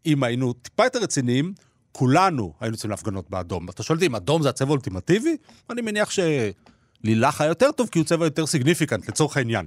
אם 0.06 0.24
היינו 0.24 0.54
טיפה 0.54 0.84
יותר 0.84 1.00
רציניים, 1.00 1.54
כולנו 1.92 2.54
היינו 2.60 2.74
יוצאים 2.74 2.92
להפגנות 2.92 3.30
באדום. 3.30 3.70
אתה 3.70 3.84
שואל 3.84 3.98
אותי 3.98 4.06
אם 4.06 4.16
אדום 4.16 4.42
זה 4.42 4.50
הצבע 4.50 4.70
האולטימטיבי? 4.70 5.38
אני 5.70 5.82
מניח 5.82 6.10
שלילך 6.10 7.42
היה 7.42 7.50
יותר 7.50 7.72
טוב, 7.72 7.90
כי 7.92 8.00
הוא 8.00 8.06
צבע 8.06 8.26
יותר 8.26 8.46
significant, 8.46 9.10
לצורך 9.10 9.38
העניין. 9.38 9.66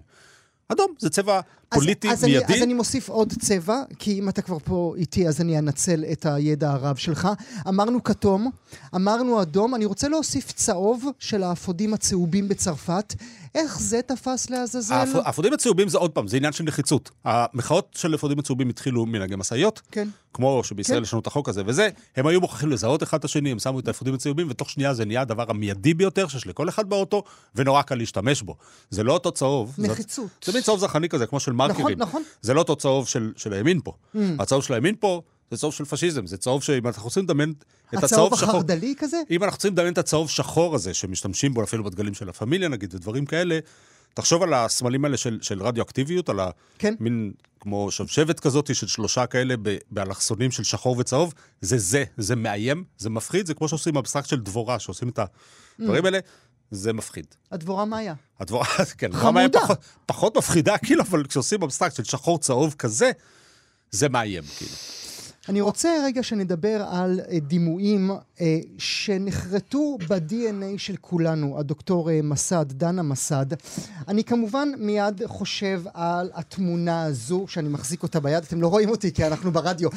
אדום 0.69 0.95
זה 0.99 1.11
צבע 1.11 1.41
פוליטי 1.69 2.11
אז, 2.11 2.19
אז 2.19 2.25
מיידי. 2.25 2.45
אני, 2.45 2.57
אז 2.57 2.63
אני 2.63 2.75
מוסיף 2.75 3.09
עוד 3.09 3.33
צבע, 3.41 3.83
כי 3.99 4.19
אם 4.19 4.29
אתה 4.29 4.43
כבר 4.43 4.59
פה 4.65 4.95
איתי, 4.97 5.29
אז 5.29 5.41
אני 5.41 5.59
אנצל 5.59 6.05
את 6.13 6.27
הידע 6.27 6.71
הרב 6.71 6.97
שלך. 6.97 7.29
אמרנו 7.69 8.05
כתום, 8.05 8.51
אמרנו 8.95 9.43
אדום, 9.43 9.75
אני 9.75 9.85
רוצה 9.85 10.09
להוסיף 10.09 10.53
צהוב 10.53 11.05
של 11.19 11.43
האפודים 11.43 11.95
הצהובים 11.95 12.49
בצרפת. 12.49 13.15
איך 13.55 13.81
זה 13.81 14.01
תפס 14.03 14.51
לעזאזל? 14.51 15.05
האפודים 15.25 15.53
הצהובים 15.53 15.89
זה 15.89 15.99
עוד 15.99 16.11
פעם, 16.11 16.29
זה 16.29 16.37
עניין 16.37 16.53
של 16.53 16.65
נחיצות. 16.65 17.11
המחאות 17.25 17.97
של 17.99 18.13
האפודים 18.13 18.39
הצהובים 18.39 18.69
התחילו 18.69 19.07
מנהגי 19.07 19.37
משאיות, 19.37 19.81
כן. 19.91 20.09
כמו 20.33 20.65
שבישראל 20.65 20.99
כן. 20.99 21.03
יש 21.03 21.13
לנו 21.13 21.21
את 21.21 21.27
החוק 21.27 21.49
הזה 21.49 21.63
וזה, 21.67 21.89
הם 22.17 22.27
היו 22.27 22.41
מוכרחים 22.41 22.71
לזהות 22.71 23.03
אחד 23.03 23.19
את 23.19 23.25
השני, 23.25 23.51
הם 23.51 23.59
שמו 23.59 23.81
את 23.81 23.89
האפודים 23.89 24.15
הצהובים, 24.15 24.47
ותוך 24.51 24.71
שנייה 24.71 24.95
זה 24.95 25.05
נהיה 25.05 25.21
הדבר 25.21 25.45
המיידי 25.49 25.95
ביותר 25.95 26.29
שיש 26.29 26.47
לכל 26.47 26.69
אחד 26.69 26.89
באוטו, 26.89 27.23
ונורא 27.55 27.83
קל 27.83 27.95
להשתמש 27.95 28.43
בו. 28.43 28.57
זה 28.91 29.03
לא 29.03 29.13
אותו 29.13 29.33
צהוב. 29.33 29.75
נחיצות. 29.79 30.27
זה, 30.45 30.53
זה 30.53 30.59
מין 30.59 30.63
צהוב 30.63 30.81
זרחני 30.81 31.09
כזה, 31.09 31.27
כמו 31.27 31.41
של 31.41 31.53
מרקרים. 31.53 31.99
נכון, 31.99 32.09
נכון. 32.09 32.23
זה 32.43 32.55
לא 32.55 32.61
אותו 32.61 32.77
צהוב 32.77 33.09
של, 33.09 33.33
של 33.37 33.53
הימין 33.53 33.81
פה. 33.85 33.93
Mm. 33.93 34.19
הצהוב 34.39 34.65
של 34.65 34.75
הימין 34.75 34.95
פה 35.01 35.23
זה 35.51 35.57
צהוב 35.57 35.75
של 35.75 35.85
פשיזם, 35.85 36.27
זה 36.27 36.37
צהוב 36.37 36.63
שאם 36.63 36.87
אנחנו 36.87 37.05
רוצים 37.05 37.25
לדמיין 37.25 37.55
את 37.95 38.05
הצהוב 38.05 38.09
שחור... 38.11 38.27
הצהוב 38.27 38.51
החרד"לי 38.51 38.95
כזה? 38.99 39.17
אם 39.31 39.43
אנחנו 39.43 39.57
רוצים 39.57 39.73
לדמיין 39.73 39.93
את 39.93 39.99
הצהוב 39.99 40.31
שחור 40.31 40.75
הזה, 40.75 40.95
שמשתמשים 40.95 41.55
בו 41.55 41.63
אפילו 41.63 41.85
בדגלים 41.85 42.15
של 42.15 42.29
הפמיליה 42.29 42.69
נגיד, 42.69 42.95
ודברים 42.95 43.27
כאלה, 43.27 43.59
תחשוב 44.15 44.43
על 44.43 44.55
הסמלים 44.55 45.05
האלה 45.05 45.17
של, 45.17 45.39
של 45.43 45.63
רדיואקטיביות, 45.63 46.29
על 46.29 46.41
כן. 46.79 46.95
המין 47.01 47.33
כמו 47.61 47.91
שבשבת 47.91 48.41
כזאת 48.41 48.75
של 48.75 48.87
שלושה 48.87 49.27
כאלה 49.27 49.55
באלכסונים 49.91 50.51
של 50.51 50.63
שחור 50.63 50.97
וצהוב, 50.99 51.35
זה 51.61 51.79
זה, 51.79 52.05
זה 52.17 52.37
מאיים, 52.37 52.85
זה 52.99 53.11
מפחיד, 53.11 53.47
זה 53.47 53.55
כמו 53.55 53.69
שעושים 53.69 53.97
אבסטרקט 53.97 54.29
של 54.29 54.41
דבורה, 54.41 54.79
שעושים 54.79 55.09
את 55.09 55.19
הדברים 55.79 56.03
mm. 56.03 56.07
האלה. 56.07 56.19
זה 56.71 56.93
מפחיד. 56.93 57.27
הדבורה 57.53 57.85
מאיה. 57.85 58.15
הדבורה, 58.41 58.67
כן, 58.99 59.07
הדבורה 59.07 59.31
מאיה 59.31 59.49
פחות, 59.49 59.79
פחות 60.07 60.37
מפחידה, 60.37 60.79
כאילו, 60.85 61.03
אבל 61.03 61.25
כשעושים 61.27 61.63
אבסטרקט 61.63 61.97
של 61.97 62.05
שחור 62.05 62.39
צהוב 62.39 62.75
כזה, 62.79 63.11
זה 63.91 64.09
מאיים, 64.09 64.43
כאילו. 64.57 64.73
אני 65.49 65.61
רוצה 65.61 65.89
רגע 66.05 66.23
שנדבר 66.23 66.85
על 66.91 67.21
אה, 67.31 67.39
דימויים 67.39 68.11
אה, 68.41 68.59
שנחרטו 68.79 69.99
ב-DNA 70.09 70.79
של 70.79 70.97
כולנו, 71.01 71.59
הדוקטור 71.59 72.11
אה, 72.11 72.21
מסד, 72.23 72.65
דנה 72.69 73.03
מסד. 73.03 73.47
אני 74.09 74.25
כמובן 74.25 74.69
מיד 74.79 75.23
חושב 75.27 75.83
על 75.95 76.31
התמונה 76.35 77.05
הזו, 77.05 77.45
שאני 77.49 77.69
מחזיק 77.69 78.03
אותה 78.03 78.21
ביד, 78.21 78.45
אתם 78.45 78.61
לא 78.61 78.69
רואים 78.69 78.89
אותי 78.89 79.13
כי 79.13 79.27
אנחנו 79.27 79.53
ברדיו, 79.53 79.89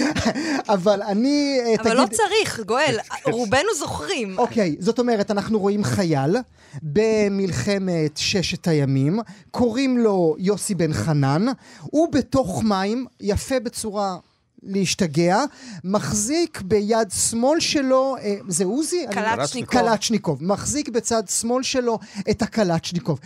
אבל 0.74 1.02
אני... 1.02 1.60
אבל 1.78 1.84
תגיד... 1.84 1.96
לא 1.96 2.06
צריך, 2.06 2.60
גואל, 2.66 2.98
רובנו 3.24 3.68
זוכרים. 3.78 4.38
אוקיי, 4.38 4.76
זאת 4.78 4.98
אומרת, 4.98 5.30
אנחנו 5.30 5.58
רואים 5.58 5.84
חייל 5.84 6.36
במלחמת 6.82 8.16
ששת 8.16 8.68
הימים, 8.68 9.18
קוראים 9.50 9.98
לו 9.98 10.36
יוסי 10.38 10.74
בן 10.74 10.92
חנן, 10.92 11.46
הוא 11.80 12.12
בתוך 12.12 12.62
מים, 12.64 13.06
יפה 13.20 13.60
בצורה... 13.60 14.16
להשתגע, 14.62 15.44
מחזיק 15.84 16.60
ביד 16.60 17.08
שמאל 17.30 17.60
שלו, 17.60 18.16
אה, 18.22 18.34
זה 18.48 18.64
עוזי? 18.64 19.06
קלצ'ניקוב. 19.10 19.80
קלצ'ניקוב. 19.80 20.44
מחזיק 20.44 20.88
בצד 20.88 21.22
שמאל 21.28 21.62
שלו 21.62 21.98
את 22.30 22.42
הקלצ'ניקוב. 22.42 23.20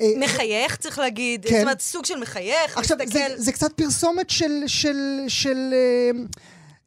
אה, 0.00 0.12
מחייך, 0.18 0.76
צריך 0.76 0.98
להגיד. 0.98 1.44
כן. 1.44 1.54
זאת 1.54 1.62
אומרת, 1.62 1.80
סוג 1.80 2.04
של 2.04 2.18
מחייך, 2.20 2.78
עכשיו, 2.78 2.96
מסתכל... 3.00 3.18
זה, 3.18 3.26
זה 3.36 3.52
קצת 3.52 3.72
פרסומת 3.72 4.30
של... 4.30 4.62
של, 4.66 5.24
של 5.28 5.58
אה, 5.72 6.22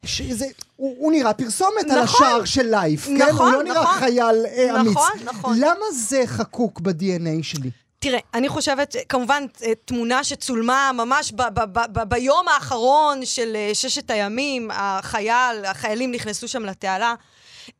שזה, 0.05 0.45
הוא, 0.75 0.95
הוא 0.99 1.11
נראה 1.11 1.33
פרסומת 1.33 1.85
נכון, 1.85 1.97
על 1.97 2.03
השער 2.03 2.45
של 2.45 2.69
לייף, 2.69 3.07
נכון, 3.07 3.17
כן? 3.17 3.31
הוא 3.31 3.51
לא 3.51 3.63
נכון, 3.63 3.67
נראה 3.67 3.99
חייל 3.99 4.45
אה, 4.45 4.81
אמיץ. 4.81 4.91
נכון, 4.91 5.11
נכון. 5.23 5.59
למה 5.59 5.85
זה 5.93 6.23
חקוק 6.25 6.79
ב-DNA 6.79 7.43
שלי? 7.43 7.71
תראה, 8.03 8.19
אני 8.33 8.49
חושבת, 8.49 8.95
כמובן, 9.09 9.45
תמונה 9.85 10.23
שצולמה 10.23 10.91
ממש 10.93 11.31
ב- 11.31 11.59
ב- 11.59 11.99
ב- 11.99 12.03
ביום 12.03 12.47
האחרון 12.47 13.25
של 13.25 13.55
אה, 13.55 13.69
ששת 13.73 14.11
הימים, 14.11 14.71
החייל, 14.73 15.65
החיילים 15.65 16.11
נכנסו 16.11 16.47
שם 16.47 16.65
לתעלה. 16.65 17.15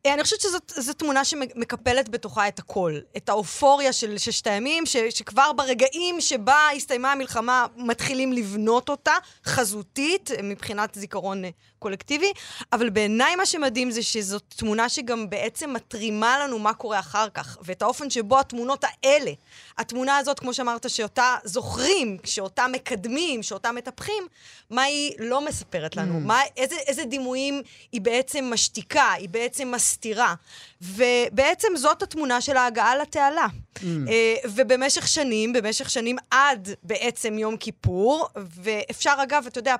אה, 0.06 0.14
אני 0.14 0.22
חושבת 0.22 0.40
שזו 0.40 0.92
תמונה 0.92 1.24
שמקפלת 1.24 2.08
בתוכה 2.08 2.48
את 2.48 2.58
הכל. 2.58 2.98
את 3.16 3.28
האופוריה 3.28 3.92
של 3.92 4.18
ששת 4.18 4.46
הימים, 4.46 4.86
ש, 4.86 4.96
שכבר 4.96 5.52
ברגעים 5.52 6.20
שבה 6.20 6.68
הסתיימה 6.76 7.12
המלחמה, 7.12 7.66
מתחילים 7.76 8.32
לבנות 8.32 8.88
אותה, 8.88 9.14
חזותית, 9.46 10.30
מבחינת 10.42 10.94
זיכרון 10.94 11.44
אה, 11.44 11.50
קולקטיבי, 11.84 12.32
אבל 12.72 12.90
בעיניי 12.90 13.36
מה 13.36 13.46
שמדהים 13.46 13.90
זה 13.90 14.02
שזאת 14.02 14.42
תמונה 14.56 14.88
שגם 14.88 15.30
בעצם 15.30 15.72
מתרימה 15.72 16.38
לנו 16.38 16.58
מה 16.58 16.74
קורה 16.74 16.98
אחר 16.98 17.28
כך, 17.34 17.58
ואת 17.62 17.82
האופן 17.82 18.10
שבו 18.10 18.38
התמונות 18.40 18.84
האלה, 18.84 19.30
התמונה 19.78 20.16
הזאת, 20.16 20.38
כמו 20.38 20.54
שאמרת, 20.54 20.90
שאותה 20.90 21.36
זוכרים, 21.44 22.16
שאותה 22.24 22.66
מקדמים, 22.68 23.42
שאותה 23.42 23.72
מטפחים, 23.72 24.24
מה 24.70 24.82
היא 24.82 25.12
לא 25.18 25.44
מספרת 25.44 25.96
לנו, 25.96 26.18
mm. 26.18 26.26
מה, 26.26 26.40
איזה, 26.56 26.76
איזה 26.86 27.04
דימויים 27.04 27.62
היא 27.92 28.00
בעצם 28.00 28.50
משתיקה, 28.52 29.12
היא 29.12 29.28
בעצם 29.28 29.70
מסתירה. 29.70 30.34
ובעצם 30.82 31.68
זאת 31.76 32.02
התמונה 32.02 32.40
של 32.40 32.56
ההגעה 32.56 32.96
לתעלה. 32.96 33.46
Mm. 33.46 33.80
אה, 34.08 34.34
ובמשך 34.44 35.08
שנים, 35.08 35.52
במשך 35.52 35.90
שנים 35.90 36.16
עד 36.30 36.68
בעצם 36.82 37.38
יום 37.38 37.56
כיפור, 37.56 38.28
ואפשר 38.36 39.14
אגב, 39.22 39.44
אתה 39.46 39.58
יודע, 39.58 39.76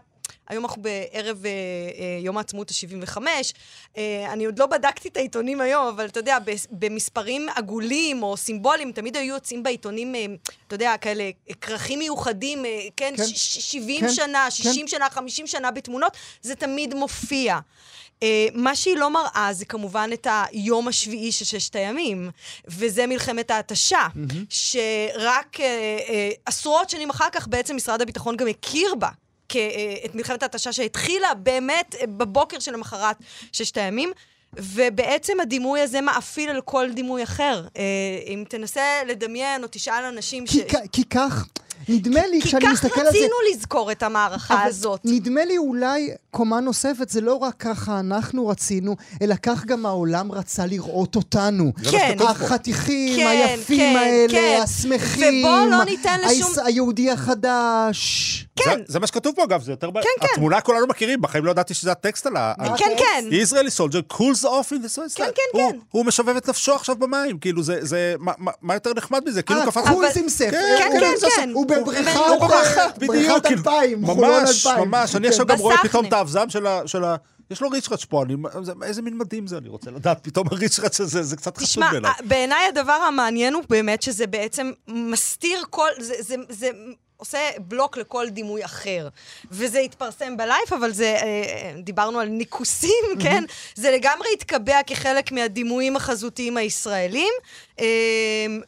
היום 0.49 0.65
אנחנו 0.65 0.83
בערב 0.83 1.47
אה, 1.47 1.51
אה, 1.51 2.19
יום 2.21 2.37
העצמאות 2.37 2.71
ה-75. 2.71 3.19
אה, 3.97 4.33
אני 4.33 4.45
עוד 4.45 4.59
לא 4.59 4.67
בדקתי 4.67 5.09
את 5.09 5.17
העיתונים 5.17 5.61
היום, 5.61 5.87
אבל 5.87 6.07
אתה 6.07 6.21
יודע, 6.21 6.39
במספרים 6.71 7.47
עגולים 7.55 8.23
או 8.23 8.37
סימבוליים, 8.37 8.93
תמיד 8.93 9.17
היו 9.17 9.35
יוצאים 9.35 9.63
בעיתונים, 9.63 10.15
אה, 10.15 10.27
אתה 10.67 10.75
יודע, 10.75 10.97
כאלה 11.01 11.31
כרכים 11.61 11.99
מיוחדים, 11.99 12.65
אה, 12.65 12.87
כן, 12.97 13.15
כן. 13.17 13.25
70 13.35 14.01
כן, 14.01 14.13
שנה, 14.13 14.51
60 14.51 14.81
כן. 14.81 14.89
שנה, 14.89 15.11
50 15.11 15.47
שנה 15.47 15.71
בתמונות, 15.71 16.17
זה 16.43 16.55
תמיד 16.55 16.95
מופיע. 16.95 17.59
Uh, 18.15 18.27
מה 18.55 18.77
שהיא 18.77 18.97
לא 18.97 19.11
מראה 19.11 19.49
זה 19.53 19.65
כמובן 19.65 20.11
את 20.13 20.27
היום 20.31 20.89
השביעי 20.89 21.33
של 21.33 21.45
ששת 21.45 21.77
הימים, 21.77 22.31
וזה 22.69 23.07
מלחמת 23.07 23.51
ההתשה, 23.51 24.07
mm-hmm. 24.07 24.35
שרק 24.49 25.57
uh, 25.57 25.59
uh, 25.59 25.63
עשרות 26.47 26.91
שנים 26.91 27.11
אחר 27.11 27.29
כך 27.33 27.49
בעצם 27.49 27.77
משרד 27.77 28.03
הביטחון 28.03 28.37
גם 28.37 28.47
הכיר 28.49 28.95
בה 28.95 29.09
את 30.05 30.15
מלחמת 30.15 30.43
ההתשה 30.43 30.73
שהתחילה 30.73 31.35
באמת 31.35 31.95
בבוקר 32.09 32.59
של 32.59 32.73
למחרת 32.73 33.17
ששת 33.53 33.77
הימים. 33.77 34.13
ובעצם 34.57 35.41
הדימוי 35.41 35.81
הזה 35.81 36.01
מאפיל 36.01 36.51
על 36.51 36.61
כל 36.61 36.91
דימוי 36.93 37.23
אחר. 37.23 37.67
אה, 37.77 37.83
אם 38.27 38.45
תנסה 38.49 38.83
לדמיין 39.07 39.63
או 39.63 39.69
תשאל 39.71 40.05
אנשים 40.05 40.47
ש... 40.47 40.57
כי 40.93 41.05
כך, 41.05 41.47
נדמה 41.89 42.27
לי, 42.27 42.41
כשאני 42.43 42.69
מסתכל 42.73 43.01
על 43.01 43.07
זה... 43.07 43.13
כי 43.13 43.19
כך 43.19 43.25
רצינו 43.25 43.37
לזכור 43.53 43.93
את 43.93 44.03
המערכה 44.03 44.65
הזאת. 44.65 45.01
נדמה 45.05 45.45
לי 45.45 45.59
אולי 45.59 46.11
קומה 46.31 46.61
נוספת, 46.61 47.09
זה 47.09 47.21
לא 47.21 47.35
רק 47.35 47.55
ככה 47.59 48.01
אנחנו 48.01 48.49
רצינו, 48.49 48.97
אלא 49.23 49.35
כך 49.43 49.65
גם 49.65 49.87
העולם 49.87 50.33
רצה 50.33 50.67
לראות 50.67 51.17
אותנו. 51.17 51.73
כן. 51.91 52.17
החתיכים, 52.21 53.17
כן, 53.17 53.27
היפים 53.27 53.79
כן, 53.79 53.97
האלה, 53.97 54.33
כן. 54.33 54.61
השמחים. 54.63 55.45
ובואו 55.45 55.67
לא 55.67 55.85
ניתן 55.85 56.21
לשום... 56.21 56.53
היהודי 56.65 57.11
החדש. 57.11 58.47
כן. 58.57 58.65
זה, 58.65 58.83
זה 58.87 59.01
מה 59.01 59.07
שכתוב 59.07 59.35
פה, 59.37 59.45
אגב, 59.45 59.63
זה 59.63 59.73
יותר... 59.73 59.91
כן, 59.95 60.01
כן. 60.21 60.27
התמונה 60.33 60.61
כולנו 60.61 60.87
מכירים, 60.87 61.21
בחיים 61.21 61.45
לא 61.45 61.51
ידעתי 61.51 61.75
שזה 61.75 61.93
הטקסט 61.93 62.27
על 62.27 62.37
ה... 62.37 62.53
כן, 62.77 62.91
כן. 62.99 63.25
Israeli 63.31 63.81
soldier 63.81 64.15
cools 64.15 64.45
off 64.45 64.71
in 64.71 64.85
the 64.85 64.97
Swiss 64.97 65.15
כן, 65.15 65.25
כן, 65.35 65.59
כן. 65.59 65.79
הוא 65.91 66.05
משובב 66.05 66.37
את 66.37 66.49
נפשו 66.49 66.75
עכשיו 66.75 66.97
במים, 66.97 67.39
כאילו, 67.39 67.63
זה... 67.63 67.79
זה 67.81 68.15
מה 68.63 68.75
יותר 68.75 68.93
נחמד 68.97 69.29
מזה? 69.29 69.43
כאילו 69.43 69.61
קפץ... 69.67 69.89
קולס 69.89 70.17
עם 70.17 70.29
ספר. 70.29 70.51
כן, 70.51 70.91
כן, 71.01 71.29
כן. 71.37 71.51
הוא 71.77 71.93
בבריכת 72.99 73.47
אלפיים, 73.47 74.07
חולון 74.07 74.31
אלפיים. 74.31 74.47
ממש, 74.47 74.67
ממש. 74.67 75.17
אני 75.17 75.29
עכשיו 75.29 75.47
גם 75.47 75.59
רואה 75.59 75.77
פתאום 75.83 76.07
את 76.07 76.13
האבזם 76.13 76.47
של 76.87 77.05
ה... 77.05 77.17
יש 77.51 77.61
לו 77.61 77.71
ריצ'רץ' 77.71 78.05
פה, 78.05 78.23
אני, 78.23 78.35
איזה 78.83 79.03
מין 79.03 79.19
מדהים 79.19 79.47
זה, 79.47 79.59
אני 79.59 79.69
רוצה 79.69 79.91
לדעת, 79.91 80.19
פתאום 80.23 80.47
הריצ'רץ' 80.51 81.01
הזה, 81.01 81.23
זה 81.23 81.37
קצת 81.37 81.57
חשוב 81.57 81.85
בעיניי. 81.91 82.13
תשמע, 82.15 82.29
בעיניי 82.29 82.69
הדבר 82.69 82.93
המעניין 82.93 83.55
הוא 83.55 83.63
באמת 83.71 84.03
שזה 84.03 84.27
בעצם 84.27 84.71
מסתיר 84.89 85.65
כל, 85.71 85.89
זה, 85.99 86.15
זה, 86.19 86.35
זה 86.49 86.71
עושה 87.17 87.39
בלוק 87.59 87.97
לכל 87.97 88.29
דימוי 88.29 88.65
אחר. 88.65 89.09
וזה 89.51 89.79
התפרסם 89.79 90.37
בלייף, 90.37 90.73
אבל 90.73 90.93
זה, 90.93 91.17
אה, 91.23 91.73
דיברנו 91.83 92.21
על 92.21 92.29
ניקוסים, 92.29 93.05
כן? 93.23 93.45
זה 93.75 93.91
לגמרי 93.91 94.29
התקבע 94.33 94.81
כחלק 94.87 95.33
מהדימויים 95.33 95.97
החזותיים 95.97 96.57
הישראלים, 96.57 97.33
אה, 97.81 97.87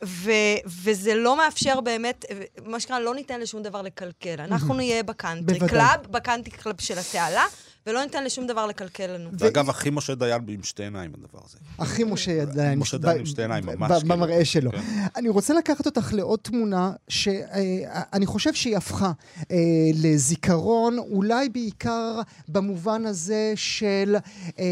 ו, 0.05 0.31
וזה 0.67 1.15
לא 1.15 1.37
מאפשר 1.37 1.81
באמת, 1.81 2.25
מה 2.65 2.81
שנקרא, 2.81 2.99
לא 2.99 3.15
ניתן 3.15 3.41
לשום 3.41 3.63
דבר 3.63 3.83
לקלקל. 3.83 4.41
אנחנו 4.41 4.75
נהיה 4.75 5.03
בקאנטרי 5.03 5.59
קלאב, 5.69 6.07
בקאנטרי 6.11 6.57
קלאב 6.57 6.81
של 6.81 6.99
התעלה. 6.99 7.47
ולא 7.87 8.03
ניתן 8.05 8.25
לשום 8.25 8.47
דבר 8.47 8.67
לקלקל 8.67 9.07
לנו. 9.07 9.31
ואגב, 9.39 9.69
הכי 9.69 9.91
משה 9.91 10.15
דיין 10.15 10.43
עם 10.49 10.63
שתי 10.63 10.83
עיניים 10.83 11.13
הדבר 11.15 11.39
הזה. 11.45 11.59
הכי 11.79 12.05
משה 12.05 12.45
דיין. 12.45 12.79
משה 12.79 12.99
דיין 12.99 13.19
עם 13.19 13.27
שתי 13.27 13.43
עיניים, 13.43 13.67
ממש. 13.67 13.91
כאילו. 13.91 14.17
במראה 14.17 14.45
שלו. 14.45 14.73
כן. 14.73 14.79
אני 15.17 15.29
רוצה 15.29 15.55
לקחת 15.55 15.87
אותך 15.87 16.13
לעוד 16.13 16.39
תמונה 16.43 16.93
שאני 17.09 18.25
אה, 18.25 18.27
חושב 18.27 18.55
שהיא 18.55 18.77
הפכה 18.77 19.13
אה, 19.51 19.57
לזיכרון, 19.95 20.99
אולי 20.99 21.49
בעיקר 21.49 22.21
במובן 22.49 23.07
הזה 23.07 23.53
של 23.57 24.17
אה, 24.59 24.65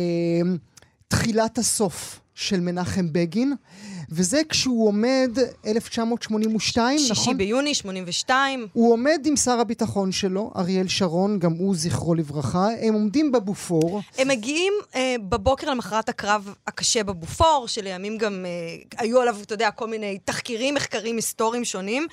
תחילת 1.09 1.59
הסוף 1.59 2.21
של 2.35 2.61
מנחם 2.61 3.13
בגין. 3.13 3.55
וזה 4.11 4.41
כשהוא 4.49 4.89
עומד, 4.89 5.31
1982, 5.67 6.99
שישי 6.99 7.13
נכון? 7.13 7.25
שישי 7.25 7.35
ביוני 7.35 7.75
82. 7.75 8.67
הוא 8.73 8.93
עומד 8.93 9.21
עם 9.25 9.37
שר 9.37 9.61
הביטחון 9.61 10.13
שלו, 10.13 10.51
אריאל 10.57 10.89
שרון, 10.89 11.39
גם 11.39 11.53
הוא 11.53 11.75
זכרו 11.77 12.15
לברכה, 12.15 12.69
הם 12.81 12.95
עומדים 12.95 13.33
בבופור. 13.33 14.01
הם 14.19 14.29
מגיעים 14.29 14.73
אה, 14.95 15.15
בבוקר 15.29 15.71
למחרת 15.71 16.09
הקרב 16.09 16.55
הקשה 16.67 17.05
בבופור, 17.05 17.65
שלימים 17.69 18.19
גם 18.19 18.45
אה, 18.47 18.51
היו 18.99 19.21
עליו, 19.21 19.37
אתה 19.43 19.55
יודע, 19.55 19.71
כל 19.71 19.87
מיני 19.87 20.19
תחקירים, 20.25 20.75
מחקרים 20.75 21.17
היסטוריים 21.17 21.65
שונים, 21.65 22.07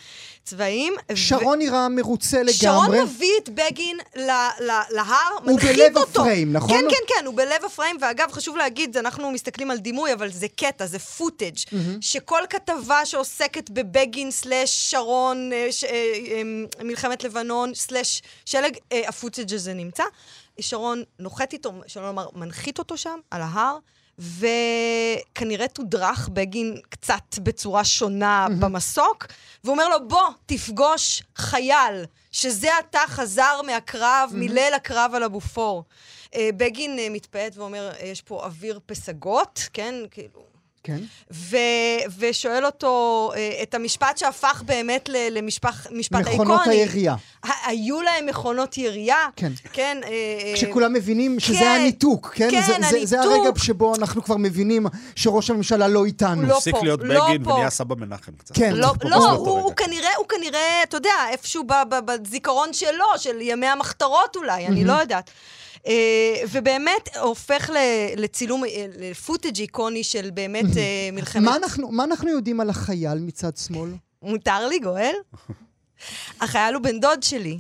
צבאיים. 0.44 0.94
שרון 1.16 1.58
ו... 1.58 1.62
נראה 1.62 1.90
מרוצה 1.90 2.38
לגמרי. 2.38 2.54
שרון 2.54 3.00
מביא 3.02 3.32
את 3.44 3.50
בגין 3.50 3.98
ל- 4.16 4.22
ל- 4.64 4.96
להר, 4.96 5.16
מנחית 5.46 5.80
אותו. 5.80 5.80
הוא 5.80 5.86
בלב 5.86 5.98
הפריים, 5.98 6.54
נכון? 6.54 6.70
כן, 6.78 6.86
כן, 6.90 7.14
כן, 7.20 7.26
הוא 7.26 7.36
בלב 7.38 7.66
הפריים, 7.66 7.96
ואגב, 8.02 8.32
חשוב 8.32 8.58
להגיד, 8.58 8.98
אנחנו 8.98 9.32
מסתכלים 9.32 9.72
על 9.72 9.78
דימוי, 9.78 10.11
אבל 10.14 10.32
זה 10.32 10.48
קטע, 10.48 10.86
זה 10.86 11.00
footage. 11.00 11.56
Mm-hmm. 11.58 11.76
שכל 12.02 12.42
כתבה 12.50 13.06
שעוסקת 13.06 13.70
בבגין 13.70 14.32
slash 14.32 14.92
שרון, 14.92 15.54
אה, 15.54 15.72
ש, 15.72 15.84
אה, 15.84 15.90
אה, 15.90 16.84
מלחמת 16.84 17.24
לבנון, 17.24 17.74
slash 17.74 18.22
של"ג, 18.46 18.78
ה 19.08 19.13
footage 19.14 19.54
הזה 19.54 19.74
נמצא. 19.74 20.04
שרון 20.60 21.04
נוחת 21.20 21.54
איתו, 21.54 21.72
שלא 21.88 22.08
לומר, 22.08 22.28
מנחית 22.36 22.80
אותו 22.80 22.98
שם, 22.98 23.20
על 23.32 23.42
ההר. 23.42 23.78
וכנראה 24.20 25.68
תודרך 25.68 26.30
בגין 26.34 26.78
קצת 26.90 27.40
בצורה 27.40 27.84
שונה 27.84 28.48
mm-hmm. 28.48 28.54
במסוק, 28.54 29.28
והוא 29.64 29.74
אומר 29.74 29.90
לו, 29.90 30.08
בוא, 30.08 30.30
תפגוש 30.46 31.24
חייל, 31.36 32.06
שזה 32.32 32.78
עתה 32.78 33.00
חזר 33.08 33.62
מהקרב, 33.66 34.30
mm-hmm. 34.32 34.36
מליל 34.36 34.74
הקרב 34.74 35.12
על 35.16 35.24
הבופור. 35.24 35.84
בגין 36.38 37.00
מתפעט 37.14 37.58
ואומר, 37.58 37.92
יש 38.04 38.22
פה 38.22 38.44
אוויר 38.46 38.80
פסגות, 38.86 39.70
כן? 39.74 39.96
כאילו, 40.12 40.51
כן. 40.84 40.98
ו- 41.34 41.58
ושואל 42.18 42.66
אותו 42.66 43.32
אה, 43.36 43.64
את 43.64 43.74
המשפט 43.74 44.18
שהפך 44.18 44.64
באמת 44.66 45.10
למשפט 45.32 45.76
איקוני. 45.92 46.34
מכונות 46.34 46.62
הירייה. 46.68 47.16
היו 47.66 48.02
להם 48.02 48.26
מכונות 48.26 48.78
ירייה. 48.78 49.28
כן. 49.36 49.52
כן. 49.74 49.98
אה, 50.04 50.54
כשכולם 50.56 50.94
מבינים 50.94 51.40
שזה 51.40 51.60
כן, 51.60 51.78
הניתוק, 51.82 52.32
כן? 52.36 52.52
כן, 52.52 52.62
זה, 52.68 52.76
הניתוק. 52.76 53.00
זה, 53.00 53.06
זה 53.06 53.22
הרגע 53.22 53.50
שבו 53.58 53.96
אנחנו 53.96 54.24
כבר 54.24 54.38
מבינים 54.38 54.86
שראש 55.16 55.50
הממשלה 55.50 55.88
לא 55.88 56.06
איתנו. 56.06 56.42
לא 56.42 56.58
הפסיק 56.58 56.76
להיות 56.82 57.00
לא 57.04 57.26
בגין 57.26 57.48
ונהיה 57.48 57.70
סבא 57.70 57.96
מנחם 57.96 58.32
קצת. 58.38 58.56
כן. 58.56 58.74
לא, 58.76 58.94
לא 59.04 59.16
הוא, 59.16 59.50
הוא, 59.50 59.74
כנראה, 59.76 60.16
הוא 60.18 60.26
כנראה, 60.30 60.84
אתה 60.84 60.98
יודע, 60.98 61.14
איפשהו 61.32 61.64
בזיכרון 62.06 62.74
שלו, 62.74 63.06
של 63.18 63.42
ימי 63.42 63.68
המחתרות 63.68 64.36
אולי, 64.36 64.68
אני 64.68 64.84
לא 64.84 64.94
יודעת. 64.94 65.32
אה, 65.88 66.44
ובאמת 66.52 67.18
הופך 67.22 67.70
לצילום, 68.18 68.66
אה, 68.66 68.86
לפוטג' 69.00 69.60
איקוני 69.60 70.04
של 70.04 70.30
באמת 70.34 70.78
אה, 70.78 71.10
מלחמת... 71.14 71.44
מה 71.44 71.56
אנחנו, 71.56 71.92
מה 71.92 72.04
אנחנו 72.04 72.30
יודעים 72.30 72.60
על 72.60 72.70
החייל 72.70 73.20
מצד 73.20 73.58
שמאל? 73.58 73.90
מותר 74.22 74.68
לי, 74.68 74.80
גואל? 74.80 75.16
החייל 76.42 76.76
הוא 76.76 76.84
בן 76.84 77.00
דוד 77.00 77.24
שלי, 77.24 77.60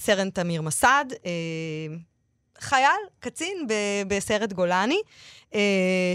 סרן 0.00 0.30
תמיר 0.30 0.62
מסד, 0.62 1.04
חייל, 2.60 3.00
קצין 3.20 3.66
בסיירת 4.08 4.52
גולני. 4.52 5.00
Uh, 5.50 5.52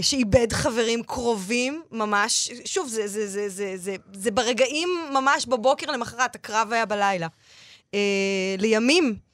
שאיבד 0.02 0.52
חברים 0.52 1.02
קרובים 1.02 1.82
ממש, 1.92 2.50
שוב, 2.64 2.88
זה, 2.88 3.08
זה, 3.08 3.28
זה, 3.28 3.48
זה, 3.48 3.72
זה, 3.76 3.96
זה 4.12 4.30
ברגעים 4.30 4.88
ממש 5.14 5.46
בבוקר 5.46 5.90
למחרת, 5.90 6.34
הקרב 6.34 6.72
היה 6.72 6.86
בלילה. 6.86 7.26
Uh, 7.90 7.96
לימים 8.58 9.04
אה, 9.04 9.25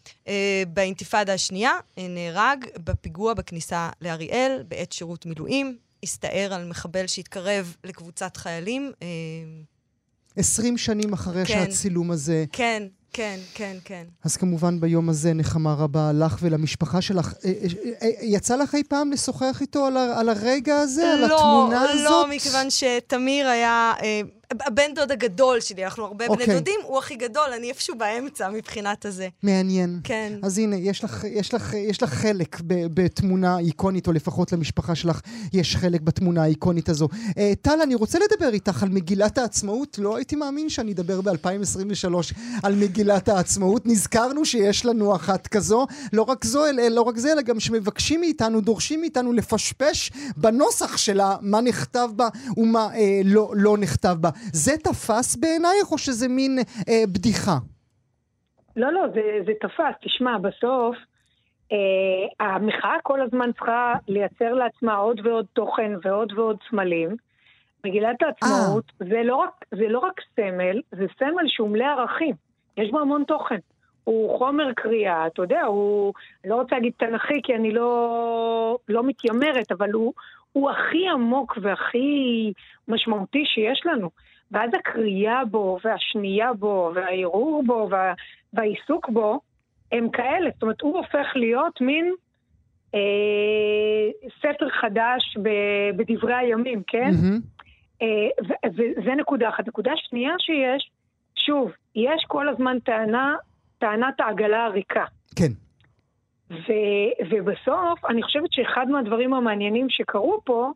באינתיפאדה 0.68 1.34
השנייה, 1.34 1.72
אה, 1.98 2.07
נהרג 2.09 2.66
בפיגוע 2.84 3.34
בכניסה 3.34 3.90
לאריאל 4.00 4.62
בעת 4.68 4.92
שירות 4.92 5.26
מילואים. 5.26 5.76
הסתער 6.03 6.55
על 6.55 6.68
מחבל 6.68 7.07
שהתקרב 7.07 7.76
לקבוצת 7.84 8.36
חיילים. 8.36 8.92
אה, 9.03 9.09
עשרים 10.36 10.78
שנים 10.78 11.12
אחרי 11.12 11.44
כן, 11.44 11.55
שהצילום 11.55 12.11
הזה... 12.11 12.44
כן, 12.53 12.82
כן, 13.12 13.40
כן, 13.55 13.76
כן. 13.84 14.05
אז 14.24 14.36
כמובן 14.36 14.80
ביום 14.80 15.09
הזה 15.09 15.32
נחמה 15.32 15.74
רבה 15.74 16.12
לך 16.12 16.36
ולמשפחה 16.40 17.00
שלך. 17.00 17.34
יצא 18.22 18.57
לך 18.57 18.74
אי 18.74 18.84
פעם 18.84 19.12
לשוחח 19.12 19.59
איתו 19.61 19.86
על, 19.86 20.28
הרגע 20.28 20.76
הזה, 20.76 21.03
לא, 21.03 21.12
על 21.12 21.24
התמונה 21.24 21.84
לא, 21.84 21.90
הזאת? 21.90 22.05
לא, 22.05 22.26
מכיוון 22.36 22.66
שתמיר 22.70 23.48
היה... 23.48 23.92
הבן 24.61 24.94
דוד 24.94 25.12
הגדול 25.12 25.61
שלי, 25.61 25.84
אנחנו 25.84 26.05
הרבה 26.05 26.26
okay. 26.26 26.28
בני 26.28 26.42
אוקיי. 26.42 26.55
דודים, 26.55 26.80
הוא 26.84 26.98
הכי 26.98 27.16
גדול, 27.16 27.53
אני 27.57 27.68
איפשהו 27.68 27.98
באמצע 27.98 28.48
מבחינת 28.48 29.05
הזה. 29.05 29.28
מעניין. 29.42 30.00
כן. 30.05 30.32
אז 30.42 30.59
הנה, 30.59 30.76
יש 30.76 31.05
לך, 31.05 31.24
יש 31.24 31.55
לך, 31.55 31.74
יש 31.74 32.03
לך 32.03 32.11
חלק 32.11 32.61
בתמונה 32.66 33.59
איקונית, 33.59 34.07
או 34.07 34.12
לפחות 34.12 34.53
למשפחה 34.53 34.94
שלך 34.94 35.20
יש 35.53 35.76
חלק 35.76 36.00
בתמונה 36.00 36.42
האיקונית 36.42 36.88
הזו. 36.88 37.09
Uh, 37.28 37.34
טל, 37.62 37.80
אני 37.82 37.94
רוצה 37.94 38.18
לדבר 38.18 38.48
איתך 38.48 38.82
על 38.82 38.88
מגילת 38.88 39.38
העצמאות. 39.38 39.98
לא 39.98 40.16
הייתי 40.16 40.36
מאמין 40.36 40.68
שאני 40.68 40.92
אדבר 40.92 41.20
ב-2023 41.20 42.14
על 42.62 42.74
מגילת 42.74 43.28
העצמאות. 43.28 43.86
נזכרנו 43.86 44.44
שיש 44.44 44.86
לנו 44.86 45.16
אחת 45.16 45.46
כזו. 45.46 45.86
לא 46.12 46.22
רק 46.22 46.44
זו, 46.44 46.66
אלא, 46.66 46.82
לא 46.88 47.03
רק 47.03 47.16
זה, 47.16 47.32
אלא 47.32 47.42
גם 47.42 47.61
שמבקשים 47.61 48.20
מאיתנו, 48.20 48.61
דורשים 48.61 49.00
מאיתנו 49.00 49.32
לפשפש 49.32 50.11
בנוסח 50.36 50.96
שלה 50.96 51.36
מה 51.40 51.61
נכתב 51.61 52.09
בה 52.16 52.28
ומה 52.57 52.88
אה, 52.94 53.20
לא, 53.24 53.53
לא 53.57 53.78
נכתב 53.78 54.16
בה. 54.20 54.30
זה 54.53 54.72
תפס 54.78 55.36
בעינייך 55.36 55.93
או 55.93 55.99
שזה 55.99 56.28
מין 56.28 56.59
אה, 56.88 57.05
בדיחה? 57.09 57.59
לא, 58.76 58.93
לא, 58.93 59.01
זה, 59.14 59.20
זה 59.47 59.53
תפס. 59.61 59.95
תשמע, 60.05 60.38
בסוף 60.38 60.97
אה, 61.72 62.47
המחאה 62.47 62.97
כל 63.03 63.20
הזמן 63.20 63.51
צריכה 63.53 63.95
לייצר 64.09 64.53
לעצמה 64.53 64.95
עוד 64.95 65.26
ועוד 65.26 65.47
תוכן 65.53 65.93
ועוד 66.05 66.32
ועוד 66.36 66.57
סמלים. 66.70 67.16
מגילת 67.84 68.22
העצמאות 68.22 68.84
אה. 69.03 69.07
זה 69.09 69.22
לא, 69.24 69.36
רק, 69.36 69.64
זה 69.70 69.88
לא 69.88 69.99
רק 69.99 70.20
סמל, 70.36 70.80
זה 70.90 71.07
סמל 71.18 71.45
שהוא 71.47 71.70
מלא 71.70 71.84
ערכים. 71.84 72.34
יש 72.76 72.90
בו 72.90 73.01
המון 73.01 73.24
תוכן. 73.24 73.59
הוא 74.05 74.38
חומר 74.38 74.72
קריאה, 74.76 75.26
אתה 75.26 75.43
יודע, 75.43 75.62
הוא, 75.62 76.12
לא 76.45 76.55
רוצה 76.55 76.74
להגיד 76.74 76.93
תנכי 76.97 77.40
כי 77.43 77.55
אני 77.55 77.72
לא, 77.72 78.78
לא 78.88 79.03
מתיימרת, 79.05 79.72
אבל 79.72 79.93
הוא, 79.93 80.12
הוא 80.53 80.70
הכי 80.70 81.09
עמוק 81.09 81.59
והכי 81.62 82.53
משמעותי 82.88 83.43
שיש 83.47 83.82
לנו. 83.84 84.11
ואז 84.53 84.70
הקריאה 84.74 85.44
בו, 85.44 85.78
והשנייה 85.84 86.53
בו, 86.53 86.92
והערעור 86.94 87.62
בו, 87.66 87.88
וה, 87.90 88.14
והעיסוק 88.53 89.09
בו, 89.09 89.40
הם 89.92 90.11
כאלה. 90.11 90.50
זאת 90.55 90.62
אומרת, 90.62 90.80
הוא 90.80 90.96
הופך 90.98 91.26
להיות 91.34 91.80
מין 91.80 92.12
אה, 92.94 94.28
ספר 94.38 94.68
חדש 94.80 95.36
ב, 95.42 95.48
בדברי 95.96 96.34
הימים, 96.34 96.82
כן? 96.86 97.11
Mm-hmm. 97.11 97.62
אה, 98.03 98.68
וזה 98.70 99.14
נקודה 99.14 99.48
אחת. 99.48 99.68
נקודה 99.68 99.92
שנייה 99.96 100.32
שיש, 100.38 100.90
שוב, 101.36 101.72
יש 101.94 102.24
כל 102.28 102.48
הזמן 102.48 102.78
טענה, 102.78 103.36
טענת 103.78 104.20
העגלה 104.20 104.64
הריקה. 104.64 105.05
כן. 105.36 105.53
ו- 106.50 107.24
ובסוף, 107.30 108.05
אני 108.09 108.22
חושבת 108.22 108.53
שאחד 108.53 108.86
מהדברים 108.88 109.34
המעניינים 109.34 109.86
שקרו 109.90 110.40
פה, 110.44 110.70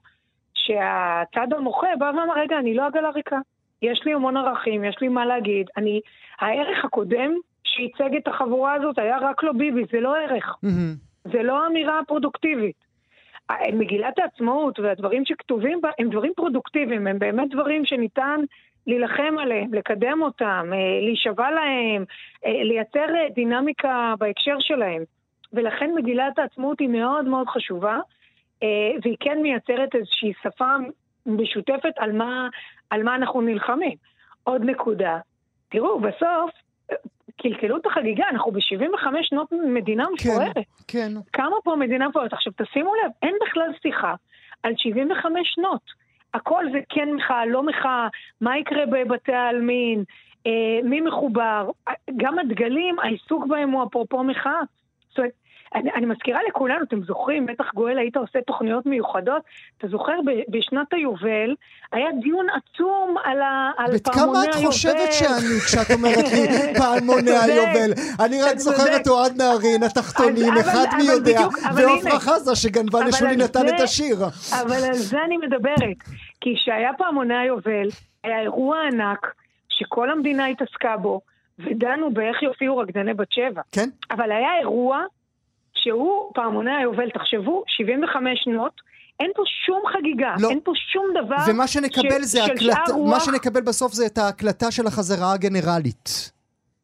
שהצד 0.55 1.53
המוחה 1.57 1.87
בא 1.99 2.05
ואמר, 2.05 2.35
רגע, 2.37 2.59
אני 2.59 2.75
לא 2.75 2.87
עגלה 2.87 3.11
ריקה. 3.11 3.39
יש 3.83 4.03
לי 4.05 4.15
המון 4.15 4.37
ערכים, 4.37 4.85
יש 4.85 4.97
לי 5.01 5.09
מה 5.09 5.27
להגיד. 5.27 5.67
אני, 5.77 6.01
הערך 6.41 6.85
הקודם 6.85 7.35
שייצג 7.65 8.17
את 8.17 8.29
החבורה 8.29 8.75
הזאת 8.75 8.99
היה 8.99 9.19
רק 9.19 9.43
לא 9.43 9.53
ביבי, 9.53 9.85
זה 9.93 10.01
לא 10.01 10.17
ערך. 10.17 10.55
Mm-hmm. 10.65 11.31
זה 11.33 11.43
לא 11.43 11.67
אמירה 11.67 12.01
פרודוקטיבית. 12.07 12.87
מגילת 13.73 14.19
העצמאות 14.19 14.79
והדברים 14.79 15.25
שכתובים 15.25 15.81
בה 15.81 15.91
הם 15.99 16.11
דברים 16.11 16.33
פרודוקטיביים, 16.37 17.07
הם 17.07 17.19
באמת 17.19 17.51
דברים 17.51 17.85
שניתן 17.85 18.41
להילחם 18.87 19.39
עליהם, 19.39 19.75
לקדם 19.75 20.23
אותם, 20.23 20.71
אה, 20.73 21.01
להישבע 21.03 21.51
להם, 21.51 22.05
אה, 22.47 22.63
לייצר 22.63 23.15
אה, 23.17 23.29
דינמיקה 23.35 24.15
בהקשר 24.19 24.57
שלהם. 24.61 25.03
ולכן 25.53 25.91
מגילת 25.95 26.39
העצמאות 26.39 26.81
היא 26.81 26.89
מאוד 26.89 27.25
מאוד 27.25 27.49
חשובה, 27.49 27.99
והיא 29.03 29.17
כן 29.21 29.39
מייצרת 29.43 29.95
איזושהי 29.95 30.33
שפה 30.43 30.75
משותפת 31.27 31.93
על 31.99 32.13
מה, 32.13 32.49
על 32.91 33.03
מה 33.03 33.15
אנחנו 33.15 33.41
נלחמים. 33.41 33.97
עוד 34.45 34.63
נקודה, 34.65 35.19
תראו, 35.69 36.01
בסוף, 36.01 36.51
קלקלו 37.37 37.77
את 37.77 37.87
החגיגה, 37.87 38.25
אנחנו 38.31 38.53
ב-75 38.53 39.07
שנות 39.23 39.53
מדינה 39.53 40.05
כן, 40.05 40.31
מפוארת. 40.31 40.57
כן. 40.89 41.13
כמה 41.33 41.57
פה 41.65 41.77
מדינה 41.77 42.09
מפוארת? 42.09 42.33
עכשיו, 42.33 42.53
תשימו 42.57 42.93
לב, 42.95 43.11
אין 43.23 43.35
בכלל 43.47 43.71
שיחה 43.83 44.15
על 44.63 44.73
75 44.77 45.41
שנות. 45.45 46.07
הכל 46.35 46.65
זה 46.73 46.79
כן 46.89 47.09
מחאה, 47.15 47.47
לא 47.47 47.63
מחאה, 47.63 48.09
מה 48.41 48.59
יקרה 48.59 48.87
בבתי 48.87 49.33
העלמין, 49.33 50.05
אה, 50.47 50.79
מי 50.85 51.01
מחובר. 51.01 51.71
גם 52.17 52.39
הדגלים, 52.39 52.99
העיסוק 52.99 53.47
בהם 53.47 53.71
הוא 53.71 53.85
אפרופו 53.85 54.25
מחאה. 54.25 54.61
זאת 55.09 55.19
אומרת, 55.19 55.33
אני, 55.75 55.91
אני 55.95 56.07
מזכירה 56.07 56.41
לכולנו, 56.49 56.85
אתם 56.85 57.03
זוכרים, 57.03 57.47
בטח 57.47 57.75
גואל 57.75 57.99
היית 57.99 58.17
עושה 58.17 58.39
תוכניות 58.47 58.87
מיוחדות, 58.87 59.43
אתה 59.79 59.89
זוכר, 59.89 60.13
ב, 60.27 60.31
בשנת 60.57 60.93
היובל 60.93 61.55
היה 61.93 62.07
דיון 62.21 62.47
עצום 62.51 63.17
על, 63.25 63.41
ה, 63.41 63.71
על 63.77 63.99
פעמוני 63.99 64.39
היובל. 64.39 64.53
כמה 64.53 64.61
את 64.61 64.67
חושבת 64.67 65.13
שאני 65.13 65.61
כשאת 65.67 65.91
אומרת 65.91 66.25
לי 66.33 66.49
פעמוני 66.81 67.31
היובל? 67.31 67.91
אני 68.21 68.43
רק 68.43 68.59
זוכר 68.59 68.97
את 68.97 69.09
אוהד 69.09 69.33
נהרין, 69.37 69.83
התחתונים, 69.83 70.53
אחד 70.61 70.87
מי 70.97 71.05
יודע, 71.05 71.41
ועופרה 71.77 72.21
חזה 72.21 72.57
שגנבה 72.57 73.05
לשולי 73.05 73.37
נתן 73.37 73.69
את 73.69 73.81
השיר. 73.81 74.17
אבל 74.63 74.85
על 74.85 74.95
זה 74.95 75.19
אני 75.25 75.37
מדברת, 75.37 75.97
כי 76.41 76.55
כשהיה 76.57 76.93
פעמוני 76.99 77.37
היובל, 77.37 77.89
היה 78.25 78.41
אירוע 78.41 78.79
ענק, 78.93 79.35
שכל 79.69 80.11
המדינה 80.11 80.47
התעסקה 80.47 80.97
בו, 80.97 81.21
ודנו 81.59 82.11
באיך 82.11 82.43
יופיעו 82.43 82.77
רקדני 82.77 83.15
בת 83.15 83.33
שבע. 83.33 83.63
כן. 83.73 83.89
אבל 84.11 84.33
היה 84.33 84.59
אירוע 84.61 85.05
שהוא 85.87 86.31
פעמוני 86.35 86.77
היובל, 86.77 87.11
תחשבו, 87.11 87.65
75 87.67 88.41
שנות, 88.45 88.73
אין 89.21 89.31
פה 89.37 89.43
שום 89.67 89.83
חגיגה, 89.93 90.35
לא. 90.41 90.51
אין 90.51 90.61
פה 90.65 90.73
שום 90.93 91.07
דבר 91.25 91.37
ומה 91.49 91.67
שנקבל 91.67 92.23
ש, 92.23 92.25
זה 92.25 92.45
הקלטה, 92.45 92.93
רוח... 92.93 93.11
מה 93.11 93.21
שנקבל 93.21 93.61
בסוף 93.61 93.93
זה 93.93 94.07
את 94.07 94.19
ההקלטה 94.19 94.71
של 94.71 94.87
החזרה 94.87 95.33
הגנרלית. 95.33 96.33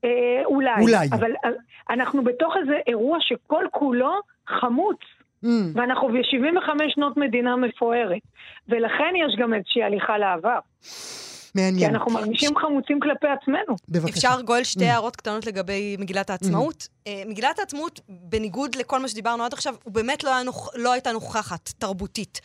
אה, 0.05 0.11
אולי. 0.45 0.83
אולי. 0.83 1.09
אבל 1.13 1.31
אה, 1.45 1.51
אנחנו 1.91 2.25
בתוך 2.25 2.55
איזה 2.61 2.77
אירוע 2.87 3.19
שכל 3.21 3.65
כולו 3.71 4.21
חמוץ. 4.49 4.99
Mm. 5.45 5.49
ואנחנו 5.75 6.09
ב-75 6.09 6.69
שנות 6.89 7.17
מדינה 7.17 7.57
מפוארת. 7.57 8.23
ולכן 8.69 9.15
יש 9.17 9.37
גם 9.39 9.55
איזושהי 9.55 9.83
הליכה 9.83 10.19
לעבר. 10.19 10.59
מעניין. 11.55 11.91
כי 11.91 11.97
אנחנו 11.97 12.13
מרגישים 12.13 12.57
חמוצים 12.57 13.01
כלפי 13.01 13.27
עצמנו. 13.41 13.77
בבקשה. 13.89 14.15
אפשר, 14.17 14.43
גואל, 14.43 14.65
שתי 14.65 14.89
mm. 14.89 14.93
הערות 14.93 15.17
קטנות 15.17 15.47
לגבי 15.47 15.97
מגילת 15.99 16.31
העצמאות. 16.31 16.83
Mm. 16.83 17.09
Uh, 17.09 17.29
מגילת 17.29 17.59
העצמאות, 17.59 18.01
בניגוד 18.09 18.75
לכל 18.75 18.99
מה 18.99 19.09
שדיברנו 19.09 19.45
עד 19.45 19.53
עכשיו, 19.53 19.75
הוא 19.83 19.93
באמת 19.93 20.25
לא, 20.25 20.35
היה 20.35 20.43
נוכ... 20.43 20.69
לא 20.75 20.93
הייתה 20.93 21.13
נוכחת 21.13 21.73
תרבותית. 21.79 22.41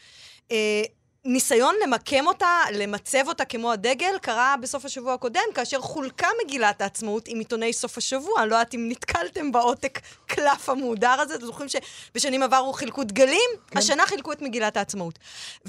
ניסיון 1.29 1.75
למקם 1.83 2.27
אותה, 2.27 2.59
למצב 2.73 3.27
אותה 3.27 3.45
כמו 3.45 3.71
הדגל, 3.71 4.17
קרה 4.21 4.55
בסוף 4.61 4.85
השבוע 4.85 5.13
הקודם, 5.13 5.41
כאשר 5.53 5.81
חולקה 5.81 6.27
מגילת 6.45 6.81
העצמאות 6.81 7.27
עם 7.27 7.39
עיתוני 7.39 7.73
סוף 7.73 7.97
השבוע. 7.97 8.41
אני 8.41 8.49
לא 8.49 8.55
יודעת 8.55 8.75
אם 8.75 8.89
נתקלתם 8.89 9.51
בעותק 9.51 9.99
קלף 10.27 10.69
המהודר 10.69 11.15
הזה. 11.19 11.35
אתם 11.35 11.45
זוכרים 11.45 11.69
שבשנים 11.69 12.43
עברו 12.43 12.73
חילקו 12.73 13.03
דגלים? 13.03 13.49
כן. 13.71 13.77
השנה 13.79 14.05
חילקו 14.05 14.31
את 14.31 14.41
מגילת 14.41 14.77
העצמאות. 14.77 15.19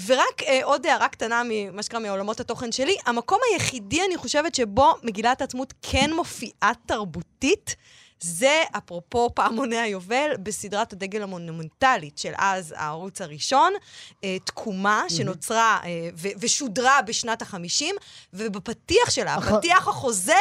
ורק 0.05 0.43
אה, 0.43 0.59
עוד 0.63 0.85
הערה 0.85 1.07
קטנה 1.07 1.41
ממה 1.49 1.83
שקרה 1.83 1.99
מעולמות 1.99 2.39
התוכן 2.39 2.71
שלי, 2.71 2.97
המקום 3.05 3.39
היחידי, 3.51 4.05
אני 4.05 4.17
חושבת, 4.17 4.55
שבו 4.55 4.95
מגילת 5.03 5.41
העצמאות 5.41 5.73
כן 5.81 6.13
מופיעה 6.13 6.71
תרבותית, 6.85 7.75
זה, 8.21 8.63
אפרופו 8.77 9.29
פעמוני 9.33 9.77
היובל, 9.77 10.31
בסדרת 10.43 10.93
הדגל 10.93 11.21
המונומנטלית 11.21 12.17
של 12.17 12.33
אז, 12.37 12.73
הערוץ 12.77 13.21
הראשון, 13.21 13.73
אה, 14.23 14.37
תקומה 14.43 15.03
שנוצרה 15.09 15.79
אה, 15.83 16.09
ושודרה 16.39 17.01
בשנת 17.01 17.41
החמישים, 17.41 17.95
ובפתיח 18.33 19.09
שלה, 19.09 19.35
הפתיח 19.35 19.87
החוזר, 19.87 20.33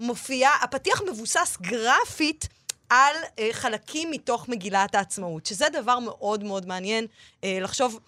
מופיע, 0.00 0.50
הפתיח 0.62 1.02
מבוסס 1.10 1.56
גרפית. 1.60 2.48
על 2.92 3.16
אה, 3.38 3.48
חלקים 3.52 4.10
מתוך 4.10 4.48
מגילת 4.48 4.94
העצמאות, 4.94 5.46
שזה 5.46 5.66
דבר 5.72 5.98
מאוד 5.98 6.44
מאוד 6.44 6.66
מעניין 6.66 7.06
אה, 7.44 7.58
לחשוב 7.60 8.00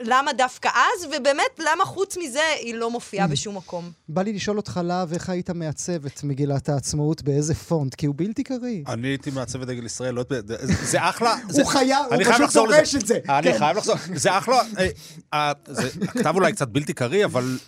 למה 0.00 0.32
דווקא 0.32 0.68
אז, 0.68 1.04
ובאמת, 1.04 1.58
למה 1.58 1.84
חוץ 1.84 2.16
מזה 2.16 2.40
היא 2.60 2.74
לא 2.74 2.90
מופיעה 2.90 3.26
mm. 3.26 3.30
בשום 3.30 3.56
מקום. 3.56 3.90
בא 4.08 4.22
לי 4.22 4.32
לשאול 4.32 4.56
אותך, 4.56 4.80
להב, 4.84 5.12
איך 5.12 5.30
היית 5.30 5.50
מעצב 5.50 6.06
את 6.06 6.24
מגילת 6.24 6.68
העצמאות, 6.68 7.22
באיזה 7.22 7.54
פונט? 7.54 7.94
כי 7.94 8.06
הוא 8.06 8.14
בלתי 8.18 8.42
קריא. 8.42 8.82
אני 8.88 9.08
הייתי 9.08 9.30
מעצב 9.30 9.62
את 9.62 9.68
דגל 9.68 9.86
ישראל, 9.86 10.14
לא 10.14 10.24
זה 10.82 11.08
אחלה. 11.08 11.36
הוא 11.52 11.64
חייב, 11.64 12.06
הוא 12.10 12.24
פשוט 12.24 12.52
דורש 12.52 12.94
את 12.94 13.06
זה. 13.06 13.18
אני 13.28 13.52
כן. 13.52 13.58
חייב 13.58 13.76
לחזור, 13.76 13.96
זה 14.14 14.38
אחלה. 14.38 14.62
אה, 14.78 14.88
אה, 15.34 15.52
הכתב 16.02 16.34
אולי 16.34 16.52
קצת 16.52 16.68
בלתי 16.68 16.92
קריא, 16.92 17.24
אבל 17.24 17.58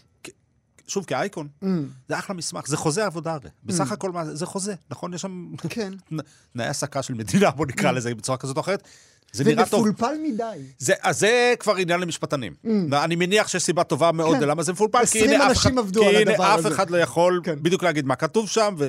שוב, 0.88 1.04
כאייקון, 1.04 1.48
mm. 1.62 1.66
זה 2.08 2.18
אחלה 2.18 2.36
מסמך, 2.36 2.66
זה 2.66 2.76
חוזה 2.76 3.06
עבודה 3.06 3.32
הרי. 3.32 3.50
בסך 3.64 3.90
mm. 3.90 3.94
הכל, 3.94 4.12
זה 4.32 4.46
חוזה, 4.46 4.74
נכון? 4.90 5.14
יש 5.14 5.22
שם 5.22 5.52
כן. 5.68 5.92
תנאי 6.52 6.66
העסקה 6.66 7.02
של 7.02 7.14
מדינה, 7.14 7.50
בוא 7.50 7.66
נקרא 7.66 7.92
לזה 7.92 8.14
בצורה 8.14 8.38
כזאת 8.38 8.56
או 8.56 8.60
אחרת. 8.60 8.88
זה 9.32 9.44
נראה 9.44 9.66
טוב. 9.66 9.84
זה 9.84 9.90
מפולפל 9.90 10.14
מדי. 10.22 10.44
זה, 10.78 10.94
אז 11.02 11.18
זה 11.18 11.54
כבר 11.58 11.76
עניין 11.76 12.00
למשפטנים. 12.00 12.54
Mm. 12.64 12.68
אני 12.92 13.16
מניח 13.16 13.48
שיש 13.48 13.62
סיבה 13.62 13.84
טובה 13.84 14.12
מאוד 14.12 14.36
כן. 14.36 14.48
למה 14.48 14.62
זה 14.62 14.72
מפולפל, 14.72 15.06
כי 15.06 15.24
הנה 15.24 15.46
אף, 15.46 15.52
אחד, 15.52 15.70
כי 15.92 16.16
הנה 16.16 16.54
אף 16.54 16.66
אחד 16.66 16.90
לא 16.90 16.96
יכול 16.96 17.40
כן. 17.44 17.62
בדיוק 17.62 17.82
להגיד 17.82 18.06
מה 18.06 18.16
כתוב 18.16 18.48
שם, 18.48 18.74
ו... 18.78 18.88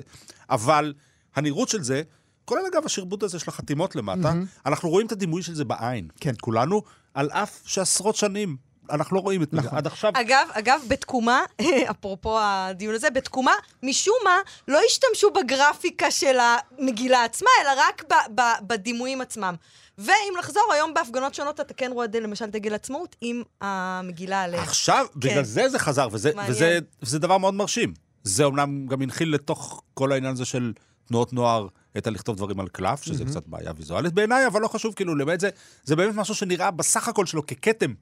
אבל 0.50 0.94
הנראות 1.36 1.70
של 1.70 1.84
זה, 1.84 2.02
כולל 2.46 2.62
אגב 2.74 2.86
השרבוט 2.86 3.24
הזה 3.24 3.40
של 3.40 3.46
החתימות 3.48 3.96
למטה, 3.96 4.32
mm-hmm. 4.32 4.62
אנחנו 4.66 4.90
רואים 4.90 5.08
את 5.08 5.12
הדימוי 5.12 5.44
של 5.44 5.56
זה 5.56 5.66
בעין. 5.66 6.08
כן. 6.20 6.34
כולנו, 6.42 6.82
על 7.14 7.30
אף 7.30 7.62
שעשרות 7.66 8.16
שנים 8.16 8.58
אנחנו 8.92 9.16
לא 9.16 9.22
רואים 9.22 9.44
את 9.44 9.54
נכון. 9.54 9.78
עד 9.78 9.88
עכשיו. 9.88 10.12
אגב, 10.16 10.48
אגב, 10.52 10.82
בתקומה, 10.88 11.44
אפרופו 11.92 12.40
הדיון 12.42 12.96
הזה, 12.96 13.10
בתקומה, 13.10 13.54
משום 13.84 14.16
מה, 14.24 14.38
לא 14.68 14.80
השתמשו 14.88 15.32
בגרפיקה 15.32 16.12
של 16.12 16.38
המגילה 16.40 17.24
עצמה, 17.24 17.50
אלא 17.62 17.70
רק 17.78 18.04
ב- 18.10 18.42
ב- 18.42 18.68
בדימויים 18.68 19.22
עצמם. 19.22 19.56
ואם 19.98 20.34
לחזור, 20.40 20.64
היום 20.74 20.94
בהפגנות 20.94 21.36
שונות 21.36 21.60
אתה 21.60 21.74
כן 21.74 21.92
רואה 21.94 22.08
למשל 22.22 22.46
דגל 22.46 22.74
עצמאות 22.74 23.16
עם 23.22 23.44
המגילה 23.62 24.44
עליה. 24.44 24.62
עכשיו, 24.62 25.06
כן. 25.12 25.20
בגלל 25.20 25.44
זה 25.44 25.70
זה 25.70 25.80
חזר, 25.80 26.08
וזה, 26.12 26.32
וזה, 26.48 26.80
וזה 27.02 27.20
דבר 27.20 27.38
מאוד 27.38 27.54
מרשים. 27.54 27.94
זה 28.24 28.44
אומנם 28.44 28.88
גם 28.88 29.02
הנחיל 29.02 29.34
לתוך 29.34 29.84
כל 29.94 30.12
העניין 30.12 30.34
הזה 30.34 30.46
של 30.46 30.74
תנועות 31.08 31.34
נוער, 31.34 31.68
את 31.98 32.08
הלכתוב 32.08 32.36
דברים 32.36 32.60
על 32.60 32.68
קלף, 32.68 33.04
שזה 33.04 33.24
mm-hmm. 33.24 33.28
קצת 33.28 33.48
בעיה 33.48 33.72
ויזואלית 33.78 34.14
בעיניי, 34.14 34.48
אבל 34.48 34.62
לא 34.62 34.68
חשוב, 34.68 34.94
כאילו, 34.94 35.18
באמת 35.18 35.40
זה, 35.40 35.50
זה 35.84 35.96
באמת 35.96 36.16
משהו 36.16 36.36
שנראה 36.36 36.72
בסך 36.72 37.08
הכל 37.08 37.26
שלו 37.26 37.48
ככתם. 37.48 37.94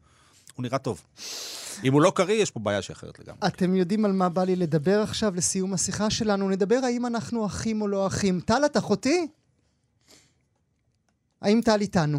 הוא 0.58 0.64
נראה 0.64 0.78
טוב. 0.78 1.04
אם 1.84 1.94
הוא 1.94 2.02
לא 2.02 2.12
קריא, 2.16 2.42
יש 2.42 2.52
פה 2.52 2.60
בעיה 2.60 2.82
שאחרת 2.82 3.20
לגמרי. 3.20 3.40
אתם 3.48 3.76
יודעים 3.76 4.06
על 4.06 4.12
מה 4.12 4.30
בא 4.30 4.44
לי 4.44 4.56
לדבר 4.56 5.00
עכשיו 5.04 5.32
לסיום 5.36 5.74
השיחה 5.74 6.10
שלנו? 6.10 6.50
נדבר 6.50 6.80
האם 6.84 7.06
אנחנו 7.06 7.46
אחים 7.46 7.82
או 7.82 7.88
לא 7.88 8.08
אחים. 8.08 8.40
טל, 8.40 8.66
את 8.66 8.78
אחותי? 8.78 9.28
האם 11.42 11.62
טל 11.66 11.82
איתנו? 11.82 12.18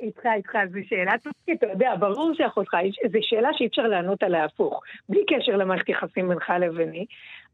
איתך, 0.00 0.26
איתך, 0.36 0.52
זו 0.72 0.78
שאלה 0.88 1.12
טובה, 1.22 1.52
אתה 1.52 1.66
יודע, 1.66 1.94
ברור 1.98 2.32
שאחותך, 2.34 2.74
זו 3.12 3.18
שאלה 3.22 3.48
שאי 3.52 3.66
אפשר 3.66 3.82
לענות 3.82 4.22
עליה 4.22 4.44
הפוך, 4.44 4.82
בלי 5.08 5.24
קשר 5.26 5.56
למערכת 5.56 5.88
יחסים 5.88 6.28
בינך 6.28 6.52
לביני, 6.60 7.06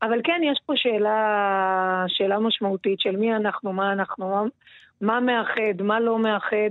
אבל 0.03 0.21
כן, 0.25 0.41
יש 0.53 0.61
פה 0.67 0.73
שאלה, 0.77 2.05
שאלה 2.09 2.39
משמעותית 2.39 3.01
של 3.01 3.17
מי 3.17 3.37
אנחנו, 3.37 3.73
מה 3.73 3.93
אנחנו, 3.93 4.47
מה 5.01 5.21
מאחד, 5.21 5.83
מה 5.83 6.01
לא 6.01 6.19
מאחד. 6.19 6.71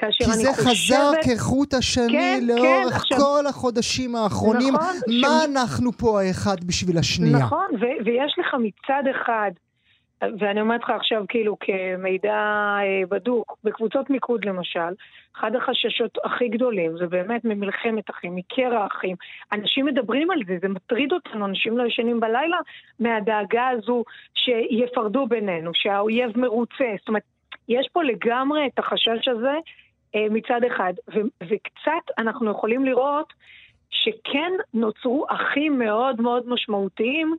כאשר 0.00 0.24
אני 0.24 0.32
חושבת... 0.32 0.56
כי 0.56 0.62
זה 0.62 0.70
חזר 0.70 1.10
כחוט 1.24 1.74
השני 1.74 2.12
כן, 2.12 2.40
לאורך 2.46 2.92
כן, 2.92 2.96
עכשיו... 2.96 3.18
כל 3.18 3.46
החודשים 3.48 4.16
האחרונים. 4.16 4.74
נכון, 4.74 4.94
מה 5.22 5.40
ש... 5.42 5.48
אנחנו 5.50 5.92
פה 5.92 6.20
האחד 6.22 6.64
בשביל 6.64 6.98
השנייה? 6.98 7.38
נכון, 7.38 7.66
ו- 7.80 8.04
ויש 8.04 8.38
לך 8.38 8.54
מצד 8.54 9.02
אחד 9.10 9.50
ואני 10.38 10.60
אומרת 10.60 10.82
לך 10.82 10.90
עכשיו 10.90 11.24
כאילו 11.28 11.56
כמידע 11.60 12.34
אה, 12.80 13.02
בדוק, 13.08 13.58
בקבוצות 13.64 14.10
מיקוד 14.10 14.44
למשל, 14.44 14.92
אחד 15.36 15.54
החששות 15.56 16.18
הכי 16.24 16.48
גדולים 16.48 16.96
זה 16.98 17.06
באמת 17.06 17.44
ממלחמת 17.44 18.10
אחים, 18.10 18.36
מקרע 18.36 18.86
אחים. 18.86 19.16
אנשים 19.52 19.86
מדברים 19.86 20.30
על 20.30 20.38
זה, 20.46 20.56
זה 20.62 20.68
מטריד 20.68 21.12
אותנו, 21.12 21.46
אנשים 21.46 21.78
לא 21.78 21.86
ישנים 21.86 22.20
בלילה 22.20 22.56
מהדאגה 23.00 23.68
הזו 23.68 24.04
שיפרדו 24.34 25.26
בינינו, 25.26 25.70
שהאויב 25.74 26.38
מרוצה. 26.38 26.94
זאת 26.98 27.08
אומרת, 27.08 27.22
יש 27.68 27.88
פה 27.92 28.02
לגמרי 28.02 28.66
את 28.74 28.78
החשש 28.78 29.28
הזה 29.28 29.54
מצד 30.16 30.60
אחד. 30.66 30.92
ו- 31.08 31.28
וקצת 31.42 32.04
אנחנו 32.18 32.50
יכולים 32.50 32.84
לראות 32.84 33.32
שכן 33.90 34.52
נוצרו 34.74 35.26
אחים 35.28 35.78
מאוד 35.78 36.20
מאוד 36.20 36.48
משמעותיים 36.48 37.36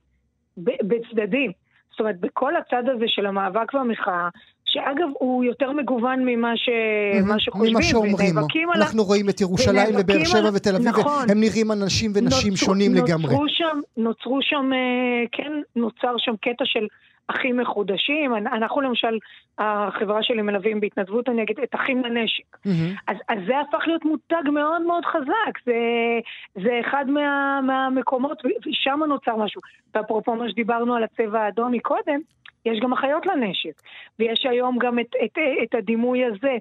בצדדים. 0.58 1.52
זאת 1.92 2.00
אומרת, 2.00 2.20
בכל 2.20 2.54
הצד 2.56 2.84
הזה 2.96 3.06
של 3.08 3.26
המאבק 3.26 3.74
והמחאה, 3.74 4.30
שאגב, 4.66 5.08
הוא 5.20 5.44
יותר 5.44 5.72
מגוון 5.72 6.26
ממה, 6.26 6.58
ש... 6.58 6.70
mm-hmm. 6.70 7.40
שחושבים. 7.40 7.74
ממה 7.74 7.84
שאומרים. 7.84 8.36
אנחנו 8.76 9.04
רואים 9.04 9.30
את 9.30 9.42
ירושלים 9.42 9.96
ובאר 10.00 10.26
שבע 10.26 10.40
על... 10.40 10.56
ותל 10.56 10.76
אביב, 10.76 10.88
נכון. 10.88 11.30
הם 11.30 11.40
נראים 11.40 11.72
אנשים 11.72 12.12
ונשים 12.16 12.52
נוצר, 12.52 12.66
שונים 12.66 12.92
נוצרו 12.92 13.08
לגמרי. 13.08 13.36
שם, 13.48 13.80
נוצרו 13.98 14.40
שם, 14.42 14.70
אה, 14.74 15.28
כן, 15.32 15.52
נוצר 15.76 16.14
שם 16.18 16.36
קטע 16.42 16.66
של 16.66 16.88
אחים 17.28 17.58
מחודשים. 17.58 18.36
אנחנו 18.36 18.82
למשל, 18.82 19.18
החברה 19.58 20.24
שלי 20.24 20.42
מלווים 20.42 20.80
בהתנדבות, 20.80 21.30
אני 21.30 21.44
אגיד, 21.44 21.60
את 21.60 21.76
אחים 21.76 22.04
לנשק. 22.04 22.56
Mm-hmm. 22.56 23.02
אז, 23.08 23.18
אז 23.30 23.38
זה 23.48 23.60
הפך 23.60 23.84
להיות 23.88 24.06
מותג 24.06 24.50
מאוד 24.54 24.82
מאוד 24.82 25.06
חזק. 25.06 25.66
זה, 25.66 25.74
זה 26.56 26.80
אחד 26.80 27.06
מה, 27.10 27.60
מהמקומות, 27.64 28.42
ושם 28.46 29.00
נוצר 29.08 29.36
משהו. 29.36 29.62
ואפרופו 29.96 30.36
מה 30.36 30.50
שדיברנו 30.50 30.96
על 30.96 31.04
הצבע 31.04 31.42
האדום 31.42 31.72
מקודם, 31.72 32.20
יש 32.66 32.80
גם 32.80 32.94
אחיות 32.94 33.26
לנשק. 33.26 33.82
ויש 34.20 34.46
היום 34.46 34.78
גם 34.78 35.00
את, 35.00 35.16
את, 35.26 35.38
את 35.64 35.76
הדימוי 35.76 36.26
הזה. 36.26 36.58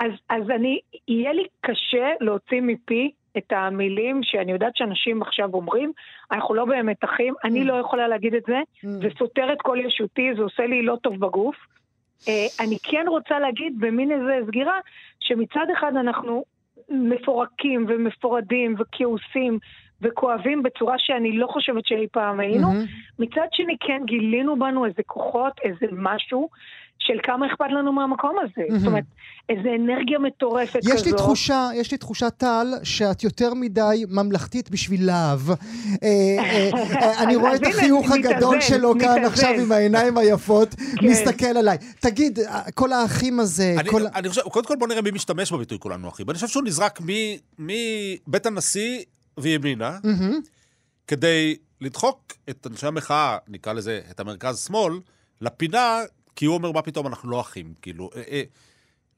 אז, 0.00 0.10
אז 0.28 0.50
אני, 0.50 0.80
יהיה 1.08 1.32
לי 1.32 1.44
קשה 1.60 2.12
להוציא 2.20 2.60
מפי 2.60 3.10
את 3.38 3.52
המילים 3.52 4.20
שאני 4.22 4.52
יודעת 4.52 4.76
שאנשים 4.76 5.22
עכשיו 5.22 5.54
אומרים, 5.54 5.92
אנחנו 6.32 6.54
לא 6.54 6.64
באמת 6.64 7.04
אחים, 7.04 7.34
אני. 7.44 7.64
לא 7.64 7.74
יכולה 7.74 8.08
להגיד 8.08 8.34
את 8.34 8.42
זה, 8.46 8.58
mm. 8.60 8.88
זה 8.88 9.08
סותר 9.18 9.52
את 9.52 9.62
כל 9.62 9.78
ישותי, 9.84 10.30
זה 10.36 10.42
עושה 10.42 10.66
לי 10.66 10.82
לא 10.82 10.96
טוב 11.02 11.20
בגוף. 11.20 11.56
Uh, 12.20 12.28
אני 12.60 12.78
כן 12.82 13.04
רוצה 13.08 13.38
להגיד 13.38 13.74
במין 13.78 14.12
איזה 14.12 14.46
סגירה, 14.46 14.80
שמצד 15.20 15.66
אחד 15.78 15.96
אנחנו 15.96 16.44
מפורקים 16.88 17.86
ומפורדים 17.88 18.74
וכעוסים 18.78 19.58
וכואבים 20.02 20.62
בצורה 20.62 20.94
שאני 20.98 21.32
לא 21.32 21.46
חושבת 21.46 21.86
שאי 21.86 22.06
פעם 22.12 22.40
היינו. 22.40 22.66
Mm-hmm. 22.68 23.18
מצד 23.18 23.46
שני 23.52 23.76
כן 23.80 24.02
גילינו 24.04 24.58
בנו 24.58 24.86
איזה 24.86 25.02
כוחות, 25.06 25.52
איזה 25.62 25.86
משהו 25.92 26.48
של 26.98 27.14
כמה 27.22 27.46
אכפת 27.46 27.64
לנו 27.70 27.92
מהמקום 27.92 28.36
הזה. 28.42 28.62
Mm-hmm. 28.68 28.78
זאת 28.78 28.86
אומרת, 28.86 29.04
איזו 29.48 29.68
אנרגיה 29.74 30.18
מטורפת 30.18 30.78
יש 30.82 30.92
כזו. 30.92 31.04
לי 31.04 31.12
תחושה, 31.12 31.68
יש 31.74 31.92
לי 31.92 31.98
תחושה, 31.98 32.30
טל, 32.30 32.66
שאת 32.82 33.24
יותר 33.24 33.54
מדי 33.54 34.04
ממלכתית 34.08 34.70
בשביל 34.70 35.06
להב. 35.06 35.50
אה, 35.50 35.56
אה, 36.02 36.70
אה, 37.02 37.22
אני 37.22 37.36
רואה 37.36 37.54
את 37.54 37.66
החיוך 37.66 38.10
הגדול 38.10 38.60
שלו 38.60 38.92
כאן 39.00 39.24
עכשיו 39.24 39.50
עם 39.50 39.72
העיניים 39.72 40.18
היפות, 40.18 40.74
כן. 40.74 41.06
מסתכל 41.06 41.46
עליי. 41.46 41.78
תגיד, 42.00 42.38
כל 42.74 42.92
האחים 42.92 43.40
הזה... 43.40 43.74
אני 44.14 44.28
חושב, 44.28 44.42
קודם 44.42 44.66
כל 44.66 44.76
בוא 44.78 44.88
נראה 44.88 45.02
מי 45.02 45.10
משתמש 45.10 45.52
בביטוי 45.52 45.78
כולנו 45.78 46.08
אחים. 46.08 46.30
אני 46.30 46.34
חושב 46.34 46.48
שהוא 46.48 46.64
נזרק 46.64 47.00
מבית 47.58 48.46
הנשיא 48.46 49.02
וימינה, 49.38 49.98
כדי 51.06 51.56
לדחוק 51.80 52.32
את 52.50 52.66
אנשי 52.70 52.86
המחאה, 52.86 53.38
נקרא 53.48 53.72
לזה, 53.72 54.00
את 54.10 54.20
המרכז-שמאל, 54.20 54.92
לפינה 55.40 56.00
כי 56.38 56.46
הוא 56.46 56.54
אומר, 56.54 56.72
מה 56.72 56.82
פתאום, 56.82 57.06
אנחנו 57.06 57.30
לא 57.30 57.40
אחים, 57.40 57.74
כאילו. 57.82 58.10
אה, 58.16 58.22
אה, 58.30 58.42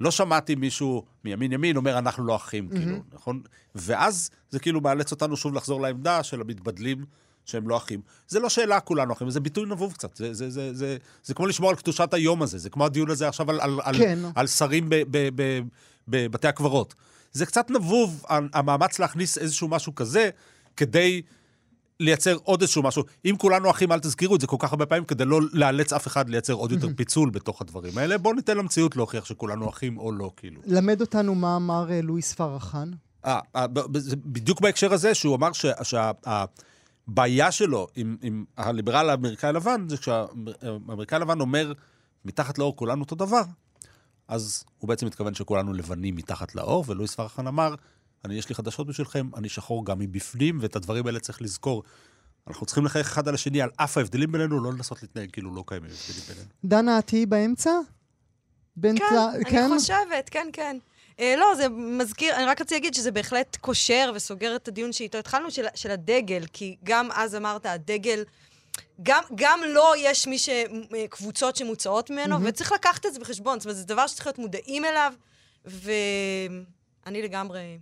לא 0.00 0.10
שמעתי 0.10 0.54
מישהו 0.54 1.04
מימין-ימין 1.24 1.76
אומר, 1.76 1.98
אנחנו 1.98 2.24
לא 2.24 2.36
אחים, 2.36 2.68
mm-hmm. 2.68 2.76
כאילו, 2.76 2.96
נכון? 3.12 3.42
ואז 3.74 4.30
זה 4.50 4.58
כאילו 4.58 4.80
מאלץ 4.80 5.10
אותנו 5.10 5.36
שוב 5.36 5.54
לחזור 5.54 5.80
לעמדה 5.80 6.22
של 6.22 6.40
המתבדלים 6.40 7.04
שהם 7.44 7.68
לא 7.68 7.76
אחים. 7.76 8.00
זה 8.28 8.40
לא 8.40 8.48
שאלה 8.48 8.80
כולנו 8.80 9.12
אחים, 9.12 9.30
זה 9.30 9.40
ביטוי 9.40 9.66
נבוב 9.66 9.92
קצת. 9.92 10.16
זה, 10.16 10.34
זה, 10.34 10.50
זה, 10.50 10.74
זה, 10.74 10.96
זה 11.24 11.34
כמו 11.34 11.46
לשמור 11.46 11.70
על 11.70 11.76
קדושת 11.76 12.14
היום 12.14 12.42
הזה, 12.42 12.58
זה 12.58 12.70
כמו 12.70 12.84
הדיון 12.84 13.10
הזה 13.10 13.28
עכשיו 13.28 13.50
על, 13.50 13.60
על, 13.60 13.98
כן. 13.98 14.18
על, 14.24 14.32
על 14.34 14.46
שרים 14.46 14.88
בבתי 16.08 16.48
הקברות. 16.48 16.94
זה 17.32 17.46
קצת 17.46 17.70
נבוב, 17.70 18.24
המאמץ 18.28 18.98
להכניס 18.98 19.38
איזשהו 19.38 19.68
משהו 19.68 19.94
כזה, 19.94 20.30
כדי 20.76 21.22
לייצר 22.00 22.36
עוד 22.42 22.60
איזשהו 22.60 22.82
משהו. 22.82 23.02
אם 23.24 23.34
כולנו 23.38 23.70
אחים, 23.70 23.92
אל 23.92 24.00
תזכירו 24.00 24.36
את 24.36 24.40
זה 24.40 24.46
כל 24.46 24.56
כך 24.58 24.72
הרבה 24.72 24.86
פעמים, 24.86 25.04
כדי 25.04 25.24
לא 25.24 25.40
לאלץ 25.52 25.92
אף 25.92 26.06
אחד 26.06 26.28
לייצר 26.28 26.52
עוד 26.52 26.72
יותר 26.72 26.88
פיצול 26.96 27.30
בתוך 27.30 27.60
הדברים 27.60 27.98
האלה. 27.98 28.18
בואו 28.18 28.34
ניתן 28.34 28.56
למציאות 28.56 28.96
להוכיח 28.96 29.24
שכולנו 29.24 29.68
אחים 29.68 29.98
או 29.98 30.12
לא, 30.12 30.30
כאילו. 30.36 30.60
למד 30.66 31.00
אותנו 31.00 31.34
מה 31.34 31.56
אמר 31.56 31.90
אה, 31.90 32.00
לואיס 32.02 32.34
פרחן. 32.34 32.90
אה, 33.24 33.40
אה 33.56 33.66
בדיוק 34.24 34.60
בהקשר 34.60 34.92
הזה, 34.92 35.14
שהוא 35.14 35.36
אמר 35.36 35.50
שהבעיה 35.82 37.52
שלו 37.52 37.86
עם, 37.96 38.16
עם 38.22 38.44
הליברל 38.56 39.10
האמריקאי 39.10 39.48
הלבן, 39.48 39.88
זה 39.88 39.96
כשהאמריקאי 39.96 41.16
הלבן 41.16 41.40
אומר, 41.40 41.72
מתחת 42.24 42.58
לאור 42.58 42.76
כולנו 42.76 43.02
אותו 43.02 43.14
דבר, 43.14 43.42
אז 44.28 44.64
הוא 44.78 44.88
בעצם 44.88 45.06
מתכוון 45.06 45.34
שכולנו 45.34 45.72
לבנים 45.72 46.16
מתחת 46.16 46.54
לאור, 46.54 46.84
ולואיס 46.86 47.14
פרחן 47.14 47.46
אמר, 47.46 47.74
אני, 48.24 48.34
יש 48.34 48.48
לי 48.48 48.54
חדשות 48.54 48.86
בשבילכם, 48.86 49.30
אני 49.36 49.48
שחור 49.48 49.86
גם 49.86 49.98
מבפנים, 49.98 50.58
ואת 50.60 50.76
הדברים 50.76 51.06
האלה 51.06 51.20
צריך 51.20 51.42
לזכור. 51.42 51.82
אנחנו 52.46 52.66
צריכים 52.66 52.84
לחייך 52.84 53.06
אחד 53.06 53.28
על 53.28 53.34
השני 53.34 53.62
על 53.62 53.70
אף 53.76 53.96
ההבדלים 53.96 54.32
בינינו, 54.32 54.64
לא 54.64 54.72
לנסות 54.72 55.02
להתנהג 55.02 55.30
כאילו 55.30 55.54
לא 55.54 55.64
קיימים 55.66 55.90
הבדלים 55.90 56.24
בינינו. 56.28 56.46
דנה, 56.64 56.98
את 56.98 57.06
תהיי 57.06 57.26
באמצע? 57.26 57.70
כן, 58.82 58.96
אני 59.34 59.44
כן? 59.44 59.70
חושבת, 59.76 60.28
כן, 60.30 60.48
כן. 60.52 60.78
אה, 61.20 61.34
לא, 61.38 61.54
זה 61.56 61.68
מזכיר, 61.68 62.36
אני 62.36 62.44
רק 62.44 62.60
רציתי 62.60 62.74
להגיד 62.74 62.94
שזה 62.94 63.10
בהחלט 63.10 63.56
קושר 63.56 64.12
וסוגר 64.14 64.56
את 64.56 64.68
הדיון 64.68 64.92
שאיתו 64.92 65.18
התחלנו, 65.18 65.50
של, 65.50 65.66
של 65.74 65.90
הדגל, 65.90 66.44
כי 66.52 66.76
גם 66.84 67.08
אז 67.12 67.34
אמרת, 67.34 67.66
הדגל, 67.66 68.24
גם, 69.02 69.22
גם 69.34 69.60
לא 69.68 69.94
יש 69.98 70.26
מי 70.26 70.38
ש... 70.38 70.48
קבוצות 71.10 71.56
שמוצאות 71.56 72.10
ממנו, 72.10 72.36
mm-hmm. 72.36 72.48
וצריך 72.48 72.72
לקחת 72.72 73.06
את 73.06 73.14
זה 73.14 73.20
בחשבון. 73.20 73.60
זאת 73.60 73.66
אומרת, 73.66 73.76
זה 73.76 73.84
דבר 73.84 74.06
שצריך 74.06 74.26
להיות 74.26 74.38
מודעים 74.38 74.84
אליו, 74.84 75.12
ואני 75.64 77.22
לגמרי 77.22 77.78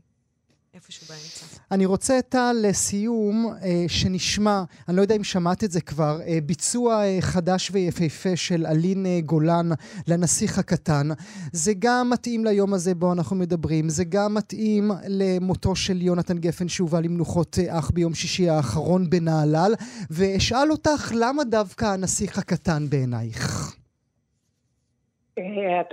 איפשהו 0.79 1.07
באמצע. 1.07 1.63
אני 1.71 1.87
רוצה, 1.87 2.23
טל, 2.29 2.57
לסיום, 2.63 3.47
אה, 3.63 3.85
שנשמע, 3.89 4.63
אני 4.89 4.97
לא 4.97 5.03
יודע 5.03 5.17
אם 5.17 5.25
שמעת 5.25 5.65
את 5.65 5.71
זה 5.71 5.81
כבר, 5.81 6.21
אה, 6.27 6.39
ביצוע 6.47 7.05
אה, 7.05 7.17
חדש 7.21 7.71
ויפהפה 7.73 8.37
של 8.37 8.67
אלין 8.67 9.07
גולן 9.25 9.67
לנסיך 10.09 10.59
הקטן. 10.59 11.07
זה 11.53 11.73
גם 11.79 12.11
מתאים 12.13 12.45
ליום 12.45 12.75
הזה 12.75 12.95
בו 12.95 13.13
אנחנו 13.13 13.37
מדברים, 13.37 13.89
זה 13.89 14.05
גם 14.05 14.35
מתאים 14.35 14.91
למותו 15.09 15.77
של 15.77 16.03
יונתן 16.03 16.39
גפן 16.39 16.69
שהובא 16.69 17.01
למנוחות 17.01 17.57
אח 17.69 17.91
ביום 17.91 18.15
שישי 18.15 18.49
האחרון 18.49 19.11
בנהלל, 19.11 19.73
ואשאל 20.11 20.71
אותך, 20.71 21.13
למה 21.21 21.45
דווקא 21.45 21.85
הנסיך 21.85 22.39
הקטן 22.39 22.83
בעינייך? 22.91 23.75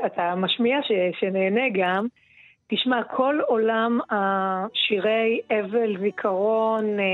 אתה 0.06 0.36
משמיע 0.38 0.78
שנהנה 1.20 1.62
גם. 1.80 2.08
תשמע, 2.68 3.04
כל 3.04 3.40
עולם 3.48 4.00
השירי 4.10 5.40
אבל, 5.50 5.98
זיכרון, 6.00 7.00
אה, 7.00 7.06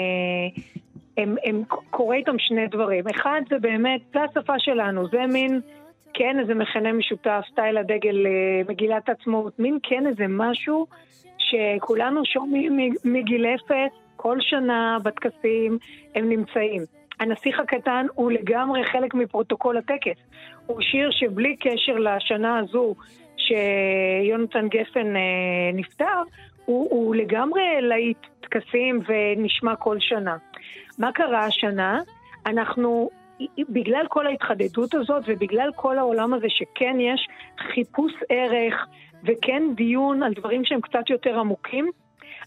הם, 1.18 1.36
הם 1.44 1.64
קורה 1.90 2.16
איתם 2.16 2.40
שני 2.40 2.68
דברים. 2.68 3.04
אחד, 3.08 3.42
זה 3.50 3.60
באמת, 3.60 4.02
זה 4.14 4.20
השפה 4.24 4.60
שלנו, 4.60 5.08
זה 5.08 5.26
מין, 5.34 5.62
כן, 6.14 6.40
איזה 6.40 6.54
מכנה 6.54 6.94
משותף, 6.94 7.42
סטייל 7.52 7.78
הדגל, 7.78 8.26
אה, 8.26 8.62
מגילת 8.70 9.10
העצמאות, 9.10 9.60
מין 9.60 9.78
כן 9.84 10.08
איזה 10.08 10.26
משהו 10.30 10.88
שכולנו 11.38 12.26
שומעים 12.26 12.78
מגיל 13.06 13.46
אפס, 13.46 13.98
כל 14.16 14.38
שנה 14.42 14.98
בטקסים 15.04 15.78
הם 16.16 16.30
נמצאים. 16.30 16.82
הנסיך 17.20 17.60
הקטן 17.60 18.06
הוא 18.14 18.32
לגמרי 18.32 18.84
חלק 18.86 19.14
מפרוטוקול 19.14 19.78
הטקס. 19.78 20.18
הוא 20.66 20.82
שיר 20.82 21.12
שבלי 21.12 21.56
קשר 21.56 21.96
לשנה 21.96 22.58
הזו 22.60 22.96
שיונתן 23.52 24.68
גפן 24.68 25.16
אה, 25.16 25.22
נפטר, 25.74 26.22
הוא, 26.66 26.88
הוא 26.90 27.16
לגמרי 27.16 27.62
להיט 27.82 28.18
טקסים 28.42 29.02
ונשמע 29.08 29.76
כל 29.76 29.98
שנה. 30.00 30.38
מה 30.98 31.12
קרה 31.12 31.46
השנה? 31.46 32.00
אנחנו, 32.46 33.10
בגלל 33.70 34.06
כל 34.10 34.28
ההתחדדות 34.28 34.94
הזאת 34.94 35.24
ובגלל 35.28 35.70
כל 35.76 35.98
העולם 35.98 36.34
הזה 36.34 36.48
שכן 36.50 36.98
יש 37.00 37.28
חיפוש 37.74 38.14
ערך 38.30 38.86
וכן 39.24 39.64
דיון 39.76 40.24
על 40.24 40.34
דברים 40.34 40.66
שהם 40.66 40.82
קצת 40.82 41.10
יותר 41.10 41.40
עמוקים, 41.40 41.92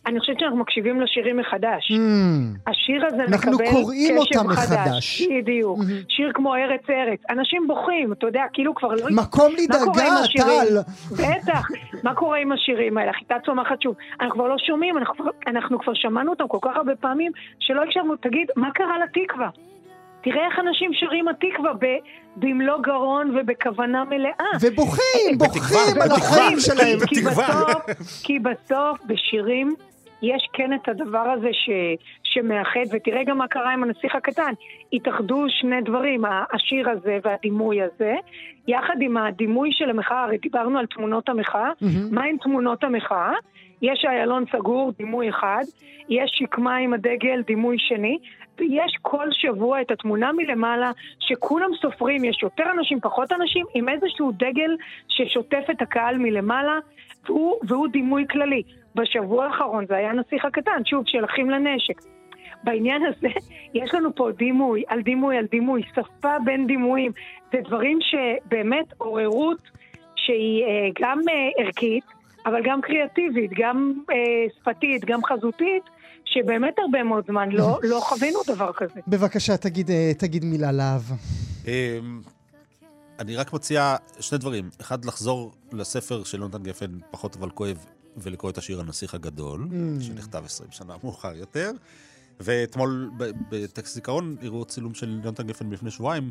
אני 0.06 0.20
חושבת 0.20 0.40
שאנחנו 0.40 0.58
מקשיבים 0.58 1.00
לשירים 1.00 1.36
מחדש. 1.36 1.90
Mm. 1.90 2.70
השיר 2.70 3.06
הזה 3.06 3.22
מקבל 3.22 3.36
קשב 3.36 3.38
חדש. 3.38 3.54
אנחנו 3.54 3.58
קוראים 3.72 4.18
אותם 4.18 4.46
מחדש. 4.50 5.22
בדיוק. 5.22 5.78
Mm-hmm. 5.78 6.04
שיר 6.08 6.30
כמו 6.34 6.54
ארץ 6.54 6.82
ארץ. 6.90 7.20
אנשים 7.30 7.66
בוכים, 7.66 8.12
אתה 8.12 8.26
יודע, 8.26 8.42
כאילו 8.52 8.74
כבר 8.74 8.88
לא... 8.88 9.06
מקום 9.10 9.52
לדאגה, 9.52 10.02
טל. 10.36 10.78
בטח. 11.12 11.68
מה 12.02 12.14
קורה 12.14 12.38
עם 12.38 12.52
השירים 12.52 12.98
האלה? 12.98 13.12
חיטה 13.12 13.34
צומחת 13.44 13.82
שוב. 13.82 13.94
אנחנו 14.20 14.34
כבר 14.34 14.48
לא 14.48 14.56
שומעים, 14.58 14.98
אנחנו, 14.98 15.24
אנחנו 15.46 15.78
כבר 15.78 15.94
שמענו 15.94 16.30
אותם 16.30 16.48
כל 16.48 16.58
כך 16.62 16.76
הרבה 16.76 16.96
פעמים, 16.96 17.32
שלא 17.58 17.82
הקשבנו. 17.82 18.16
תגיד, 18.16 18.46
מה 18.56 18.70
קרה 18.70 18.98
לתקווה? 19.04 19.48
תראה 20.24 20.46
איך 20.46 20.58
אנשים 20.58 20.90
שרים 20.94 21.28
התקווה 21.28 21.72
במלוא 22.36 22.78
גרון 22.80 23.36
ובכוונה 23.36 24.04
מלאה. 24.04 24.50
ובוכים, 24.60 25.38
בוכים 25.38 26.02
על 26.02 26.10
החיים 26.10 26.60
שלהם. 26.60 26.98
כי 28.22 28.38
בסוף, 28.38 28.98
בשירים 29.06 29.74
יש 30.24 30.48
כן 30.52 30.74
את 30.74 30.88
הדבר 30.88 31.18
הזה 31.18 31.48
ש, 31.52 31.70
שמאחד, 32.24 32.80
ותראה 32.92 33.24
גם 33.24 33.38
מה 33.38 33.48
קרה 33.48 33.72
עם 33.72 33.82
הנסיך 33.82 34.14
הקטן. 34.14 34.52
התאחדו 34.92 35.44
שני 35.48 35.80
דברים, 35.80 36.22
השיר 36.52 36.90
הזה 36.90 37.18
והדימוי 37.24 37.82
הזה, 37.82 38.14
יחד 38.68 38.96
עם 39.00 39.16
הדימוי 39.16 39.70
של 39.72 39.90
המחאה, 39.90 40.24
הרי 40.24 40.38
דיברנו 40.38 40.78
על 40.78 40.86
תמונות 40.86 41.28
המחאה, 41.28 41.70
mm-hmm. 41.70 42.14
מה 42.14 42.24
עם 42.24 42.36
תמונות 42.36 42.84
המחאה? 42.84 43.32
יש 43.82 44.04
איילון 44.08 44.44
סגור, 44.52 44.92
דימוי 44.98 45.28
אחד, 45.28 45.62
יש 46.08 46.30
שקמה 46.34 46.76
עם 46.76 46.94
הדגל, 46.94 47.42
דימוי 47.46 47.76
שני, 47.78 48.18
ויש 48.58 48.96
כל 49.02 49.28
שבוע 49.30 49.80
את 49.80 49.90
התמונה 49.90 50.32
מלמעלה 50.32 50.90
שכולם 51.20 51.70
סופרים, 51.80 52.24
יש 52.24 52.42
יותר 52.42 52.64
אנשים, 52.78 53.00
פחות 53.00 53.32
אנשים, 53.32 53.66
עם 53.74 53.88
איזשהו 53.88 54.32
דגל 54.32 54.76
ששוטף 55.08 55.64
את 55.70 55.82
הקהל 55.82 56.18
מלמעלה, 56.18 56.78
והוא, 57.26 57.54
והוא 57.68 57.88
דימוי 57.88 58.24
כללי. 58.30 58.62
בשבוע 58.94 59.46
האחרון 59.46 59.86
זה 59.88 59.96
היה 59.96 60.10
הנסיך 60.10 60.44
הקטן, 60.44 60.84
שוב, 60.84 61.04
של 61.06 61.24
אחים 61.24 61.50
לנשק. 61.50 62.00
בעניין 62.64 63.02
הזה 63.06 63.28
יש 63.74 63.94
לנו 63.94 64.14
פה 64.14 64.30
דימוי 64.38 64.82
על 64.88 65.02
דימוי 65.02 65.36
על 65.36 65.46
דימוי, 65.50 65.82
שפה 65.94 66.36
בין 66.44 66.66
דימויים. 66.66 67.12
זה 67.52 67.58
דברים 67.66 67.98
שבאמת 68.00 68.86
עוררות 68.98 69.58
שהיא 70.16 70.64
אה, 70.64 70.88
גם 71.00 71.18
אה, 71.28 71.64
ערכית, 71.64 72.04
אבל 72.46 72.60
גם 72.64 72.80
קריאטיבית, 72.80 73.50
גם 73.58 73.92
אה, 74.10 74.16
שפתית, 74.60 75.04
גם 75.04 75.24
חזותית, 75.24 75.82
שבאמת 76.24 76.78
הרבה 76.78 77.02
מאוד 77.02 77.24
זמן 77.26 77.48
לא, 77.52 77.78
לא 77.82 78.00
חווינו 78.00 78.38
דבר 78.46 78.72
כזה. 78.72 79.00
בבקשה, 79.08 79.56
תגיד, 79.56 79.90
תגיד 80.18 80.44
מילה 80.44 80.72
להב. 80.72 81.02
אני 83.18 83.36
רק 83.36 83.52
מציע 83.52 83.96
שני 84.20 84.38
דברים. 84.38 84.70
אחד, 84.80 85.04
לחזור 85.04 85.52
לספר 85.72 86.24
של 86.24 86.40
יונתן 86.40 86.62
גפן, 86.62 86.98
פחות 87.10 87.36
אבל 87.36 87.50
כואב, 87.50 87.84
ולקרוא 88.16 88.50
את 88.50 88.58
השיר 88.58 88.80
הנסיך 88.80 89.14
הגדול, 89.14 89.68
mm. 89.70 90.02
שנכתב 90.02 90.42
20 90.44 90.70
שנה 90.72 90.94
מאוחר 91.04 91.34
יותר. 91.34 91.70
ואתמול 92.40 93.10
בטקסט 93.50 93.94
זיכרון 93.94 94.36
הראו 94.42 94.64
צילום 94.64 94.94
של 94.94 95.20
יונתן 95.24 95.46
גפן 95.46 95.66
מלפני 95.66 95.90
שבועיים, 95.90 96.30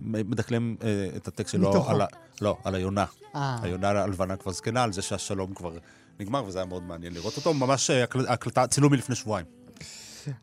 מדקלם 0.00 0.76
אה, 0.82 1.08
את 1.16 1.28
הטקסט 1.28 1.52
שלו 1.52 1.88
על, 1.88 2.00
ה, 2.00 2.06
לא, 2.40 2.56
על 2.64 2.74
היונה. 2.74 3.04
אה. 3.34 3.58
היונה 3.62 3.88
הלבנה 3.88 4.36
כבר 4.36 4.52
זקנה, 4.52 4.82
על 4.82 4.92
זה 4.92 5.02
שהשלום 5.02 5.54
כבר 5.54 5.78
נגמר, 6.20 6.44
וזה 6.44 6.58
היה 6.58 6.66
מאוד 6.66 6.82
מעניין 6.82 7.14
לראות 7.14 7.36
אותו. 7.36 7.54
ממש 7.54 7.90
אה, 7.90 8.04
הקלטה, 8.28 8.66
צילום 8.66 8.92
מלפני 8.92 9.14
שבועיים. 9.14 9.46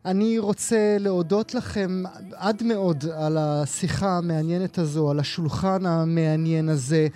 אני 0.06 0.40
רוצה 0.40 0.98
להודות 1.00 1.54
לכם 1.56 2.04
עד 2.36 2.64
מאוד 2.64 3.06
על 3.18 3.38
השיחה 3.38 4.18
המעניינת 4.18 4.78
הזו, 4.78 5.12
על 5.12 5.20
השולחן 5.20 5.86
המעניין 5.86 6.70
הזה. 6.70 7.08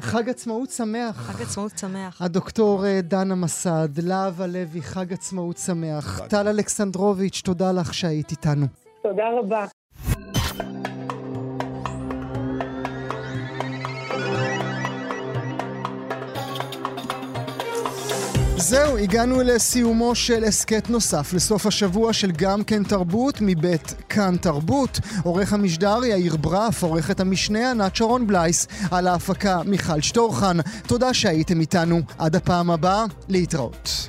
חג 0.00 0.28
עצמאות 0.28 0.70
שמח. 0.70 1.16
חג 1.16 1.42
עצמאות 1.42 1.78
שמח. 1.78 2.22
הדוקטור 2.22 2.86
אה, 2.86 3.00
דנה 3.02 3.34
מסד, 3.34 3.88
להב 4.02 4.42
הלוי, 4.42 4.82
חג 4.82 5.12
עצמאות 5.12 5.58
שמח. 5.58 6.20
טל 6.28 6.48
אלכסנדרוביץ', 6.48 7.40
תודה 7.44 7.72
לך 7.72 7.94
שהיית 7.94 8.30
איתנו. 8.30 8.66
תודה 9.02 9.24
רבה. 9.38 9.66
זהו, 18.68 18.98
הגענו 18.98 19.42
לסיומו 19.42 20.14
של 20.14 20.44
הסכת 20.44 20.90
נוסף 20.90 21.32
לסוף 21.32 21.66
השבוע 21.66 22.12
של 22.12 22.30
גם 22.30 22.64
כן 22.64 22.84
תרבות 22.84 23.38
מבית 23.40 23.94
כאן 24.08 24.36
תרבות. 24.36 25.00
עורך 25.24 25.52
המשדר 25.52 26.04
יאיר 26.04 26.36
ברף, 26.36 26.82
עורכת 26.82 27.20
המשנה 27.20 27.70
ענת 27.70 27.96
שרון 27.96 28.26
בלייס, 28.26 28.66
על 28.90 29.06
ההפקה 29.06 29.62
מיכל 29.66 30.00
שטורחן. 30.00 30.56
תודה 30.86 31.14
שהייתם 31.14 31.60
איתנו. 31.60 32.00
עד 32.18 32.36
הפעם 32.36 32.70
הבאה, 32.70 33.04
להתראות. 33.28 34.08